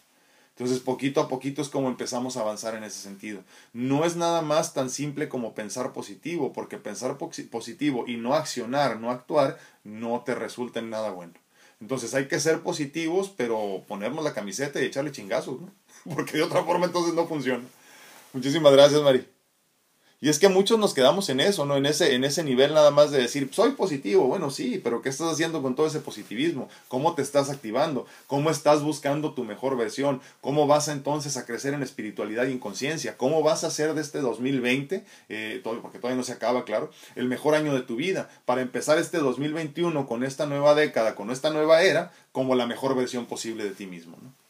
Entonces, 0.57 0.79
poquito 0.79 1.21
a 1.21 1.29
poquito 1.29 1.63
es 1.63 1.69
como 1.69 1.89
empezamos 1.89 2.37
a 2.37 2.43
avanzar 2.43 2.77
en 2.77 2.85
ese 2.85 3.01
sentido. 3.01 3.43
No 3.73 4.05
es 4.05 4.15
nada 4.15 4.41
más 4.41 4.73
tan 4.73 4.89
simple 4.89 5.29
como 5.29 5.53
pensar 5.53 5.93
positivo, 5.93 6.53
porque 6.53 6.79
pensar 6.79 7.19
positivo 7.19 8.05
y 8.07 8.17
no 8.17 8.35
accionar, 8.35 9.01
no 9.01 9.11
actuar, 9.11 9.59
no 9.83 10.23
te 10.25 10.37
resulta 10.37 10.79
en 10.79 10.91
nada 10.91 11.11
bueno. 11.11 11.33
Entonces 11.81 12.15
hay 12.15 12.29
que 12.29 12.39
ser 12.39 12.61
positivos, 12.61 13.33
pero 13.37 13.85
ponernos 13.89 14.23
la 14.23 14.33
camiseta 14.33 14.81
y 14.81 14.85
echarle 14.85 15.11
chingazos, 15.11 15.61
¿no? 15.61 15.73
Porque 16.15 16.37
de 16.37 16.45
otra 16.45 16.63
forma 16.63 16.87
entonces 16.87 17.15
no 17.15 17.27
funciona. 17.27 17.65
Muchísimas 18.33 18.73
gracias, 18.73 19.03
Mari. 19.03 19.34
Y 20.25 20.31
es 20.31 20.39
que 20.39 20.49
muchos 20.49 20.79
nos 20.79 20.95
quedamos 20.95 21.29
en 21.29 21.39
eso, 21.39 21.67
¿no? 21.67 21.77
En 21.77 21.85
ese, 21.85 22.15
en 22.15 22.25
ese 22.25 22.43
nivel 22.43 22.73
nada 22.73 22.91
más 22.91 23.11
de 23.11 23.19
decir, 23.19 23.51
soy 23.53 23.73
positivo. 23.73 24.27
Bueno, 24.27 24.49
sí, 24.49 24.81
pero 24.83 25.03
¿qué 25.03 25.11
estás 25.11 25.31
haciendo 25.31 25.61
con 25.61 25.75
todo 25.75 25.87
ese 25.87 26.01
positivismo? 26.01 26.71
¿Cómo 26.89 27.15
te 27.15 27.21
estás 27.21 27.51
activando? 27.51 28.07
¿Cómo 28.27 28.49
estás 28.49 28.83
buscando 28.83 29.35
tu 29.35 29.45
mejor 29.45 29.77
versión? 29.77 30.23
¿Cómo 30.41 30.67
vas 30.67 30.89
entonces 30.89 31.37
a 31.37 31.45
crecer 31.45 31.75
en 31.75 31.83
espiritualidad 31.83 32.47
y 32.47 32.53
en 32.53 32.59
conciencia? 32.59 33.19
¿Cómo 33.19 33.43
vas 33.43 33.65
a 33.65 33.67
hacer 33.67 33.93
de 33.93 34.01
este 34.01 34.23
2020, 34.23 35.05
eh, 35.29 35.61
porque 35.63 35.99
todavía 35.99 36.17
no 36.17 36.25
se 36.25 36.33
acaba, 36.33 36.65
claro, 36.65 36.91
el 37.17 37.29
mejor 37.29 37.55
año 37.55 37.75
de 37.75 37.83
tu 37.83 37.97
vida? 37.97 38.31
Para 38.47 38.63
empezar 38.63 38.97
este 38.97 39.19
2021 39.19 40.07
con 40.07 40.25
esta 40.25 40.47
nueva 40.47 40.75
década, 40.75 41.17
con 41.17 41.31
esta 41.33 41.51
nueva 41.51 41.83
era, 41.83 42.15
como 42.33 42.55
la 42.55 42.67
mejor 42.67 42.97
versión 42.97 43.27
posible 43.27 43.65
de 43.65 43.73
ti 43.73 43.85
mismo, 43.85 44.17
¿no? 44.23 44.44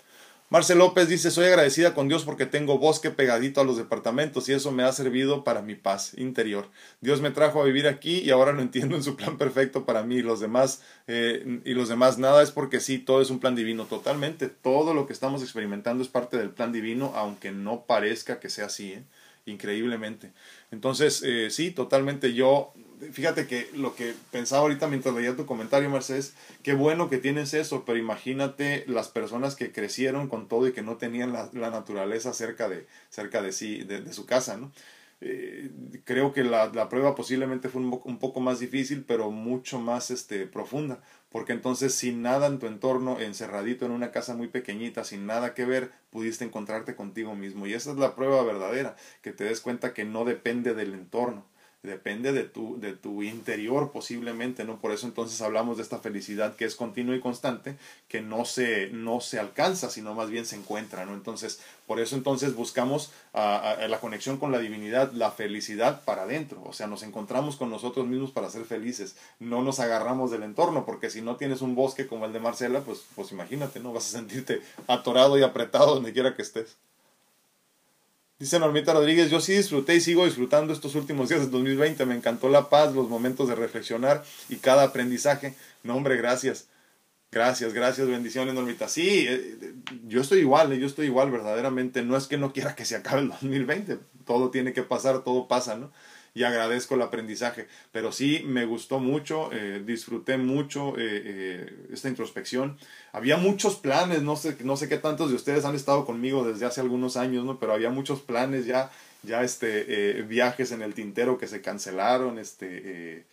Marcel 0.50 0.78
López 0.78 1.08
dice, 1.08 1.30
soy 1.30 1.46
agradecida 1.46 1.94
con 1.94 2.06
Dios 2.06 2.24
porque 2.24 2.44
tengo 2.44 2.78
bosque 2.78 3.10
pegadito 3.10 3.60
a 3.62 3.64
los 3.64 3.78
departamentos 3.78 4.48
y 4.48 4.52
eso 4.52 4.70
me 4.72 4.82
ha 4.82 4.92
servido 4.92 5.42
para 5.42 5.62
mi 5.62 5.74
paz 5.74 6.12
interior. 6.18 6.68
Dios 7.00 7.22
me 7.22 7.30
trajo 7.30 7.62
a 7.62 7.64
vivir 7.64 7.88
aquí 7.88 8.18
y 8.18 8.30
ahora 8.30 8.52
lo 8.52 8.60
entiendo 8.60 8.94
en 8.94 9.02
su 9.02 9.16
plan 9.16 9.38
perfecto 9.38 9.86
para 9.86 10.02
mí 10.02 10.16
y 10.16 10.22
los 10.22 10.40
demás. 10.40 10.82
Eh, 11.06 11.60
y 11.64 11.72
los 11.72 11.88
demás, 11.88 12.18
nada 12.18 12.42
es 12.42 12.50
porque 12.50 12.80
sí, 12.80 12.98
todo 12.98 13.22
es 13.22 13.30
un 13.30 13.40
plan 13.40 13.54
divino 13.54 13.86
totalmente. 13.86 14.48
Todo 14.48 14.92
lo 14.92 15.06
que 15.06 15.14
estamos 15.14 15.42
experimentando 15.42 16.04
es 16.04 16.10
parte 16.10 16.36
del 16.36 16.50
plan 16.50 16.72
divino, 16.72 17.12
aunque 17.16 17.50
no 17.50 17.86
parezca 17.86 18.38
que 18.38 18.50
sea 18.50 18.66
así, 18.66 18.92
¿eh? 18.92 19.02
increíblemente. 19.46 20.32
Entonces, 20.70 21.22
eh, 21.24 21.48
sí, 21.50 21.70
totalmente 21.70 22.34
yo 22.34 22.74
fíjate 23.12 23.46
que 23.46 23.68
lo 23.74 23.94
que 23.94 24.14
pensaba 24.30 24.62
ahorita 24.62 24.88
mientras 24.88 25.14
leía 25.14 25.36
tu 25.36 25.46
comentario, 25.46 25.90
Mercedes, 25.90 26.34
qué 26.62 26.74
bueno 26.74 27.08
que 27.08 27.18
tienes 27.18 27.54
eso, 27.54 27.84
pero 27.84 27.98
imagínate 27.98 28.84
las 28.86 29.08
personas 29.08 29.54
que 29.56 29.72
crecieron 29.72 30.28
con 30.28 30.48
todo 30.48 30.68
y 30.68 30.72
que 30.72 30.82
no 30.82 30.96
tenían 30.96 31.32
la, 31.32 31.50
naturaleza 31.70 32.32
cerca 32.32 32.68
de, 32.68 32.86
cerca 33.10 33.42
de 33.42 33.52
sí, 33.52 33.84
de, 33.84 34.12
su 34.12 34.26
casa, 34.26 34.56
¿no? 34.56 34.72
Eh, 35.20 35.70
creo 36.04 36.32
que 36.32 36.44
la, 36.44 36.66
la, 36.74 36.88
prueba 36.88 37.14
posiblemente 37.14 37.68
fue 37.68 37.80
un, 37.80 38.00
un, 38.04 38.18
poco 38.18 38.40
más 38.40 38.58
difícil, 38.58 39.04
pero 39.04 39.30
mucho 39.30 39.78
más 39.78 40.10
este, 40.10 40.46
profunda, 40.46 41.00
porque 41.30 41.52
entonces 41.52 41.94
sin 41.94 42.20
nada 42.20 42.46
en 42.46 42.58
tu 42.58 42.66
entorno, 42.66 43.18
encerradito 43.18 43.86
en 43.86 43.92
una 43.92 44.10
casa 44.12 44.34
muy 44.34 44.48
pequeñita, 44.48 45.02
sin 45.02 45.26
nada 45.26 45.54
que 45.54 45.64
ver, 45.64 45.92
pudiste 46.10 46.44
encontrarte 46.44 46.94
contigo 46.94 47.34
mismo. 47.34 47.66
Y 47.66 47.74
esa 47.74 47.92
es 47.92 47.96
la 47.96 48.14
prueba 48.14 48.42
verdadera, 48.44 48.96
que 49.22 49.32
te 49.32 49.44
des 49.44 49.60
cuenta 49.60 49.94
que 49.94 50.04
no 50.04 50.24
depende 50.24 50.74
del 50.74 50.92
entorno, 50.94 51.46
depende 51.84 52.32
de 52.32 52.44
tu, 52.44 52.80
de 52.80 52.94
tu 52.94 53.22
interior 53.22 53.92
posiblemente, 53.92 54.64
¿no? 54.64 54.80
Por 54.80 54.90
eso 54.90 55.06
entonces 55.06 55.40
hablamos 55.42 55.76
de 55.76 55.82
esta 55.82 55.98
felicidad 55.98 56.56
que 56.56 56.64
es 56.64 56.76
continua 56.76 57.14
y 57.14 57.20
constante, 57.20 57.76
que 58.08 58.22
no 58.22 58.46
se, 58.46 58.88
no 58.88 59.20
se 59.20 59.38
alcanza, 59.38 59.90
sino 59.90 60.14
más 60.14 60.30
bien 60.30 60.46
se 60.46 60.56
encuentra, 60.56 61.04
¿no? 61.04 61.12
Entonces, 61.12 61.60
por 61.86 62.00
eso 62.00 62.16
entonces 62.16 62.54
buscamos 62.54 63.12
la 63.34 63.98
conexión 64.00 64.38
con 64.38 64.50
la 64.50 64.58
divinidad, 64.58 65.12
la 65.12 65.30
felicidad 65.30 66.02
para 66.04 66.22
adentro, 66.22 66.62
o 66.64 66.72
sea, 66.72 66.86
nos 66.86 67.02
encontramos 67.02 67.56
con 67.56 67.68
nosotros 67.68 68.06
mismos 68.06 68.30
para 68.30 68.48
ser 68.48 68.64
felices, 68.64 69.16
no 69.38 69.62
nos 69.62 69.80
agarramos 69.80 70.30
del 70.30 70.44
entorno, 70.44 70.86
porque 70.86 71.10
si 71.10 71.20
no 71.20 71.36
tienes 71.36 71.60
un 71.60 71.74
bosque 71.74 72.06
como 72.06 72.24
el 72.24 72.32
de 72.32 72.40
Marcela, 72.40 72.80
pues, 72.80 73.04
pues 73.14 73.30
imagínate, 73.32 73.80
¿no? 73.80 73.92
Vas 73.92 74.08
a 74.08 74.18
sentirte 74.18 74.62
atorado 74.86 75.38
y 75.38 75.42
apretado 75.42 75.94
donde 75.94 76.12
quiera 76.12 76.34
que 76.34 76.42
estés. 76.42 76.76
Dice 78.44 78.58
Normita 78.58 78.92
Rodríguez, 78.92 79.30
yo 79.30 79.40
sí 79.40 79.54
disfruté 79.54 79.94
y 79.94 80.02
sigo 80.02 80.26
disfrutando 80.26 80.74
estos 80.74 80.94
últimos 80.96 81.30
días 81.30 81.40
del 81.40 81.50
2020. 81.50 82.04
Me 82.04 82.14
encantó 82.14 82.50
la 82.50 82.68
paz, 82.68 82.94
los 82.94 83.08
momentos 83.08 83.48
de 83.48 83.54
reflexionar 83.54 84.22
y 84.50 84.56
cada 84.56 84.82
aprendizaje. 84.82 85.54
No, 85.82 85.96
hombre, 85.96 86.18
gracias. 86.18 86.68
Gracias, 87.32 87.72
gracias, 87.72 88.06
bendiciones, 88.06 88.52
Normita. 88.52 88.86
Sí, 88.86 89.24
eh, 89.26 89.56
yo 90.06 90.20
estoy 90.20 90.40
igual, 90.40 90.74
eh, 90.74 90.78
yo 90.78 90.86
estoy 90.86 91.06
igual, 91.06 91.30
verdaderamente. 91.30 92.02
No 92.02 92.18
es 92.18 92.26
que 92.26 92.36
no 92.36 92.52
quiera 92.52 92.74
que 92.74 92.84
se 92.84 92.96
acabe 92.96 93.22
el 93.22 93.30
2020. 93.30 93.96
Todo 94.26 94.50
tiene 94.50 94.74
que 94.74 94.82
pasar, 94.82 95.24
todo 95.24 95.48
pasa, 95.48 95.76
¿no? 95.76 95.90
Y 96.34 96.42
agradezco 96.42 96.96
el 96.96 97.02
aprendizaje. 97.02 97.68
Pero 97.92 98.12
sí, 98.12 98.42
me 98.44 98.66
gustó 98.66 98.98
mucho, 98.98 99.50
eh, 99.52 99.82
disfruté 99.86 100.36
mucho 100.36 100.98
eh, 100.98 101.22
eh, 101.24 101.86
esta 101.92 102.08
introspección. 102.08 102.76
Había 103.12 103.36
muchos 103.36 103.76
planes, 103.76 104.22
no 104.22 104.36
sé, 104.36 104.56
no 104.64 104.76
sé 104.76 104.88
qué 104.88 104.98
tantos 104.98 105.30
de 105.30 105.36
ustedes 105.36 105.64
han 105.64 105.76
estado 105.76 106.04
conmigo 106.04 106.44
desde 106.44 106.66
hace 106.66 106.80
algunos 106.80 107.16
años, 107.16 107.44
¿no? 107.44 107.58
Pero 107.60 107.72
había 107.72 107.90
muchos 107.90 108.20
planes 108.20 108.66
ya, 108.66 108.90
ya 109.22 109.44
este, 109.44 110.22
viajes 110.22 110.72
en 110.72 110.82
el 110.82 110.92
tintero 110.92 111.38
que 111.38 111.46
se 111.46 111.62
cancelaron, 111.62 112.38
este 112.38 113.26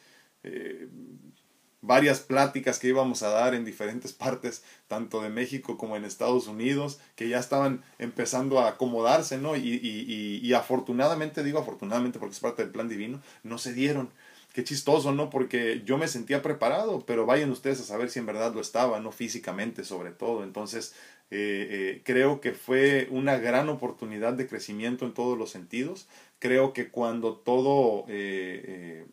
varias 1.82 2.20
pláticas 2.20 2.80
que 2.80 2.88
íbamos 2.88 3.24
a 3.24 3.30
dar 3.30 3.56
en 3.56 3.66
diferentes 3.66 4.14
partes, 4.14 4.64
tanto 4.88 5.22
de 5.22 5.30
México 5.30 5.78
como 5.78 5.96
en 5.96 6.06
Estados 6.06 6.48
Unidos, 6.48 7.00
que 7.16 7.28
ya 7.28 7.40
estaban 7.40 7.84
empezando 8.00 8.60
a 8.60 8.70
acomodarse, 8.70 9.38
¿no? 9.38 9.56
Y, 9.56 9.80
y, 9.82 10.40
y, 10.42 10.54
afortunadamente, 10.54 11.44
digo 11.44 11.60
afortunadamente 11.60 12.20
porque 12.20 12.34
es 12.34 12.40
parte 12.40 12.64
del 12.64 12.72
plan 12.72 12.88
divino, 12.88 13.22
no 13.44 13.58
se 13.58 13.74
dieron. 13.74 14.10
Qué 14.54 14.64
chistoso, 14.66 15.14
¿no? 15.14 15.30
Porque 15.30 15.82
yo 15.86 15.98
me 15.98 16.10
sentía 16.10 16.42
preparado, 16.42 17.06
pero 17.06 17.26
vayan 17.26 17.52
ustedes 17.52 17.80
a 17.80 17.86
saber 17.86 18.10
si 18.10 18.20
en 18.20 18.26
verdad 18.26 18.54
lo 18.54 18.60
estaba, 18.60 19.00
¿no? 19.00 19.12
Físicamente 19.14 19.86
sobre 19.86 20.12
todo. 20.12 20.44
Entonces, 20.44 20.94
eh, 21.32 21.68
eh, 21.72 22.02
creo 22.04 22.42
que 22.42 22.52
fue 22.52 23.08
una 23.12 23.38
gran 23.38 23.70
oportunidad 23.70 24.34
de 24.34 24.48
crecimiento 24.48 25.06
en 25.06 25.14
todos 25.14 25.38
los 25.38 25.50
sentidos. 25.50 26.10
Creo 26.40 26.74
que 26.74 26.90
cuando 26.90 27.38
todo 27.38 28.06
eh, 28.10 29.06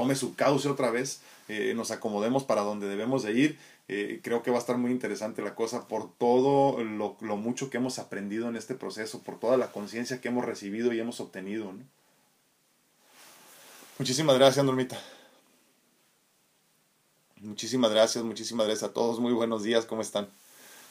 tome 0.00 0.16
su 0.16 0.34
cauce 0.34 0.66
otra 0.66 0.90
vez, 0.90 1.20
eh, 1.48 1.74
nos 1.76 1.90
acomodemos 1.90 2.42
para 2.44 2.62
donde 2.62 2.88
debemos 2.88 3.22
de 3.22 3.32
ir. 3.32 3.58
Eh, 3.86 4.20
creo 4.22 4.42
que 4.42 4.50
va 4.50 4.56
a 4.56 4.60
estar 4.60 4.78
muy 4.78 4.92
interesante 4.92 5.42
la 5.42 5.54
cosa 5.54 5.88
por 5.88 6.10
todo 6.16 6.82
lo, 6.82 7.36
mucho 7.36 7.68
que 7.68 7.76
hemos 7.76 7.98
aprendido 7.98 8.48
en 8.48 8.56
este 8.56 8.74
proceso, 8.74 9.20
por 9.20 9.38
toda 9.38 9.58
la 9.58 9.70
conciencia 9.72 10.22
que 10.22 10.28
hemos 10.28 10.46
recibido 10.46 10.94
y 10.94 11.00
hemos 11.00 11.20
obtenido. 11.20 11.70
Muchísimas 13.98 14.38
gracias, 14.38 14.64
Normita. 14.64 14.98
Muchísimas 17.36 17.90
gracias, 17.90 18.24
muchísimas 18.24 18.68
gracias 18.68 18.88
a 18.88 18.94
todos. 18.94 19.20
Muy 19.20 19.34
buenos 19.34 19.62
días, 19.62 19.84
¿cómo 19.84 20.00
están? 20.00 20.28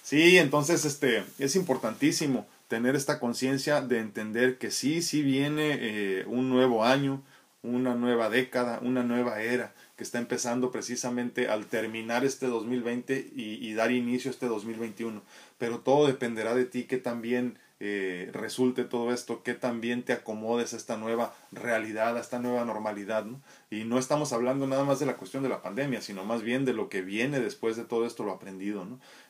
Sí, 0.03 0.38
entonces 0.38 0.86
este 0.86 1.24
es 1.39 1.55
importantísimo 1.55 2.45
tener 2.68 2.95
esta 2.95 3.20
conciencia 3.20 3.82
de 3.82 3.97
entender 3.97 4.60
que 4.60 4.70
sí, 4.70 5.01
sí 5.01 5.24
viene 5.24 5.78
eh, 5.80 6.26
un 6.28 6.49
nuevo 6.49 6.86
año, 6.86 7.24
una 7.62 7.95
nueva 7.95 8.30
década, 8.30 8.80
una 8.82 9.03
nueva 9.03 9.41
era 9.41 9.74
que 9.97 10.03
está 10.03 10.18
empezando 10.18 10.72
precisamente 10.72 11.49
al 11.49 11.66
terminar 11.66 12.24
este 12.24 12.47
2020 12.47 13.32
y, 13.36 13.68
y 13.68 13.74
dar 13.74 13.91
inicio 13.91 14.32
a 14.32 14.34
este 14.34 14.47
2021. 14.47 15.22
Pero 15.57 15.80
todo 15.80 16.07
dependerá 16.07 16.55
de 16.55 16.66
ti 16.66 16.86
que 16.86 16.97
también 16.97 17.57
eh, 17.82 18.30
resulte 18.34 18.84
todo 18.84 19.13
esto, 19.13 19.41
que 19.41 19.53
también 19.53 20.03
te 20.03 20.13
acomodes 20.13 20.73
a 20.73 20.77
esta 20.77 20.97
nueva 20.97 21.34
realidad, 21.51 22.17
a 22.17 22.19
esta 22.19 22.39
nueva 22.39 22.65
normalidad. 22.65 23.25
¿no? 23.25 23.41
Y 23.69 23.86
no 23.86 23.97
estamos 23.97 24.34
hablando 24.34 24.67
nada 24.67 24.84
más 24.84 24.99
de 24.99 25.05
la 25.05 25.17
cuestión 25.17 25.43
de 25.43 25.49
la 25.49 25.61
pandemia, 25.61 26.01
sino 26.01 26.25
más 26.25 26.41
bien 26.41 26.65
de 26.65 26.73
lo 26.73 26.89
que 26.89 27.01
viene 27.01 27.39
después 27.39 27.77
de 27.77 27.86
todo 27.86 28.05
esto, 28.05 28.23
lo 28.23 28.32
aprendido. 28.32 28.86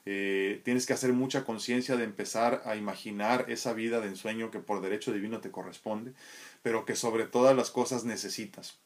Eh, 0.06 0.62
tienes 0.64 0.86
que 0.86 0.94
hacer 0.94 1.14
mucha 1.14 1.44
conciencia 1.46 1.96
de 1.96 2.04
empezar 2.04 2.64
a 2.66 2.76
imaginar 2.76 3.46
esa 3.50 3.74
vida 3.74 4.00
de 4.02 4.08
ensueño 4.08 4.52
que 4.52 4.60
por 4.60 4.82
derecho 4.82 5.12
divino 5.12 5.40
te 5.40 5.52
corresponde, 5.52 6.14
pero 6.62 6.86
que 6.86 6.96
sobre 6.96 7.26
todas 7.26 7.56
las 7.56 7.72
cosas 7.72 8.04
necesitas 8.04 8.80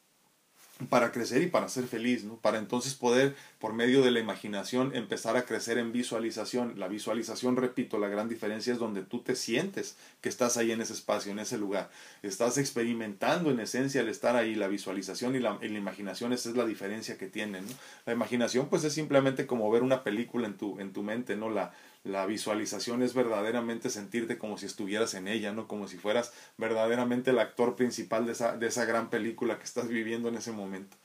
para 0.88 1.12
crecer 1.12 1.42
y 1.42 1.46
para 1.46 1.68
ser 1.68 1.84
feliz, 1.84 2.24
¿no? 2.24 2.36
Para 2.36 2.58
entonces 2.58 2.94
poder, 2.94 3.36
por 3.60 3.74
medio 3.74 4.02
de 4.02 4.10
la 4.10 4.18
imaginación, 4.18 4.94
empezar 4.94 5.36
a 5.36 5.44
crecer 5.44 5.78
en 5.78 5.92
visualización. 5.92 6.78
La 6.80 6.88
visualización, 6.88 7.56
repito, 7.56 7.98
la 7.98 8.08
gran 8.08 8.28
diferencia 8.28 8.72
es 8.72 8.78
donde 8.80 9.02
tú 9.02 9.20
te 9.20 9.36
sientes 9.36 9.96
que 10.20 10.28
estás 10.28 10.56
ahí 10.56 10.72
en 10.72 10.80
ese 10.80 10.92
espacio, 10.92 11.30
en 11.30 11.38
ese 11.38 11.58
lugar. 11.58 11.90
Estás 12.22 12.58
experimentando 12.58 13.50
en 13.50 13.60
esencia 13.60 14.00
el 14.00 14.08
estar 14.08 14.34
ahí. 14.34 14.56
La 14.56 14.66
visualización 14.66 15.36
y 15.36 15.38
la, 15.38 15.58
la 15.60 15.66
imaginación, 15.66 16.32
esa 16.32 16.50
es 16.50 16.56
la 16.56 16.66
diferencia 16.66 17.16
que 17.18 17.28
tienen. 17.28 17.64
La 18.04 18.12
imaginación, 18.12 18.68
pues, 18.68 18.82
es 18.82 18.92
simplemente 18.92 19.46
como 19.46 19.70
ver 19.70 19.82
una 19.82 20.02
película 20.02 20.48
en 20.48 20.56
tu, 20.56 20.80
en 20.80 20.92
tu 20.92 21.02
mente, 21.04 21.36
¿no? 21.36 21.50
La, 21.50 21.72
la 22.04 22.26
visualización 22.26 23.02
es 23.02 23.14
verdaderamente 23.14 23.88
sentirte 23.88 24.36
como 24.36 24.58
si 24.58 24.66
estuvieras 24.66 25.14
en 25.14 25.26
ella, 25.26 25.52
¿no? 25.52 25.66
Como 25.66 25.88
si 25.88 25.96
fueras 25.96 26.32
verdaderamente 26.58 27.30
el 27.30 27.38
actor 27.38 27.76
principal 27.76 28.26
de 28.26 28.32
esa, 28.32 28.56
de 28.56 28.66
esa 28.66 28.84
gran 28.84 29.08
película 29.08 29.58
que 29.58 29.64
estás 29.64 29.88
viviendo 29.88 30.28
en 30.28 30.36
ese 30.36 30.52
momento. 30.52 30.96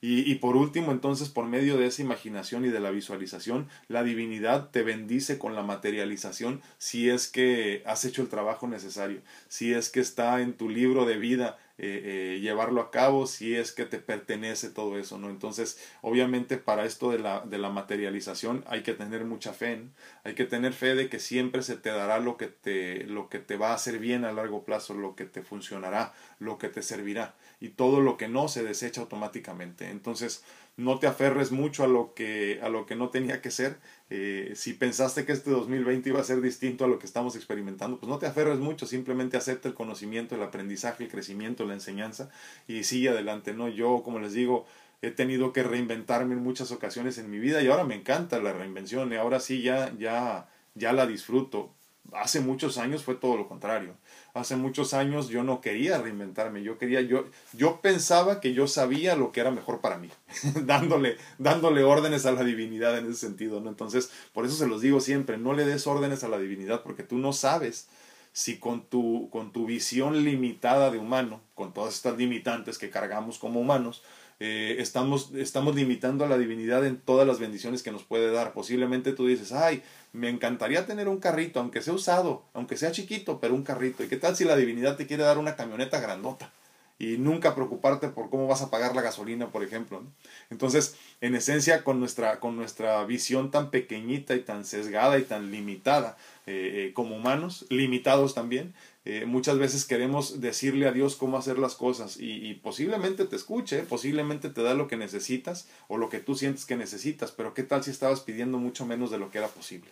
Y, 0.00 0.30
y, 0.30 0.36
por 0.36 0.56
último, 0.56 0.92
entonces, 0.92 1.28
por 1.28 1.46
medio 1.46 1.76
de 1.76 1.86
esa 1.86 2.02
imaginación 2.02 2.64
y 2.64 2.68
de 2.68 2.78
la 2.80 2.90
visualización, 2.90 3.68
la 3.88 4.04
divinidad 4.04 4.70
te 4.70 4.82
bendice 4.82 5.38
con 5.38 5.54
la 5.54 5.62
materialización 5.62 6.60
si 6.78 7.08
es 7.08 7.28
que 7.28 7.82
has 7.86 8.04
hecho 8.04 8.22
el 8.22 8.28
trabajo 8.28 8.68
necesario, 8.68 9.22
si 9.48 9.74
es 9.74 9.90
que 9.90 10.00
está 10.00 10.40
en 10.40 10.52
tu 10.54 10.68
libro 10.68 11.04
de 11.04 11.18
vida 11.18 11.58
eh, 11.80 12.34
eh, 12.34 12.40
llevarlo 12.40 12.80
a 12.80 12.90
cabo 12.90 13.26
si 13.28 13.54
es 13.54 13.70
que 13.70 13.84
te 13.84 13.98
pertenece 13.98 14.68
todo 14.68 14.98
eso, 14.98 15.16
¿no? 15.16 15.30
Entonces, 15.30 15.80
obviamente 16.02 16.56
para 16.56 16.84
esto 16.84 17.12
de 17.12 17.20
la, 17.20 17.40
de 17.40 17.58
la 17.58 17.70
materialización 17.70 18.64
hay 18.66 18.82
que 18.82 18.94
tener 18.94 19.24
mucha 19.24 19.52
fe, 19.52 19.84
hay 20.24 20.34
que 20.34 20.44
tener 20.44 20.72
fe 20.72 20.96
de 20.96 21.08
que 21.08 21.20
siempre 21.20 21.62
se 21.62 21.76
te 21.76 21.90
dará 21.90 22.18
lo 22.18 22.36
que 22.36 22.48
te, 22.48 23.04
lo 23.04 23.28
que 23.28 23.38
te 23.38 23.56
va 23.56 23.70
a 23.70 23.74
hacer 23.74 24.00
bien 24.00 24.24
a 24.24 24.32
largo 24.32 24.64
plazo, 24.64 24.94
lo 24.94 25.14
que 25.14 25.24
te 25.24 25.42
funcionará, 25.42 26.14
lo 26.40 26.58
que 26.58 26.68
te 26.68 26.82
servirá 26.82 27.36
y 27.60 27.70
todo 27.70 28.00
lo 28.00 28.16
que 28.16 28.28
no 28.28 28.48
se 28.48 28.64
desecha 28.64 29.00
automáticamente. 29.00 29.90
Entonces, 29.90 30.44
no 30.78 31.00
te 31.00 31.08
aferres 31.08 31.50
mucho 31.50 31.82
a 31.82 31.88
lo 31.88 32.14
que, 32.14 32.60
a 32.62 32.68
lo 32.68 32.86
que 32.86 32.94
no 32.94 33.10
tenía 33.10 33.42
que 33.42 33.50
ser. 33.50 33.78
Eh, 34.10 34.52
si 34.54 34.74
pensaste 34.74 35.26
que 35.26 35.32
este 35.32 35.50
2020 35.50 36.08
iba 36.08 36.20
a 36.20 36.24
ser 36.24 36.40
distinto 36.40 36.84
a 36.84 36.88
lo 36.88 37.00
que 37.00 37.06
estamos 37.06 37.34
experimentando, 37.34 37.98
pues 37.98 38.08
no 38.08 38.18
te 38.18 38.26
aferres 38.26 38.60
mucho, 38.60 38.86
simplemente 38.86 39.36
acepta 39.36 39.66
el 39.68 39.74
conocimiento, 39.74 40.36
el 40.36 40.42
aprendizaje, 40.44 41.02
el 41.02 41.10
crecimiento, 41.10 41.66
la 41.66 41.74
enseñanza 41.74 42.30
y 42.68 42.84
sigue 42.84 43.08
adelante, 43.08 43.54
¿no? 43.54 43.68
Yo, 43.68 44.02
como 44.04 44.20
les 44.20 44.32
digo, 44.34 44.66
he 45.02 45.10
tenido 45.10 45.52
que 45.52 45.64
reinventarme 45.64 46.34
en 46.34 46.44
muchas 46.44 46.70
ocasiones 46.70 47.18
en 47.18 47.28
mi 47.28 47.40
vida 47.40 47.60
y 47.60 47.66
ahora 47.66 47.82
me 47.82 47.96
encanta 47.96 48.38
la 48.38 48.52
reinvención 48.52 49.12
y 49.12 49.16
ahora 49.16 49.40
sí 49.40 49.62
ya, 49.62 49.92
ya, 49.98 50.48
ya 50.74 50.92
la 50.92 51.08
disfruto. 51.08 51.74
Hace 52.12 52.40
muchos 52.40 52.78
años 52.78 53.04
fue 53.04 53.14
todo 53.14 53.36
lo 53.36 53.48
contrario 53.48 53.94
hace 54.38 54.56
muchos 54.56 54.94
años 54.94 55.28
yo 55.28 55.42
no 55.42 55.60
quería 55.60 55.98
reinventarme, 55.98 56.62
yo 56.62 56.78
quería, 56.78 57.00
yo, 57.00 57.24
yo 57.52 57.80
pensaba 57.80 58.40
que 58.40 58.54
yo 58.54 58.66
sabía 58.66 59.16
lo 59.16 59.32
que 59.32 59.40
era 59.40 59.50
mejor 59.50 59.80
para 59.80 59.98
mí, 59.98 60.10
dándole, 60.64 61.16
dándole 61.38 61.82
órdenes 61.82 62.26
a 62.26 62.32
la 62.32 62.44
divinidad 62.44 62.96
en 62.98 63.06
ese 63.06 63.26
sentido, 63.26 63.60
¿no? 63.60 63.68
Entonces, 63.68 64.10
por 64.32 64.46
eso 64.46 64.56
se 64.56 64.66
los 64.66 64.80
digo 64.80 65.00
siempre, 65.00 65.38
no 65.38 65.52
le 65.52 65.64
des 65.64 65.86
órdenes 65.86 66.24
a 66.24 66.28
la 66.28 66.38
divinidad, 66.38 66.82
porque 66.82 67.02
tú 67.02 67.18
no 67.18 67.32
sabes 67.32 67.88
si 68.32 68.58
con 68.58 68.82
tu, 68.84 69.28
con 69.30 69.52
tu 69.52 69.66
visión 69.66 70.24
limitada 70.24 70.90
de 70.90 70.98
humano, 70.98 71.40
con 71.54 71.72
todas 71.72 71.94
estas 71.94 72.16
limitantes 72.16 72.78
que 72.78 72.90
cargamos 72.90 73.38
como 73.38 73.60
humanos, 73.60 74.02
eh, 74.40 74.76
estamos, 74.78 75.32
estamos 75.34 75.74
limitando 75.74 76.24
a 76.24 76.28
la 76.28 76.38
divinidad 76.38 76.86
en 76.86 76.98
todas 76.98 77.26
las 77.26 77.40
bendiciones 77.40 77.82
que 77.82 77.90
nos 77.90 78.04
puede 78.04 78.30
dar. 78.30 78.52
Posiblemente 78.52 79.12
tú 79.12 79.26
dices, 79.26 79.52
ay, 79.52 79.82
me 80.12 80.28
encantaría 80.28 80.86
tener 80.86 81.08
un 81.08 81.18
carrito, 81.18 81.58
aunque 81.60 81.82
sea 81.82 81.94
usado, 81.94 82.44
aunque 82.54 82.76
sea 82.76 82.92
chiquito, 82.92 83.40
pero 83.40 83.54
un 83.54 83.64
carrito. 83.64 84.04
¿Y 84.04 84.08
qué 84.08 84.16
tal 84.16 84.36
si 84.36 84.44
la 84.44 84.56
divinidad 84.56 84.96
te 84.96 85.06
quiere 85.06 85.24
dar 85.24 85.38
una 85.38 85.56
camioneta 85.56 86.00
grandota? 86.00 86.52
Y 87.00 87.16
nunca 87.16 87.54
preocuparte 87.54 88.08
por 88.08 88.28
cómo 88.28 88.48
vas 88.48 88.62
a 88.62 88.70
pagar 88.70 88.94
la 88.96 89.02
gasolina, 89.02 89.50
por 89.50 89.62
ejemplo. 89.62 90.02
Entonces, 90.50 90.96
en 91.20 91.36
esencia, 91.36 91.84
con 91.84 92.00
nuestra, 92.00 92.40
con 92.40 92.56
nuestra 92.56 93.04
visión 93.04 93.52
tan 93.52 93.70
pequeñita 93.70 94.34
y 94.34 94.40
tan 94.40 94.64
sesgada 94.64 95.18
y 95.18 95.22
tan 95.22 95.52
limitada 95.52 96.16
eh, 96.46 96.88
eh, 96.88 96.92
como 96.94 97.14
humanos, 97.14 97.66
limitados 97.70 98.34
también, 98.34 98.74
eh, 99.10 99.24
muchas 99.24 99.56
veces 99.56 99.86
queremos 99.86 100.42
decirle 100.42 100.86
a 100.86 100.92
Dios 100.92 101.16
cómo 101.16 101.38
hacer 101.38 101.58
las 101.58 101.76
cosas 101.76 102.18
y, 102.20 102.52
posiblemente 102.62 103.24
te 103.24 103.36
escuche, 103.36 103.78
posiblemente 103.84 104.50
te 104.50 104.62
da 104.62 104.74
lo 104.74 104.86
que 104.86 104.98
necesitas 104.98 105.66
o 105.86 105.96
lo 105.96 106.10
que 106.10 106.20
tú 106.20 106.34
sientes 106.34 106.66
que 106.66 106.76
necesitas, 106.76 107.32
pero 107.32 107.54
¿qué 107.54 107.62
tal 107.62 107.82
si 107.82 107.90
estabas 107.90 108.20
pidiendo 108.20 108.58
mucho 108.58 108.84
menos 108.84 109.10
de 109.10 109.16
lo 109.16 109.30
que 109.30 109.38
era 109.38 109.48
posible? 109.48 109.88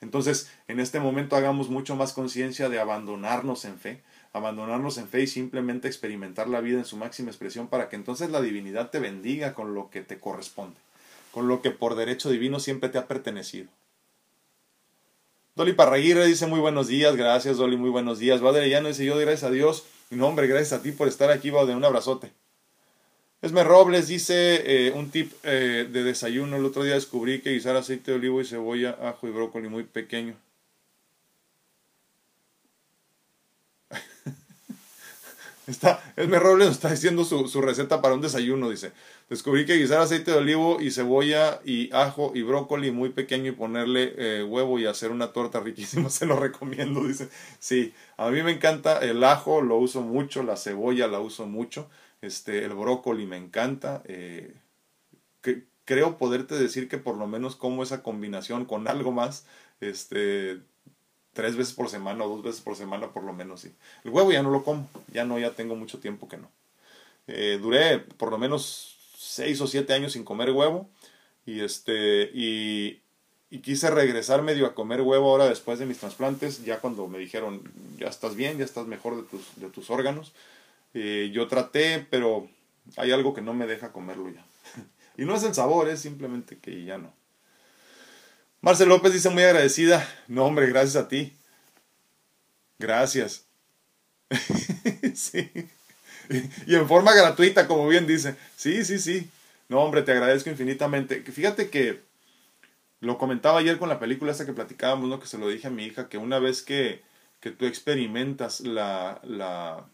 Entonces, 0.00 0.50
en 0.66 0.80
este 0.80 0.98
momento 0.98 1.36
hagamos 1.36 1.68
mucho 1.68 1.94
más 1.94 2.14
conciencia 2.14 2.70
de 2.70 2.80
abandonarnos 2.80 3.66
en 3.66 3.78
fe, 3.78 4.02
abandonarnos 4.32 4.96
en 4.96 5.08
fe 5.08 5.20
y 5.20 5.26
simplemente 5.26 5.86
experimentar 5.86 6.48
la 6.48 6.62
vida 6.62 6.78
en 6.78 6.86
su 6.86 6.96
máxima 6.96 7.28
expresión 7.28 7.68
para 7.68 7.90
que 7.90 7.96
entonces 7.96 8.30
la 8.30 8.40
divinidad 8.40 8.88
te 8.88 8.98
bendiga 8.98 9.52
con 9.52 9.74
lo 9.74 9.90
que 9.90 10.00
te 10.00 10.18
corresponde, 10.18 10.80
con 11.32 11.48
lo 11.48 11.60
que 11.60 11.70
por 11.70 11.96
derecho 11.96 12.30
divino 12.30 12.58
siempre 12.60 12.88
te 12.88 12.96
ha 12.96 13.08
pertenecido. 13.08 13.68
Dolly 15.56 15.72
Parraguirre 15.72 16.26
dice 16.26 16.48
muy 16.48 16.58
buenos 16.58 16.88
días, 16.88 17.14
gracias 17.14 17.58
Dolly, 17.58 17.76
muy 17.76 17.90
buenos 17.90 18.18
días. 18.18 18.40
Badre 18.40 18.80
no 18.80 18.88
dice 18.88 19.04
yo, 19.04 19.16
gracias 19.16 19.44
a 19.44 19.50
Dios. 19.50 19.84
No, 20.10 20.26
hombre, 20.26 20.48
gracias 20.48 20.72
a 20.72 20.82
ti 20.82 20.90
por 20.90 21.06
estar 21.06 21.30
aquí, 21.30 21.50
de 21.50 21.76
un 21.76 21.84
abrazote. 21.84 22.32
Esme 23.40 23.62
Robles 23.62 24.08
dice 24.08 24.62
eh, 24.64 24.92
un 24.96 25.10
tip 25.10 25.32
eh, 25.44 25.88
de 25.88 26.02
desayuno. 26.02 26.56
El 26.56 26.64
otro 26.64 26.82
día 26.82 26.94
descubrí 26.94 27.40
que 27.40 27.52
guisar 27.52 27.76
aceite 27.76 28.10
de 28.10 28.16
olivo 28.16 28.40
y 28.40 28.44
cebolla, 28.44 28.98
ajo 29.00 29.28
y 29.28 29.30
brócoli 29.30 29.68
muy 29.68 29.84
pequeño. 29.84 30.34
Está, 35.66 36.02
Esme 36.16 36.38
Robles 36.38 36.66
nos 36.66 36.76
está 36.76 36.90
diciendo 36.90 37.24
su, 37.24 37.48
su 37.48 37.62
receta 37.62 38.02
para 38.02 38.14
un 38.14 38.20
desayuno, 38.20 38.68
dice. 38.68 38.92
Descubrí 39.30 39.64
que 39.64 39.76
guisar 39.76 40.00
aceite 40.00 40.30
de 40.30 40.36
olivo 40.36 40.80
y 40.80 40.90
cebolla 40.90 41.60
y 41.64 41.90
ajo 41.94 42.32
y 42.34 42.42
brócoli 42.42 42.90
muy 42.90 43.08
pequeño 43.08 43.50
y 43.50 43.52
ponerle 43.52 44.14
eh, 44.18 44.44
huevo 44.44 44.78
y 44.78 44.86
hacer 44.86 45.10
una 45.10 45.32
torta 45.32 45.60
riquísima, 45.60 46.08
se 46.10 46.26
lo 46.26 46.38
recomiendo, 46.38 47.04
dice. 47.04 47.30
Sí, 47.58 47.94
a 48.18 48.30
mí 48.30 48.42
me 48.42 48.52
encanta 48.52 48.98
el 48.98 49.24
ajo, 49.24 49.62
lo 49.62 49.76
uso 49.76 50.02
mucho, 50.02 50.42
la 50.42 50.56
cebolla 50.56 51.08
la 51.08 51.20
uso 51.20 51.46
mucho, 51.46 51.88
este, 52.20 52.64
el 52.64 52.74
brócoli 52.74 53.26
me 53.26 53.38
encanta. 53.38 54.02
Eh, 54.04 54.54
que, 55.40 55.64
creo 55.86 56.18
poderte 56.18 56.54
decir 56.54 56.88
que 56.88 56.98
por 56.98 57.16
lo 57.16 57.26
menos 57.26 57.56
como 57.56 57.82
esa 57.82 58.02
combinación 58.02 58.64
con 58.66 58.88
algo 58.88 59.12
más, 59.12 59.46
este, 59.80 60.60
tres 61.34 61.56
veces 61.56 61.74
por 61.74 61.90
semana 61.90 62.24
o 62.24 62.28
dos 62.28 62.42
veces 62.42 62.60
por 62.62 62.76
semana 62.76 63.12
por 63.12 63.24
lo 63.24 63.32
menos, 63.32 63.60
sí. 63.60 63.72
El 64.04 64.12
huevo 64.12 64.32
ya 64.32 64.42
no 64.42 64.50
lo 64.50 64.64
como, 64.64 64.88
ya 65.12 65.24
no, 65.24 65.38
ya 65.38 65.50
tengo 65.50 65.76
mucho 65.76 65.98
tiempo 65.98 66.28
que 66.28 66.38
no. 66.38 66.50
Eh, 67.26 67.58
duré 67.60 67.98
por 67.98 68.30
lo 68.30 68.38
menos 68.38 68.96
seis 69.16 69.60
o 69.60 69.66
siete 69.66 69.94
años 69.94 70.12
sin 70.12 70.24
comer 70.24 70.50
huevo 70.50 70.88
y 71.46 71.60
este 71.60 72.30
y, 72.32 73.00
quise 73.62 73.88
regresar 73.88 74.42
medio 74.42 74.66
a 74.66 74.74
comer 74.74 75.00
huevo 75.00 75.30
ahora 75.30 75.48
después 75.48 75.78
de 75.78 75.86
mis 75.86 75.98
trasplantes 75.98 76.64
ya 76.64 76.80
cuando 76.80 77.06
me 77.06 77.18
dijeron 77.18 77.62
ya 77.96 78.08
estás 78.08 78.34
bien 78.34 78.58
ya 78.58 78.64
estás 78.64 78.86
mejor 78.88 79.16
de 79.16 79.22
tus 79.22 79.42
de 79.56 79.70
tus 79.70 79.90
órganos 79.90 80.32
eh, 80.92 81.30
yo 81.32 81.46
traté 81.46 82.04
pero 82.10 82.48
hay 82.96 83.12
algo 83.12 83.32
que 83.32 83.42
no 83.42 83.54
me 83.54 83.68
deja 83.68 83.92
comerlo 83.92 84.28
ya 84.28 84.44
y 85.16 85.24
no 85.24 85.36
es 85.36 85.44
el 85.44 85.54
sabor 85.54 85.88
es 85.88 86.00
simplemente 86.00 86.58
que 86.58 86.84
ya 86.84 86.98
no 86.98 87.12
Marcel 88.64 88.88
López 88.88 89.12
dice 89.12 89.30
muy 89.30 89.42
agradecida 89.42 90.08
no 90.26 90.44
hombre 90.44 90.66
gracias 90.66 90.96
a 90.96 91.08
ti 91.08 91.32
gracias 92.78 93.44
sí 95.14 95.68
y 96.66 96.74
en 96.74 96.88
forma 96.88 97.14
gratuita, 97.14 97.66
como 97.66 97.86
bien 97.88 98.06
dice. 98.06 98.36
Sí, 98.56 98.84
sí, 98.84 98.98
sí. 98.98 99.30
No, 99.68 99.80
hombre, 99.80 100.02
te 100.02 100.12
agradezco 100.12 100.50
infinitamente. 100.50 101.22
Fíjate 101.22 101.70
que 101.70 102.02
lo 103.00 103.18
comentaba 103.18 103.58
ayer 103.58 103.78
con 103.78 103.88
la 103.88 103.98
película 103.98 104.32
esa 104.32 104.46
que 104.46 104.52
platicábamos, 104.52 105.08
¿no? 105.08 105.20
Que 105.20 105.26
se 105.26 105.38
lo 105.38 105.48
dije 105.48 105.66
a 105.66 105.70
mi 105.70 105.84
hija, 105.84 106.08
que 106.08 106.18
una 106.18 106.38
vez 106.38 106.62
que, 106.62 107.02
que 107.40 107.50
tú 107.50 107.66
experimentas 107.66 108.60
la, 108.60 109.20
la, 109.24 109.84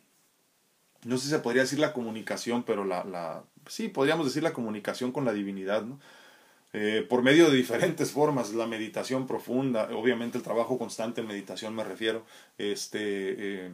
no 1.05 1.17
sé 1.17 1.25
si 1.25 1.31
se 1.31 1.39
podría 1.41 1.63
decir 1.63 1.79
la 1.79 1.93
comunicación, 1.93 2.63
pero 2.63 2.85
la, 2.85 3.05
la, 3.05 3.43
sí, 3.67 3.89
podríamos 3.89 4.27
decir 4.27 4.43
la 4.43 4.53
comunicación 4.53 5.13
con 5.13 5.25
la 5.25 5.33
divinidad, 5.33 5.83
¿no? 5.83 5.99
Eh, 6.73 7.05
por 7.09 7.23
medio 7.23 7.51
de 7.51 7.57
diferentes 7.57 8.13
formas, 8.13 8.53
la 8.55 8.67
meditación 8.67 9.27
profunda, 9.27 9.89
obviamente 9.93 10.39
el 10.39 10.45
trabajo 10.45 10.79
constante 10.79 11.21
en 11.21 11.27
meditación 11.27 11.75
me 11.75 11.83
refiero, 11.83 12.25
este, 12.59 13.67
eh, 13.67 13.71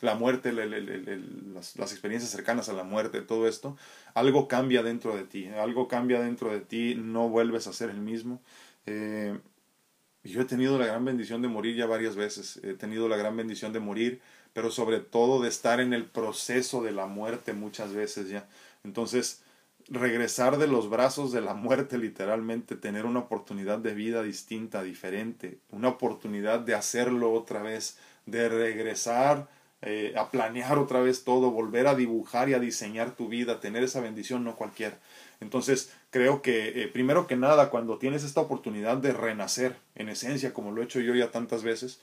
la 0.00 0.14
muerte, 0.14 0.52
las, 0.52 1.76
experiencias 1.76 2.30
cercanas 2.30 2.68
a 2.68 2.72
la 2.72 2.84
muerte, 2.84 3.20
todo 3.22 3.48
esto, 3.48 3.76
algo 4.14 4.46
cambia 4.46 4.82
dentro 4.82 5.16
de 5.16 5.24
ti, 5.24 5.48
algo 5.48 5.88
cambia 5.88 6.20
dentro 6.20 6.52
de 6.52 6.60
ti, 6.60 6.94
no 6.94 7.28
vuelves 7.28 7.66
a 7.66 7.72
ser 7.72 7.90
el 7.90 8.00
mismo. 8.00 8.40
Eh, 8.86 9.38
yo 10.22 10.40
he 10.40 10.44
tenido 10.44 10.78
la 10.78 10.86
gran 10.86 11.04
bendición 11.04 11.42
de 11.42 11.48
morir 11.48 11.76
ya 11.76 11.86
varias 11.86 12.16
veces, 12.16 12.60
he 12.62 12.74
tenido 12.74 13.08
la 13.08 13.16
gran 13.16 13.36
bendición 13.36 13.72
de 13.72 13.80
morir, 13.80 14.20
pero 14.52 14.70
sobre 14.70 15.00
todo 15.00 15.42
de 15.42 15.48
estar 15.48 15.80
en 15.80 15.92
el 15.92 16.06
proceso 16.06 16.82
de 16.82 16.92
la 16.92 17.06
muerte 17.06 17.52
muchas 17.52 17.92
veces 17.92 18.28
ya. 18.28 18.48
Entonces, 18.84 19.42
regresar 19.88 20.58
de 20.58 20.66
los 20.66 20.88
brazos 20.88 21.32
de 21.32 21.40
la 21.40 21.54
muerte 21.54 21.98
literalmente, 21.98 22.76
tener 22.76 23.04
una 23.04 23.20
oportunidad 23.20 23.78
de 23.78 23.94
vida 23.94 24.22
distinta, 24.22 24.82
diferente, 24.82 25.58
una 25.70 25.88
oportunidad 25.88 26.60
de 26.60 26.74
hacerlo 26.74 27.32
otra 27.32 27.62
vez, 27.62 27.98
de 28.26 28.48
regresar 28.48 29.48
eh, 29.86 30.14
a 30.16 30.30
planear 30.30 30.78
otra 30.78 31.00
vez 31.00 31.24
todo, 31.24 31.50
volver 31.50 31.86
a 31.86 31.94
dibujar 31.94 32.48
y 32.48 32.54
a 32.54 32.58
diseñar 32.58 33.14
tu 33.14 33.28
vida, 33.28 33.60
tener 33.60 33.82
esa 33.82 34.00
bendición, 34.00 34.42
no 34.42 34.56
cualquiera. 34.56 34.98
Entonces, 35.40 35.92
creo 36.08 36.40
que 36.40 36.82
eh, 36.82 36.88
primero 36.88 37.26
que 37.26 37.36
nada, 37.36 37.68
cuando 37.68 37.98
tienes 37.98 38.24
esta 38.24 38.40
oportunidad 38.40 38.96
de 38.96 39.12
renacer, 39.12 39.76
en 39.94 40.08
esencia, 40.08 40.54
como 40.54 40.72
lo 40.72 40.80
he 40.80 40.86
hecho 40.86 41.00
yo 41.00 41.14
ya 41.14 41.30
tantas 41.30 41.62
veces, 41.62 42.00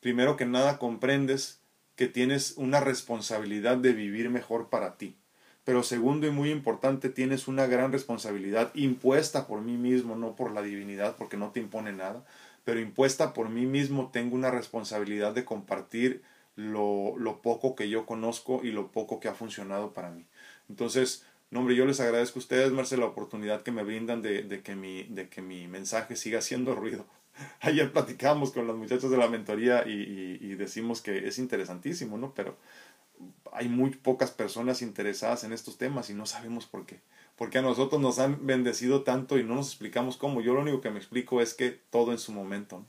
primero 0.00 0.36
que 0.36 0.44
nada 0.44 0.78
comprendes 0.78 1.60
que 1.96 2.06
tienes 2.06 2.54
una 2.56 2.80
responsabilidad 2.80 3.78
de 3.78 3.94
vivir 3.94 4.28
mejor 4.28 4.68
para 4.68 4.98
ti. 4.98 5.16
Pero 5.64 5.82
segundo 5.82 6.26
y 6.26 6.30
muy 6.30 6.50
importante, 6.50 7.08
tienes 7.08 7.46
una 7.46 7.66
gran 7.66 7.92
responsabilidad 7.92 8.72
impuesta 8.74 9.46
por 9.46 9.60
mí 9.60 9.76
mismo, 9.76 10.16
no 10.16 10.34
por 10.34 10.52
la 10.52 10.62
divinidad, 10.62 11.16
porque 11.16 11.36
no 11.36 11.50
te 11.50 11.60
impone 11.60 11.92
nada, 11.92 12.24
pero 12.64 12.80
impuesta 12.80 13.32
por 13.32 13.48
mí 13.48 13.66
mismo 13.66 14.10
tengo 14.12 14.34
una 14.34 14.50
responsabilidad 14.50 15.32
de 15.34 15.44
compartir 15.44 16.22
lo, 16.56 17.14
lo 17.16 17.40
poco 17.42 17.74
que 17.74 17.88
yo 17.88 18.06
conozco 18.06 18.60
y 18.62 18.72
lo 18.72 18.92
poco 18.92 19.20
que 19.20 19.28
ha 19.28 19.34
funcionado 19.34 19.92
para 19.92 20.10
mí. 20.10 20.26
Entonces, 20.68 21.24
no, 21.52 21.60
hombre, 21.60 21.76
yo 21.76 21.84
les 21.84 22.00
agradezco 22.00 22.38
a 22.38 22.40
ustedes, 22.40 22.72
Marcel, 22.72 23.00
la 23.00 23.06
oportunidad 23.06 23.62
que 23.62 23.72
me 23.72 23.82
brindan 23.82 24.22
de, 24.22 24.42
de, 24.42 24.62
que 24.62 24.74
mi, 24.74 25.02
de 25.04 25.28
que 25.28 25.42
mi 25.42 25.68
mensaje 25.68 26.16
siga 26.16 26.38
haciendo 26.38 26.74
ruido. 26.74 27.04
Ayer 27.60 27.92
platicamos 27.92 28.52
con 28.52 28.66
los 28.66 28.76
muchachos 28.76 29.10
de 29.10 29.18
la 29.18 29.28
mentoría 29.28 29.86
y, 29.86 30.38
y, 30.40 30.54
decimos 30.54 31.02
que 31.02 31.28
es 31.28 31.38
interesantísimo, 31.38 32.16
¿no? 32.16 32.32
Pero 32.34 32.56
hay 33.52 33.68
muy 33.68 33.90
pocas 33.90 34.30
personas 34.30 34.82
interesadas 34.82 35.44
en 35.44 35.52
estos 35.52 35.78
temas 35.78 36.10
y 36.10 36.14
no 36.14 36.26
sabemos 36.26 36.66
por 36.66 36.86
qué. 36.86 37.00
Porque 37.36 37.58
a 37.58 37.62
nosotros 37.62 38.00
nos 38.00 38.18
han 38.18 38.46
bendecido 38.46 39.02
tanto 39.02 39.38
y 39.38 39.44
no 39.44 39.54
nos 39.54 39.68
explicamos 39.68 40.16
cómo. 40.16 40.40
Yo 40.40 40.54
lo 40.54 40.60
único 40.60 40.80
que 40.80 40.90
me 40.90 40.98
explico 40.98 41.40
es 41.40 41.54
que 41.54 41.70
todo 41.70 42.12
en 42.12 42.18
su 42.18 42.32
momento. 42.32 42.78
¿no? 42.80 42.86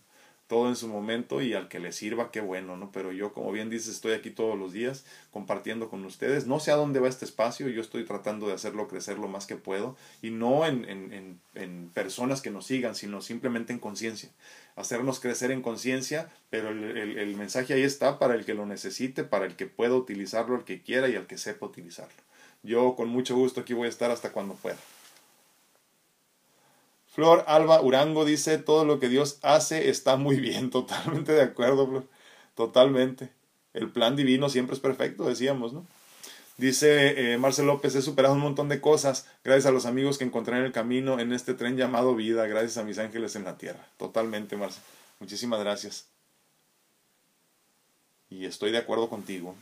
todo 0.53 0.69
en 0.69 0.75
su 0.75 0.87
momento 0.87 1.41
y 1.41 1.53
al 1.53 1.67
que 1.67 1.79
le 1.79 1.91
sirva, 1.91 2.29
qué 2.29 2.41
bueno, 2.41 2.77
¿no? 2.77 2.91
Pero 2.91 3.11
yo, 3.11 3.33
como 3.33 3.51
bien 3.51 3.71
dices, 3.71 3.95
estoy 3.95 4.13
aquí 4.13 4.29
todos 4.29 4.55
los 4.57 4.73
días 4.73 5.05
compartiendo 5.31 5.89
con 5.89 6.05
ustedes. 6.05 6.45
No 6.45 6.59
sé 6.59 6.71
a 6.71 6.75
dónde 6.75 6.99
va 6.99 7.07
este 7.07 7.25
espacio, 7.25 7.69
yo 7.69 7.81
estoy 7.81 8.03
tratando 8.05 8.47
de 8.47 8.53
hacerlo 8.53 8.87
crecer 8.87 9.17
lo 9.17 9.27
más 9.27 9.47
que 9.47 9.55
puedo 9.55 9.95
y 10.21 10.29
no 10.29 10.65
en, 10.65 10.85
en, 10.87 11.39
en, 11.55 11.89
personas 11.89 12.41
que 12.41 12.51
nos 12.51 12.67
sigan, 12.67 12.93
sino 12.93 13.21
simplemente 13.21 13.73
en 13.73 13.79
conciencia. 13.79 14.29
Hacernos 14.75 15.19
crecer 15.19 15.51
en 15.51 15.61
conciencia, 15.61 16.31
pero 16.49 16.69
el, 16.69 17.17
el, 17.19 17.35
mensaje 17.35 17.73
ahí 17.73 17.83
está 17.83 18.17
para 18.17 18.33
el 18.33 18.43
que 18.43 18.55
lo 18.55 18.65
necesite, 18.65 19.23
para 19.23 19.45
el 19.45 19.55
que 19.55 19.67
pueda 19.67 19.95
utilizarlo, 19.95 20.55
el 20.55 20.63
que 20.63 20.81
quiera 20.81 21.09
y 21.09 21.15
el 21.15 21.27
que 21.27 21.37
sepa 21.37 21.67
utilizarlo. 21.67 22.23
Yo 22.63 22.95
con 22.95 23.09
mucho 23.09 23.35
gusto 23.35 23.61
aquí 23.61 23.73
voy 23.73 23.85
a 23.85 23.89
estar 23.89 24.09
hasta 24.09 24.31
cuando 24.31 24.55
pueda. 24.55 24.77
Flor 27.13 27.43
Alba 27.45 27.79
Urango 27.81 28.25
dice, 28.25 28.57
todo 28.57 28.85
lo 28.85 28.99
que 28.99 29.09
Dios 29.09 29.37
hace 29.43 29.89
está 29.89 30.15
muy 30.15 30.39
bien, 30.39 30.69
totalmente 30.71 31.33
de 31.33 31.43
acuerdo, 31.43 31.87
Flor, 31.87 32.07
totalmente. 32.55 33.29
El 33.73 33.91
plan 33.91 34.15
divino 34.15 34.49
siempre 34.49 34.73
es 34.73 34.79
perfecto, 34.79 35.25
decíamos, 35.25 35.73
¿no? 35.73 35.85
Dice 36.63 37.33
eh, 37.33 37.37
Marcel 37.37 37.65
López, 37.65 37.93
he 37.93 38.01
superado 38.01 38.35
un 38.35 38.39
montón 38.39 38.69
de 38.69 38.79
cosas 38.79 39.27
gracias 39.43 39.65
a 39.65 39.71
los 39.71 39.85
amigos 39.85 40.17
que 40.17 40.23
encontré 40.23 40.57
en 40.57 40.63
el 40.63 40.71
camino 40.71 41.19
en 41.19 41.33
este 41.33 41.53
tren 41.53 41.75
llamado 41.75 42.15
vida, 42.15 42.47
gracias 42.47 42.77
a 42.77 42.85
mis 42.85 42.99
ángeles 42.99 43.35
en 43.35 43.43
la 43.43 43.57
tierra. 43.57 43.85
Totalmente, 43.97 44.55
Marcel. 44.55 44.81
Muchísimas 45.19 45.59
gracias. 45.59 46.07
Y 48.29 48.45
estoy 48.45 48.71
de 48.71 48.77
acuerdo 48.77 49.09
contigo. 49.09 49.55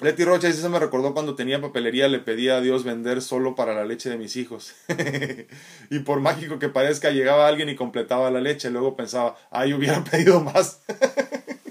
Leti 0.00 0.22
Rocha 0.22 0.46
dice, 0.46 0.62
se 0.62 0.68
me 0.68 0.78
recordó 0.78 1.12
cuando 1.12 1.34
tenía 1.34 1.60
papelería, 1.60 2.06
le 2.06 2.20
pedía 2.20 2.58
a 2.58 2.60
Dios 2.60 2.84
vender 2.84 3.20
solo 3.20 3.56
para 3.56 3.74
la 3.74 3.84
leche 3.84 4.08
de 4.08 4.16
mis 4.16 4.36
hijos. 4.36 4.76
y 5.90 5.98
por 5.98 6.20
mágico 6.20 6.60
que 6.60 6.68
parezca, 6.68 7.10
llegaba 7.10 7.48
alguien 7.48 7.68
y 7.68 7.74
completaba 7.74 8.30
la 8.30 8.40
leche. 8.40 8.70
Luego 8.70 8.94
pensaba, 8.94 9.36
ay, 9.50 9.74
hubiera 9.74 10.04
pedido 10.10 10.40
más. 10.40 10.82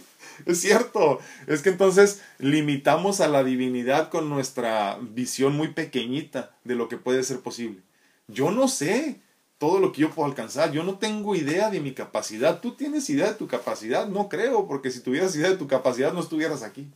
es 0.46 0.62
cierto. 0.62 1.20
Es 1.48 1.62
que 1.62 1.70
entonces 1.70 2.22
limitamos 2.39 3.22
a 3.22 3.28
la 3.28 3.43
divinidad 3.43 4.10
con 4.10 4.30
nuestra 4.30 4.98
visión 5.02 5.56
muy 5.56 5.70
pequeñita 5.70 6.56
de 6.64 6.76
lo 6.76 6.88
que 6.88 6.98
puede 6.98 7.24
ser 7.24 7.39
posible. 7.41 7.82
Yo 8.28 8.52
no 8.52 8.68
sé 8.68 9.22
todo 9.58 9.80
lo 9.80 9.91
que 9.91 10.02
yo 10.02 10.12
puedo 10.12 10.28
alcanzar. 10.28 10.72
Yo 10.72 10.84
no 10.84 10.98
tengo 10.98 11.36
idea 11.36 11.70
de 11.70 11.80
mi 11.80 11.93
capacidad. 11.93 12.60
¿Tú 12.60 12.76
tienes 12.76 13.10
idea 13.10 13.28
de 13.28 13.36
tu 13.36 13.48
capacidad? 13.48 14.08
No 14.08 14.30
creo, 14.30 14.68
porque 14.68 14.91
si 14.91 15.00
tuvieras 15.00 15.36
idea 15.36 15.50
de 15.50 15.58
tu 15.58 15.68
capacidad 15.68 16.14
no 16.14 16.20
estuvieras 16.20 16.64
aquí 16.64 16.88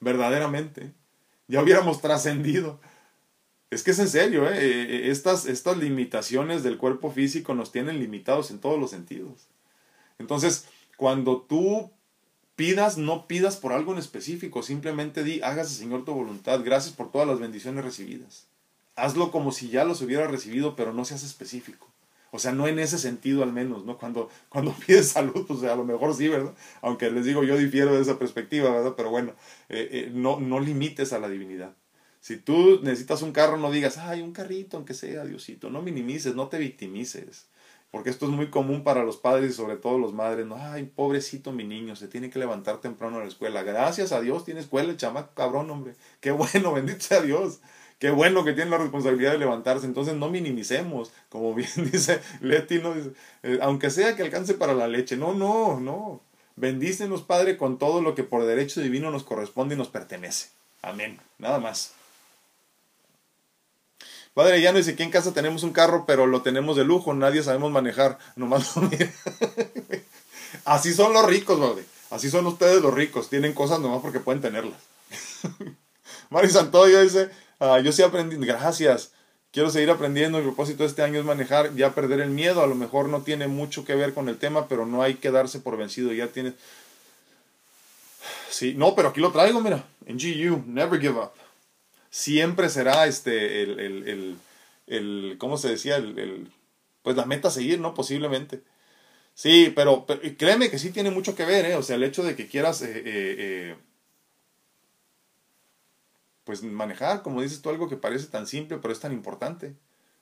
verdaderamente. 0.00 0.92
Ya 1.46 1.62
hubiéramos 1.62 2.00
trascendido. 2.00 2.80
Es 3.70 3.84
que 3.84 3.92
es 3.92 3.98
en 4.00 4.08
serio, 4.08 4.48
¿eh? 4.48 4.56
Eh, 4.58 4.82
¿eh? 4.82 5.10
Estas, 5.10 5.46
estas 5.46 5.76
limitaciones 5.76 6.62
del 6.62 6.76
cuerpo 6.76 7.12
físico 7.12 7.54
nos 7.54 7.70
tienen 7.70 8.00
limitados 8.00 8.50
en 8.50 8.58
todos 8.58 8.80
los 8.80 8.90
sentidos. 8.90 9.46
Entonces, 10.18 10.66
cuando 10.96 11.42
tú 11.42 11.90
pidas, 12.60 12.98
no 12.98 13.26
pidas 13.26 13.56
por 13.56 13.72
algo 13.72 13.94
en 13.94 13.98
específico, 13.98 14.62
simplemente 14.62 15.24
di, 15.24 15.40
hágase 15.40 15.74
Señor 15.74 16.04
tu 16.04 16.12
voluntad, 16.12 16.60
gracias 16.62 16.94
por 16.94 17.10
todas 17.10 17.26
las 17.26 17.40
bendiciones 17.40 17.82
recibidas. 17.82 18.48
Hazlo 18.96 19.30
como 19.30 19.50
si 19.50 19.70
ya 19.70 19.86
los 19.86 20.02
hubiera 20.02 20.26
recibido, 20.26 20.76
pero 20.76 20.92
no 20.92 21.06
seas 21.06 21.24
específico. 21.24 21.88
O 22.32 22.38
sea, 22.38 22.52
no 22.52 22.68
en 22.68 22.78
ese 22.78 22.98
sentido 22.98 23.42
al 23.42 23.50
menos, 23.50 23.86
¿no? 23.86 23.96
Cuando, 23.96 24.28
cuando 24.50 24.74
pides 24.86 25.08
salud, 25.08 25.46
pues 25.48 25.62
a 25.62 25.74
lo 25.74 25.84
mejor 25.84 26.14
sí, 26.14 26.28
¿verdad? 26.28 26.52
Aunque 26.82 27.10
les 27.10 27.24
digo, 27.24 27.44
yo 27.44 27.56
difiero 27.56 27.94
de 27.94 28.02
esa 28.02 28.18
perspectiva, 28.18 28.70
¿verdad? 28.70 28.92
Pero 28.94 29.08
bueno, 29.08 29.32
eh, 29.70 29.88
eh, 29.90 30.10
no, 30.12 30.38
no 30.38 30.60
limites 30.60 31.14
a 31.14 31.18
la 31.18 31.30
divinidad. 31.30 31.74
Si 32.20 32.36
tú 32.36 32.80
necesitas 32.82 33.22
un 33.22 33.32
carro, 33.32 33.56
no 33.56 33.70
digas, 33.70 33.96
ay, 33.96 34.20
un 34.20 34.32
carrito, 34.32 34.76
aunque 34.76 34.92
sea, 34.92 35.24
Diosito. 35.24 35.70
No 35.70 35.80
minimices, 35.80 36.34
no 36.34 36.48
te 36.48 36.58
victimices. 36.58 37.46
Porque 37.90 38.10
esto 38.10 38.26
es 38.26 38.32
muy 38.32 38.50
común 38.50 38.84
para 38.84 39.02
los 39.02 39.16
padres 39.16 39.50
y 39.50 39.54
sobre 39.54 39.76
todo 39.76 39.98
los 39.98 40.12
madres. 40.12 40.46
No, 40.46 40.56
ay, 40.56 40.84
pobrecito 40.84 41.50
mi 41.52 41.64
niño, 41.64 41.96
se 41.96 42.06
tiene 42.06 42.30
que 42.30 42.38
levantar 42.38 42.80
temprano 42.80 43.18
a 43.18 43.22
la 43.22 43.28
escuela. 43.28 43.62
Gracias 43.62 44.12
a 44.12 44.20
Dios 44.20 44.44
tiene 44.44 44.60
escuela 44.60 44.90
el 44.90 44.96
chamaco 44.96 45.34
cabrón, 45.34 45.70
hombre. 45.70 45.94
Qué 46.20 46.30
bueno, 46.32 46.72
bendito 46.72 47.00
sea 47.00 47.20
Dios. 47.20 47.60
Qué 47.98 48.10
bueno 48.10 48.44
que 48.44 48.54
tiene 48.54 48.70
la 48.70 48.78
responsabilidad 48.78 49.32
de 49.32 49.38
levantarse. 49.38 49.86
Entonces 49.86 50.14
no 50.14 50.30
minimicemos, 50.30 51.12
como 51.28 51.54
bien 51.56 51.70
dice 51.90 52.20
Leti, 52.40 52.78
¿no? 52.78 52.94
Eh, 53.42 53.58
aunque 53.60 53.90
sea 53.90 54.16
que 54.16 54.22
alcance 54.22 54.54
para 54.54 54.72
la 54.72 54.88
leche. 54.88 55.16
No, 55.16 55.34
no, 55.34 55.80
no. 55.80 56.22
Bendícenos, 56.56 57.22
Padre, 57.22 57.56
con 57.56 57.78
todo 57.78 58.02
lo 58.02 58.14
que 58.14 58.22
por 58.22 58.44
derecho 58.44 58.80
divino 58.80 59.10
nos 59.10 59.24
corresponde 59.24 59.74
y 59.74 59.78
nos 59.78 59.88
pertenece. 59.88 60.50
Amén. 60.82 61.18
Nada 61.38 61.58
más. 61.58 61.94
Padre, 64.34 64.60
ya 64.60 64.72
no 64.72 64.78
dice 64.78 64.94
que 64.94 65.02
en 65.02 65.10
casa 65.10 65.32
tenemos 65.32 65.62
un 65.62 65.72
carro, 65.72 66.04
pero 66.06 66.26
lo 66.26 66.42
tenemos 66.42 66.76
de 66.76 66.84
lujo, 66.84 67.12
nadie 67.14 67.42
sabemos 67.42 67.70
manejar. 67.72 68.18
Nomás 68.36 68.72
Así 70.64 70.94
son 70.94 71.12
los 71.12 71.26
ricos, 71.26 71.58
padre. 71.58 71.84
Así 72.10 72.30
son 72.30 72.46
ustedes 72.46 72.82
los 72.82 72.94
ricos. 72.94 73.28
Tienen 73.28 73.52
cosas 73.52 73.80
nomás 73.80 74.02
porque 74.02 74.20
pueden 74.20 74.40
tenerlas. 74.40 74.78
Mari 76.30 76.48
Santoyo 76.48 77.00
dice, 77.02 77.30
Ah, 77.60 77.78
yo 77.78 77.92
sí 77.92 78.02
aprendí, 78.02 78.36
gracias. 78.36 79.12
Quiero 79.52 79.68
seguir 79.70 79.90
aprendiendo. 79.90 80.38
El 80.38 80.44
propósito 80.44 80.82
de 80.82 80.88
este 80.88 81.02
año 81.02 81.20
es 81.20 81.26
manejar, 81.26 81.74
ya 81.74 81.94
perder 81.94 82.20
el 82.20 82.30
miedo. 82.30 82.62
A 82.62 82.66
lo 82.66 82.74
mejor 82.74 83.10
no 83.10 83.20
tiene 83.20 83.48
mucho 83.48 83.84
que 83.84 83.94
ver 83.94 84.14
con 84.14 84.30
el 84.30 84.38
tema, 84.38 84.66
pero 84.66 84.86
no 84.86 85.02
hay 85.02 85.16
que 85.16 85.30
darse 85.30 85.60
por 85.60 85.76
vencido. 85.76 86.12
Ya 86.12 86.28
tiene. 86.28 86.54
Sí, 88.50 88.74
no, 88.76 88.96
pero 88.96 89.08
aquí 89.08 89.20
lo 89.20 89.30
traigo, 89.30 89.60
mira. 89.60 89.84
En 90.06 90.16
GU, 90.16 90.64
never 90.66 91.00
give 91.00 91.16
up. 91.18 91.30
Siempre 92.10 92.68
será 92.68 93.06
este, 93.06 93.62
el, 93.62 93.80
el, 93.80 94.08
el, 94.08 94.36
el 94.86 95.38
¿cómo 95.38 95.56
se 95.56 95.68
decía? 95.68 95.96
El, 95.96 96.50
pues 97.02 97.16
la 97.16 97.24
meta 97.26 97.50
seguir, 97.50 97.80
¿no? 97.80 97.94
Posiblemente. 97.94 98.62
Sí, 99.34 99.72
pero, 99.74 100.06
créeme 100.38 100.70
que 100.70 100.78
sí 100.78 100.90
tiene 100.90 101.10
mucho 101.10 101.34
que 101.34 101.44
ver, 101.46 101.64
¿eh? 101.66 101.76
O 101.76 101.82
sea, 101.82 101.96
el 101.96 102.04
hecho 102.04 102.22
de 102.24 102.36
que 102.36 102.48
quieras 102.48 102.82
eh, 102.82 102.92
eh, 102.96 103.02
eh 103.06 103.76
pues 106.44 106.64
manejar, 106.64 107.22
como 107.22 107.42
dices 107.42 107.62
tú, 107.62 107.70
algo 107.70 107.88
que 107.88 107.96
parece 107.96 108.26
tan 108.26 108.46
simple, 108.46 108.78
pero 108.78 108.92
es 108.92 108.98
tan 108.98 109.12
importante. 109.12 109.76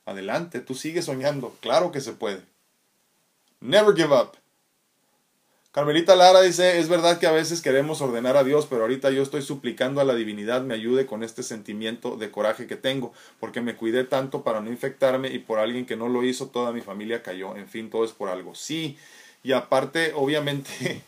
Adelante, 0.04 0.60
tú 0.60 0.74
sigues 0.74 1.06
soñando, 1.06 1.56
claro 1.60 1.90
que 1.90 2.02
se 2.02 2.12
puede. 2.12 2.42
Never 3.60 3.96
give 3.96 4.14
up. 4.14 4.36
Carmelita 5.70 6.16
Lara 6.16 6.40
dice, 6.40 6.78
es 6.78 6.88
verdad 6.88 7.18
que 7.18 7.26
a 7.26 7.32
veces 7.32 7.60
queremos 7.60 8.00
ordenar 8.00 8.38
a 8.38 8.44
Dios, 8.44 8.66
pero 8.66 8.82
ahorita 8.82 9.10
yo 9.10 9.22
estoy 9.22 9.42
suplicando 9.42 10.00
a 10.00 10.04
la 10.04 10.14
divinidad 10.14 10.62
me 10.62 10.72
ayude 10.72 11.04
con 11.04 11.22
este 11.22 11.42
sentimiento 11.42 12.16
de 12.16 12.30
coraje 12.30 12.66
que 12.66 12.76
tengo, 12.76 13.12
porque 13.38 13.60
me 13.60 13.76
cuidé 13.76 14.04
tanto 14.04 14.42
para 14.42 14.62
no 14.62 14.70
infectarme 14.70 15.28
y 15.28 15.38
por 15.38 15.58
alguien 15.58 15.84
que 15.84 15.96
no 15.96 16.08
lo 16.08 16.24
hizo, 16.24 16.48
toda 16.48 16.72
mi 16.72 16.80
familia 16.80 17.22
cayó. 17.22 17.54
En 17.54 17.68
fin, 17.68 17.90
todo 17.90 18.04
es 18.04 18.12
por 18.12 18.30
algo. 18.30 18.54
Sí, 18.54 18.96
y 19.42 19.52
aparte, 19.52 20.12
obviamente, 20.14 21.02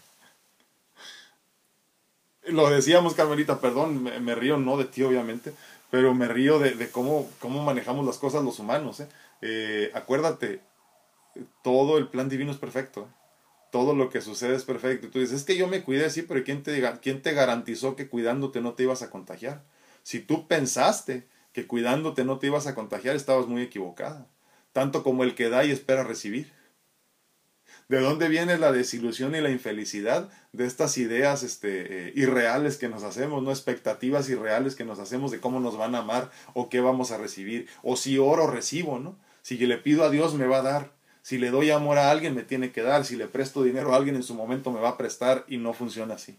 lo 2.44 2.68
decíamos, 2.68 3.14
Carmelita, 3.14 3.60
perdón, 3.60 4.02
me, 4.02 4.34
río 4.34 4.58
no 4.58 4.76
de 4.76 4.84
ti, 4.84 5.02
obviamente, 5.02 5.54
pero 5.90 6.14
me 6.14 6.28
río 6.28 6.58
de, 6.58 6.90
cómo, 6.90 7.30
cómo 7.40 7.62
manejamos 7.62 8.04
las 8.04 8.18
cosas 8.18 8.44
los 8.44 8.58
humanos. 8.58 9.00
¿eh? 9.00 9.08
Eh, 9.40 9.90
acuérdate, 9.94 10.60
todo 11.62 11.96
el 11.96 12.08
plan 12.08 12.28
divino 12.28 12.52
es 12.52 12.58
perfecto. 12.58 13.08
¿eh? 13.08 13.19
Todo 13.70 13.94
lo 13.94 14.10
que 14.10 14.20
sucede 14.20 14.56
es 14.56 14.64
perfecto. 14.64 15.06
Y 15.06 15.10
tú 15.10 15.18
dices, 15.20 15.36
es 15.36 15.44
que 15.44 15.56
yo 15.56 15.68
me 15.68 15.82
cuidé, 15.82 16.10
sí, 16.10 16.22
pero 16.22 16.42
¿quién 16.44 16.62
te, 16.62 16.82
¿quién 17.00 17.22
te 17.22 17.32
garantizó 17.32 17.96
que 17.96 18.08
cuidándote 18.08 18.60
no 18.60 18.74
te 18.74 18.84
ibas 18.84 19.02
a 19.02 19.10
contagiar? 19.10 19.64
Si 20.02 20.20
tú 20.20 20.48
pensaste 20.48 21.28
que 21.52 21.66
cuidándote 21.66 22.24
no 22.24 22.38
te 22.38 22.46
ibas 22.46 22.66
a 22.66 22.74
contagiar, 22.74 23.16
estabas 23.16 23.46
muy 23.46 23.62
equivocada. 23.62 24.26
Tanto 24.72 25.02
como 25.02 25.24
el 25.24 25.34
que 25.34 25.48
da 25.48 25.64
y 25.64 25.70
espera 25.70 26.04
recibir. 26.04 26.52
¿De 27.88 28.00
dónde 28.00 28.28
viene 28.28 28.56
la 28.56 28.70
desilusión 28.70 29.34
y 29.34 29.40
la 29.40 29.50
infelicidad 29.50 30.30
de 30.52 30.64
estas 30.64 30.96
ideas 30.96 31.42
este, 31.42 32.08
eh, 32.08 32.12
irreales 32.14 32.76
que 32.76 32.88
nos 32.88 33.02
hacemos, 33.02 33.42
no 33.42 33.50
expectativas 33.50 34.28
irreales 34.28 34.76
que 34.76 34.84
nos 34.84 35.00
hacemos 35.00 35.32
de 35.32 35.40
cómo 35.40 35.58
nos 35.58 35.76
van 35.76 35.96
a 35.96 35.98
amar 35.98 36.30
o 36.54 36.68
qué 36.68 36.80
vamos 36.80 37.10
a 37.10 37.18
recibir? 37.18 37.68
O 37.82 37.96
si 37.96 38.16
oro, 38.18 38.46
recibo, 38.46 39.00
¿no? 39.00 39.18
Si 39.42 39.58
le 39.58 39.76
pido 39.76 40.04
a 40.04 40.10
Dios, 40.10 40.34
me 40.34 40.46
va 40.46 40.58
a 40.58 40.62
dar. 40.62 40.99
Si 41.22 41.38
le 41.38 41.50
doy 41.50 41.70
amor 41.70 41.98
a 41.98 42.10
alguien, 42.10 42.34
me 42.34 42.42
tiene 42.42 42.72
que 42.72 42.82
dar. 42.82 43.04
Si 43.04 43.16
le 43.16 43.26
presto 43.26 43.62
dinero 43.62 43.92
a 43.92 43.96
alguien, 43.96 44.16
en 44.16 44.22
su 44.22 44.34
momento 44.34 44.70
me 44.70 44.80
va 44.80 44.90
a 44.90 44.96
prestar 44.96 45.44
y 45.48 45.58
no 45.58 45.72
funciona 45.72 46.14
así. 46.14 46.38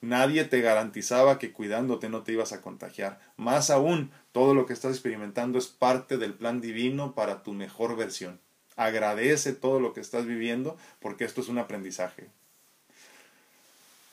Nadie 0.00 0.44
te 0.44 0.60
garantizaba 0.60 1.38
que 1.38 1.52
cuidándote 1.52 2.08
no 2.08 2.22
te 2.22 2.32
ibas 2.32 2.52
a 2.52 2.62
contagiar. 2.62 3.20
Más 3.36 3.70
aún, 3.70 4.10
todo 4.32 4.54
lo 4.54 4.64
que 4.66 4.72
estás 4.72 4.92
experimentando 4.92 5.58
es 5.58 5.66
parte 5.66 6.16
del 6.16 6.32
plan 6.32 6.60
divino 6.60 7.14
para 7.14 7.42
tu 7.42 7.52
mejor 7.52 7.96
versión. 7.96 8.40
Agradece 8.76 9.52
todo 9.52 9.78
lo 9.78 9.92
que 9.92 10.00
estás 10.00 10.24
viviendo 10.24 10.78
porque 11.00 11.24
esto 11.24 11.42
es 11.42 11.48
un 11.48 11.58
aprendizaje. 11.58 12.28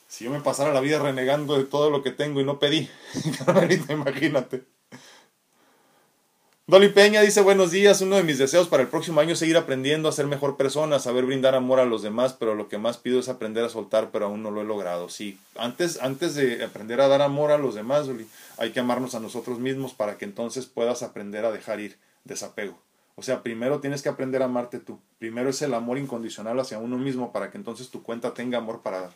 Si 0.10 0.26
yo 0.26 0.32
me 0.32 0.42
pasara 0.42 0.74
la 0.74 0.82
vida 0.82 1.00
renegando 1.00 1.58
de 1.58 1.64
todo 1.64 1.90
lo 1.90 2.02
que 2.02 2.12
tengo 2.12 2.42
y 2.42 2.46
no 2.46 2.60
pedí, 2.60 2.90
imagínate. 3.90 4.64
Dolly 6.70 6.90
Peña 6.90 7.22
dice 7.22 7.40
buenos 7.40 7.72
días, 7.72 8.02
uno 8.02 8.18
de 8.18 8.24
mis 8.24 8.40
deseos 8.40 8.68
para 8.68 8.84
el 8.84 8.90
próximo 8.90 9.22
año 9.22 9.32
es 9.32 9.40
seguir 9.40 9.56
aprendiendo 9.56 10.10
a 10.10 10.12
ser 10.12 10.28
mejor 10.28 10.58
persona, 10.58 11.00
saber 11.00 11.24
brindar 11.24 11.56
amor 11.56 11.80
a 11.80 11.86
los 11.86 12.02
demás, 12.02 12.34
pero 12.34 12.56
lo 12.56 12.68
que 12.68 12.78
más 12.78 12.98
pido 12.98 13.22
es 13.22 13.30
aprender 13.30 13.64
a 13.64 13.70
soltar, 13.70 14.10
pero 14.12 14.26
aún 14.26 14.44
no 14.44 14.52
lo 14.52 14.60
he 14.60 14.66
logrado. 14.66 15.08
Sí, 15.08 15.40
antes, 15.56 15.98
antes 16.02 16.36
de 16.36 16.66
aprender 16.66 17.00
a 17.00 17.08
dar 17.08 17.22
amor 17.22 17.52
a 17.52 17.58
los 17.58 17.74
demás, 17.74 18.08
Dolly, 18.08 18.28
hay 18.58 18.72
que 18.72 18.82
amarnos 18.82 19.16
a 19.16 19.22
nosotros 19.22 19.60
mismos 19.60 19.94
para 19.94 20.18
que 20.18 20.26
entonces 20.26 20.66
puedas 20.66 21.04
aprender 21.04 21.46
a 21.46 21.54
dejar 21.54 21.80
ir, 21.80 21.98
desapego. 22.26 22.78
O 23.16 23.22
sea, 23.22 23.44
primero 23.44 23.80
tienes 23.80 24.02
que 24.02 24.10
aprender 24.10 24.42
a 24.42 24.46
amarte 24.46 24.80
tú. 24.80 25.00
Primero 25.20 25.52
es 25.52 25.62
el 25.62 25.74
amor 25.74 25.98
incondicional 25.98 26.60
hacia 26.60 26.80
uno 26.80 26.98
mismo 26.98 27.32
para 27.32 27.50
que 27.50 27.58
entonces 27.58 27.92
tu 27.92 28.04
cuenta 28.04 28.34
tenga 28.34 28.58
amor 28.58 28.82
para 28.82 29.00
dar. 29.00 29.14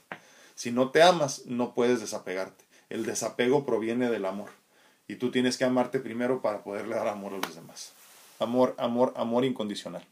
Si 0.55 0.71
no 0.71 0.91
te 0.91 1.03
amas, 1.03 1.41
no 1.47 1.73
puedes 1.73 1.99
desapegarte. 1.99 2.63
El 2.89 3.05
desapego 3.05 3.65
proviene 3.65 4.09
del 4.09 4.23
amor. 4.23 4.60
Y 5.11 5.15
tú 5.15 5.29
tienes 5.29 5.57
que 5.57 5.65
amarte 5.65 5.99
primero 5.99 6.41
para 6.41 6.63
poderle 6.63 6.95
dar 6.95 7.09
amor 7.09 7.33
a 7.33 7.45
los 7.45 7.53
demás. 7.53 7.91
Amor, 8.39 8.73
amor, 8.77 9.11
amor 9.17 9.43
incondicional. 9.43 10.05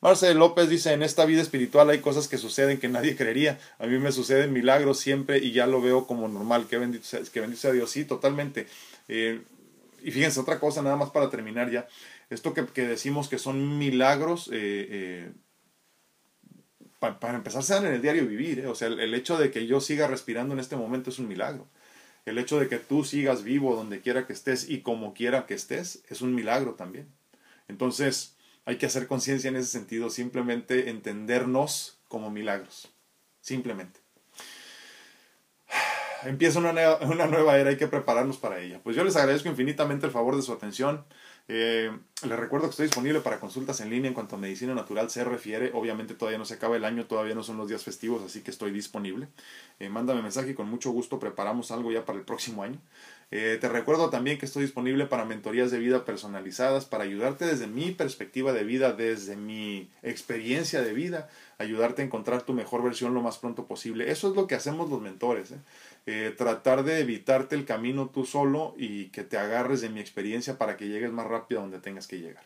Marcel 0.00 0.38
López 0.38 0.70
dice, 0.70 0.94
en 0.94 1.02
esta 1.02 1.26
vida 1.26 1.42
espiritual 1.42 1.90
hay 1.90 1.98
cosas 1.98 2.26
que 2.26 2.38
suceden 2.38 2.80
que 2.80 2.88
nadie 2.88 3.16
creería. 3.16 3.60
A 3.78 3.86
mí 3.86 3.98
me 3.98 4.12
suceden 4.12 4.50
milagros 4.54 4.98
siempre 4.98 5.38
y 5.38 5.52
ya 5.52 5.66
lo 5.66 5.82
veo 5.82 6.06
como 6.06 6.26
normal. 6.26 6.66
Que 6.70 6.78
bendito 6.78 7.04
sea, 7.04 7.20
que 7.30 7.40
bendito 7.40 7.60
sea 7.60 7.72
Dios. 7.72 7.90
Sí, 7.90 8.06
totalmente. 8.06 8.66
Eh, 9.08 9.42
y 10.02 10.10
fíjense, 10.10 10.40
otra 10.40 10.58
cosa 10.58 10.80
nada 10.80 10.96
más 10.96 11.10
para 11.10 11.28
terminar 11.28 11.70
ya. 11.70 11.86
Esto 12.30 12.54
que, 12.54 12.62
decimos 12.86 13.28
que 13.28 13.38
son 13.38 13.76
milagros, 13.76 14.48
eh, 14.54 14.88
eh, 14.90 15.32
para 16.98 17.36
empezar, 17.36 17.62
se 17.62 17.74
dan 17.74 17.84
en 17.84 17.92
el 17.92 18.00
diario 18.00 18.26
vivir. 18.26 18.66
O 18.68 18.74
sea, 18.74 18.88
el 18.88 19.12
hecho 19.12 19.36
de 19.36 19.50
que 19.50 19.66
yo 19.66 19.82
siga 19.82 20.06
respirando 20.06 20.54
en 20.54 20.60
este 20.60 20.76
momento 20.76 21.10
es 21.10 21.18
un 21.18 21.28
milagro. 21.28 21.68
El 22.24 22.38
hecho 22.38 22.58
de 22.58 22.68
que 22.68 22.78
tú 22.78 23.04
sigas 23.04 23.44
vivo 23.44 23.76
donde 23.76 24.00
quiera 24.00 24.26
que 24.26 24.32
estés 24.32 24.68
y 24.68 24.80
como 24.80 25.12
quiera 25.12 25.46
que 25.46 25.54
estés 25.54 26.02
es 26.08 26.22
un 26.22 26.34
milagro 26.34 26.74
también. 26.74 27.08
Entonces 27.68 28.36
hay 28.64 28.76
que 28.76 28.86
hacer 28.86 29.06
conciencia 29.06 29.48
en 29.48 29.56
ese 29.56 29.70
sentido, 29.70 30.08
simplemente 30.08 30.88
entendernos 30.88 31.98
como 32.08 32.30
milagros. 32.30 32.90
Simplemente. 33.40 34.00
Empieza 36.24 36.58
una 36.58 36.72
nueva, 36.72 36.98
una 37.02 37.26
nueva 37.26 37.58
era, 37.58 37.70
hay 37.70 37.76
que 37.76 37.88
prepararnos 37.88 38.38
para 38.38 38.60
ella. 38.60 38.80
Pues 38.82 38.96
yo 38.96 39.04
les 39.04 39.16
agradezco 39.16 39.50
infinitamente 39.50 40.06
el 40.06 40.12
favor 40.12 40.36
de 40.36 40.42
su 40.42 40.52
atención. 40.52 41.04
Eh, 41.46 41.90
les 42.26 42.38
recuerdo 42.38 42.66
que 42.66 42.70
estoy 42.70 42.86
disponible 42.86 43.20
para 43.20 43.38
consultas 43.38 43.78
en 43.82 43.90
línea 43.90 44.08
en 44.08 44.14
cuanto 44.14 44.36
a 44.36 44.38
medicina 44.38 44.74
natural 44.74 45.10
se 45.10 45.24
refiere. 45.24 45.72
Obviamente 45.74 46.14
todavía 46.14 46.38
no 46.38 46.46
se 46.46 46.54
acaba 46.54 46.76
el 46.76 46.84
año, 46.84 47.06
todavía 47.06 47.34
no 47.34 47.42
son 47.42 47.58
los 47.58 47.68
días 47.68 47.84
festivos, 47.84 48.22
así 48.22 48.40
que 48.40 48.50
estoy 48.50 48.70
disponible. 48.70 49.28
Eh, 49.78 49.90
mándame 49.90 50.22
mensaje 50.22 50.50
y 50.50 50.54
con 50.54 50.68
mucho 50.68 50.90
gusto 50.90 51.18
preparamos 51.18 51.70
algo 51.70 51.92
ya 51.92 52.04
para 52.06 52.18
el 52.18 52.24
próximo 52.24 52.62
año. 52.62 52.80
Eh, 53.30 53.58
te 53.60 53.68
recuerdo 53.68 54.10
también 54.10 54.38
que 54.38 54.46
estoy 54.46 54.62
disponible 54.62 55.06
para 55.06 55.24
mentorías 55.24 55.70
de 55.70 55.78
vida 55.78 56.04
personalizadas, 56.04 56.84
para 56.84 57.04
ayudarte 57.04 57.46
desde 57.46 57.66
mi 57.66 57.90
perspectiva 57.90 58.52
de 58.52 58.64
vida, 58.64 58.92
desde 58.92 59.36
mi 59.36 59.90
experiencia 60.02 60.82
de 60.82 60.92
vida, 60.92 61.28
ayudarte 61.58 62.02
a 62.02 62.04
encontrar 62.04 62.42
tu 62.42 62.52
mejor 62.52 62.82
versión 62.82 63.12
lo 63.12 63.22
más 63.22 63.38
pronto 63.38 63.66
posible. 63.66 64.10
Eso 64.10 64.30
es 64.30 64.36
lo 64.36 64.46
que 64.46 64.54
hacemos 64.54 64.88
los 64.88 65.00
mentores. 65.00 65.52
¿Eh? 66.06 66.34
Tratar 66.36 66.84
de 66.84 67.00
evitarte 67.00 67.54
el 67.54 67.64
camino 67.64 68.10
tú 68.12 68.24
solo 68.24 68.74
y 68.76 69.06
que 69.06 69.24
te 69.24 69.38
agarres 69.38 69.80
de 69.80 69.90
mi 69.90 70.00
experiencia 70.00 70.58
para 70.58 70.76
que 70.76 70.88
llegues 70.88 71.12
más 71.12 71.26
rápido 71.26 71.60
a 71.60 71.62
donde 71.62 71.80
tengas 71.80 72.06
que 72.06 72.20
llegar. 72.20 72.44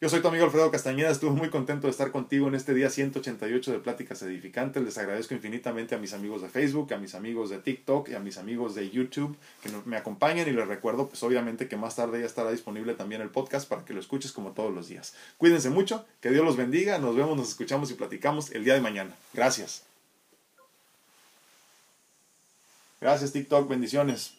Yo 0.00 0.10
soy 0.10 0.20
tu 0.20 0.28
amigo 0.28 0.44
Alfredo 0.44 0.70
Castañeda, 0.70 1.10
estuve 1.10 1.30
muy 1.30 1.48
contento 1.48 1.86
de 1.86 1.92
estar 1.92 2.10
contigo 2.10 2.48
en 2.48 2.54
este 2.54 2.74
día 2.74 2.90
188 2.90 3.72
de 3.72 3.78
Pláticas 3.78 4.20
Edificantes. 4.22 4.82
Les 4.82 4.98
agradezco 4.98 5.32
infinitamente 5.34 5.94
a 5.94 5.98
mis 5.98 6.12
amigos 6.12 6.42
de 6.42 6.50
Facebook, 6.50 6.92
a 6.92 6.98
mis 6.98 7.14
amigos 7.14 7.48
de 7.48 7.58
TikTok 7.58 8.10
y 8.10 8.14
a 8.14 8.18
mis 8.18 8.36
amigos 8.36 8.74
de 8.74 8.90
YouTube 8.90 9.34
que 9.62 9.70
me 9.86 9.96
acompañan 9.96 10.46
y 10.46 10.52
les 10.52 10.66
recuerdo 10.66 11.08
pues 11.08 11.22
obviamente 11.22 11.68
que 11.68 11.76
más 11.76 11.96
tarde 11.96 12.20
ya 12.20 12.26
estará 12.26 12.50
disponible 12.50 12.92
también 12.92 13.22
el 13.22 13.30
podcast 13.30 13.66
para 13.66 13.86
que 13.86 13.94
lo 13.94 14.00
escuches 14.00 14.32
como 14.32 14.50
todos 14.50 14.74
los 14.74 14.88
días. 14.88 15.14
Cuídense 15.38 15.70
mucho, 15.70 16.04
que 16.20 16.30
Dios 16.30 16.44
los 16.44 16.58
bendiga, 16.58 16.98
nos 16.98 17.16
vemos, 17.16 17.36
nos 17.36 17.48
escuchamos 17.48 17.90
y 17.90 17.94
platicamos 17.94 18.50
el 18.50 18.64
día 18.64 18.74
de 18.74 18.82
mañana. 18.82 19.16
Gracias. 19.32 19.93
Gracias 23.04 23.32
TikTok, 23.32 23.68
bendiciones. 23.68 24.32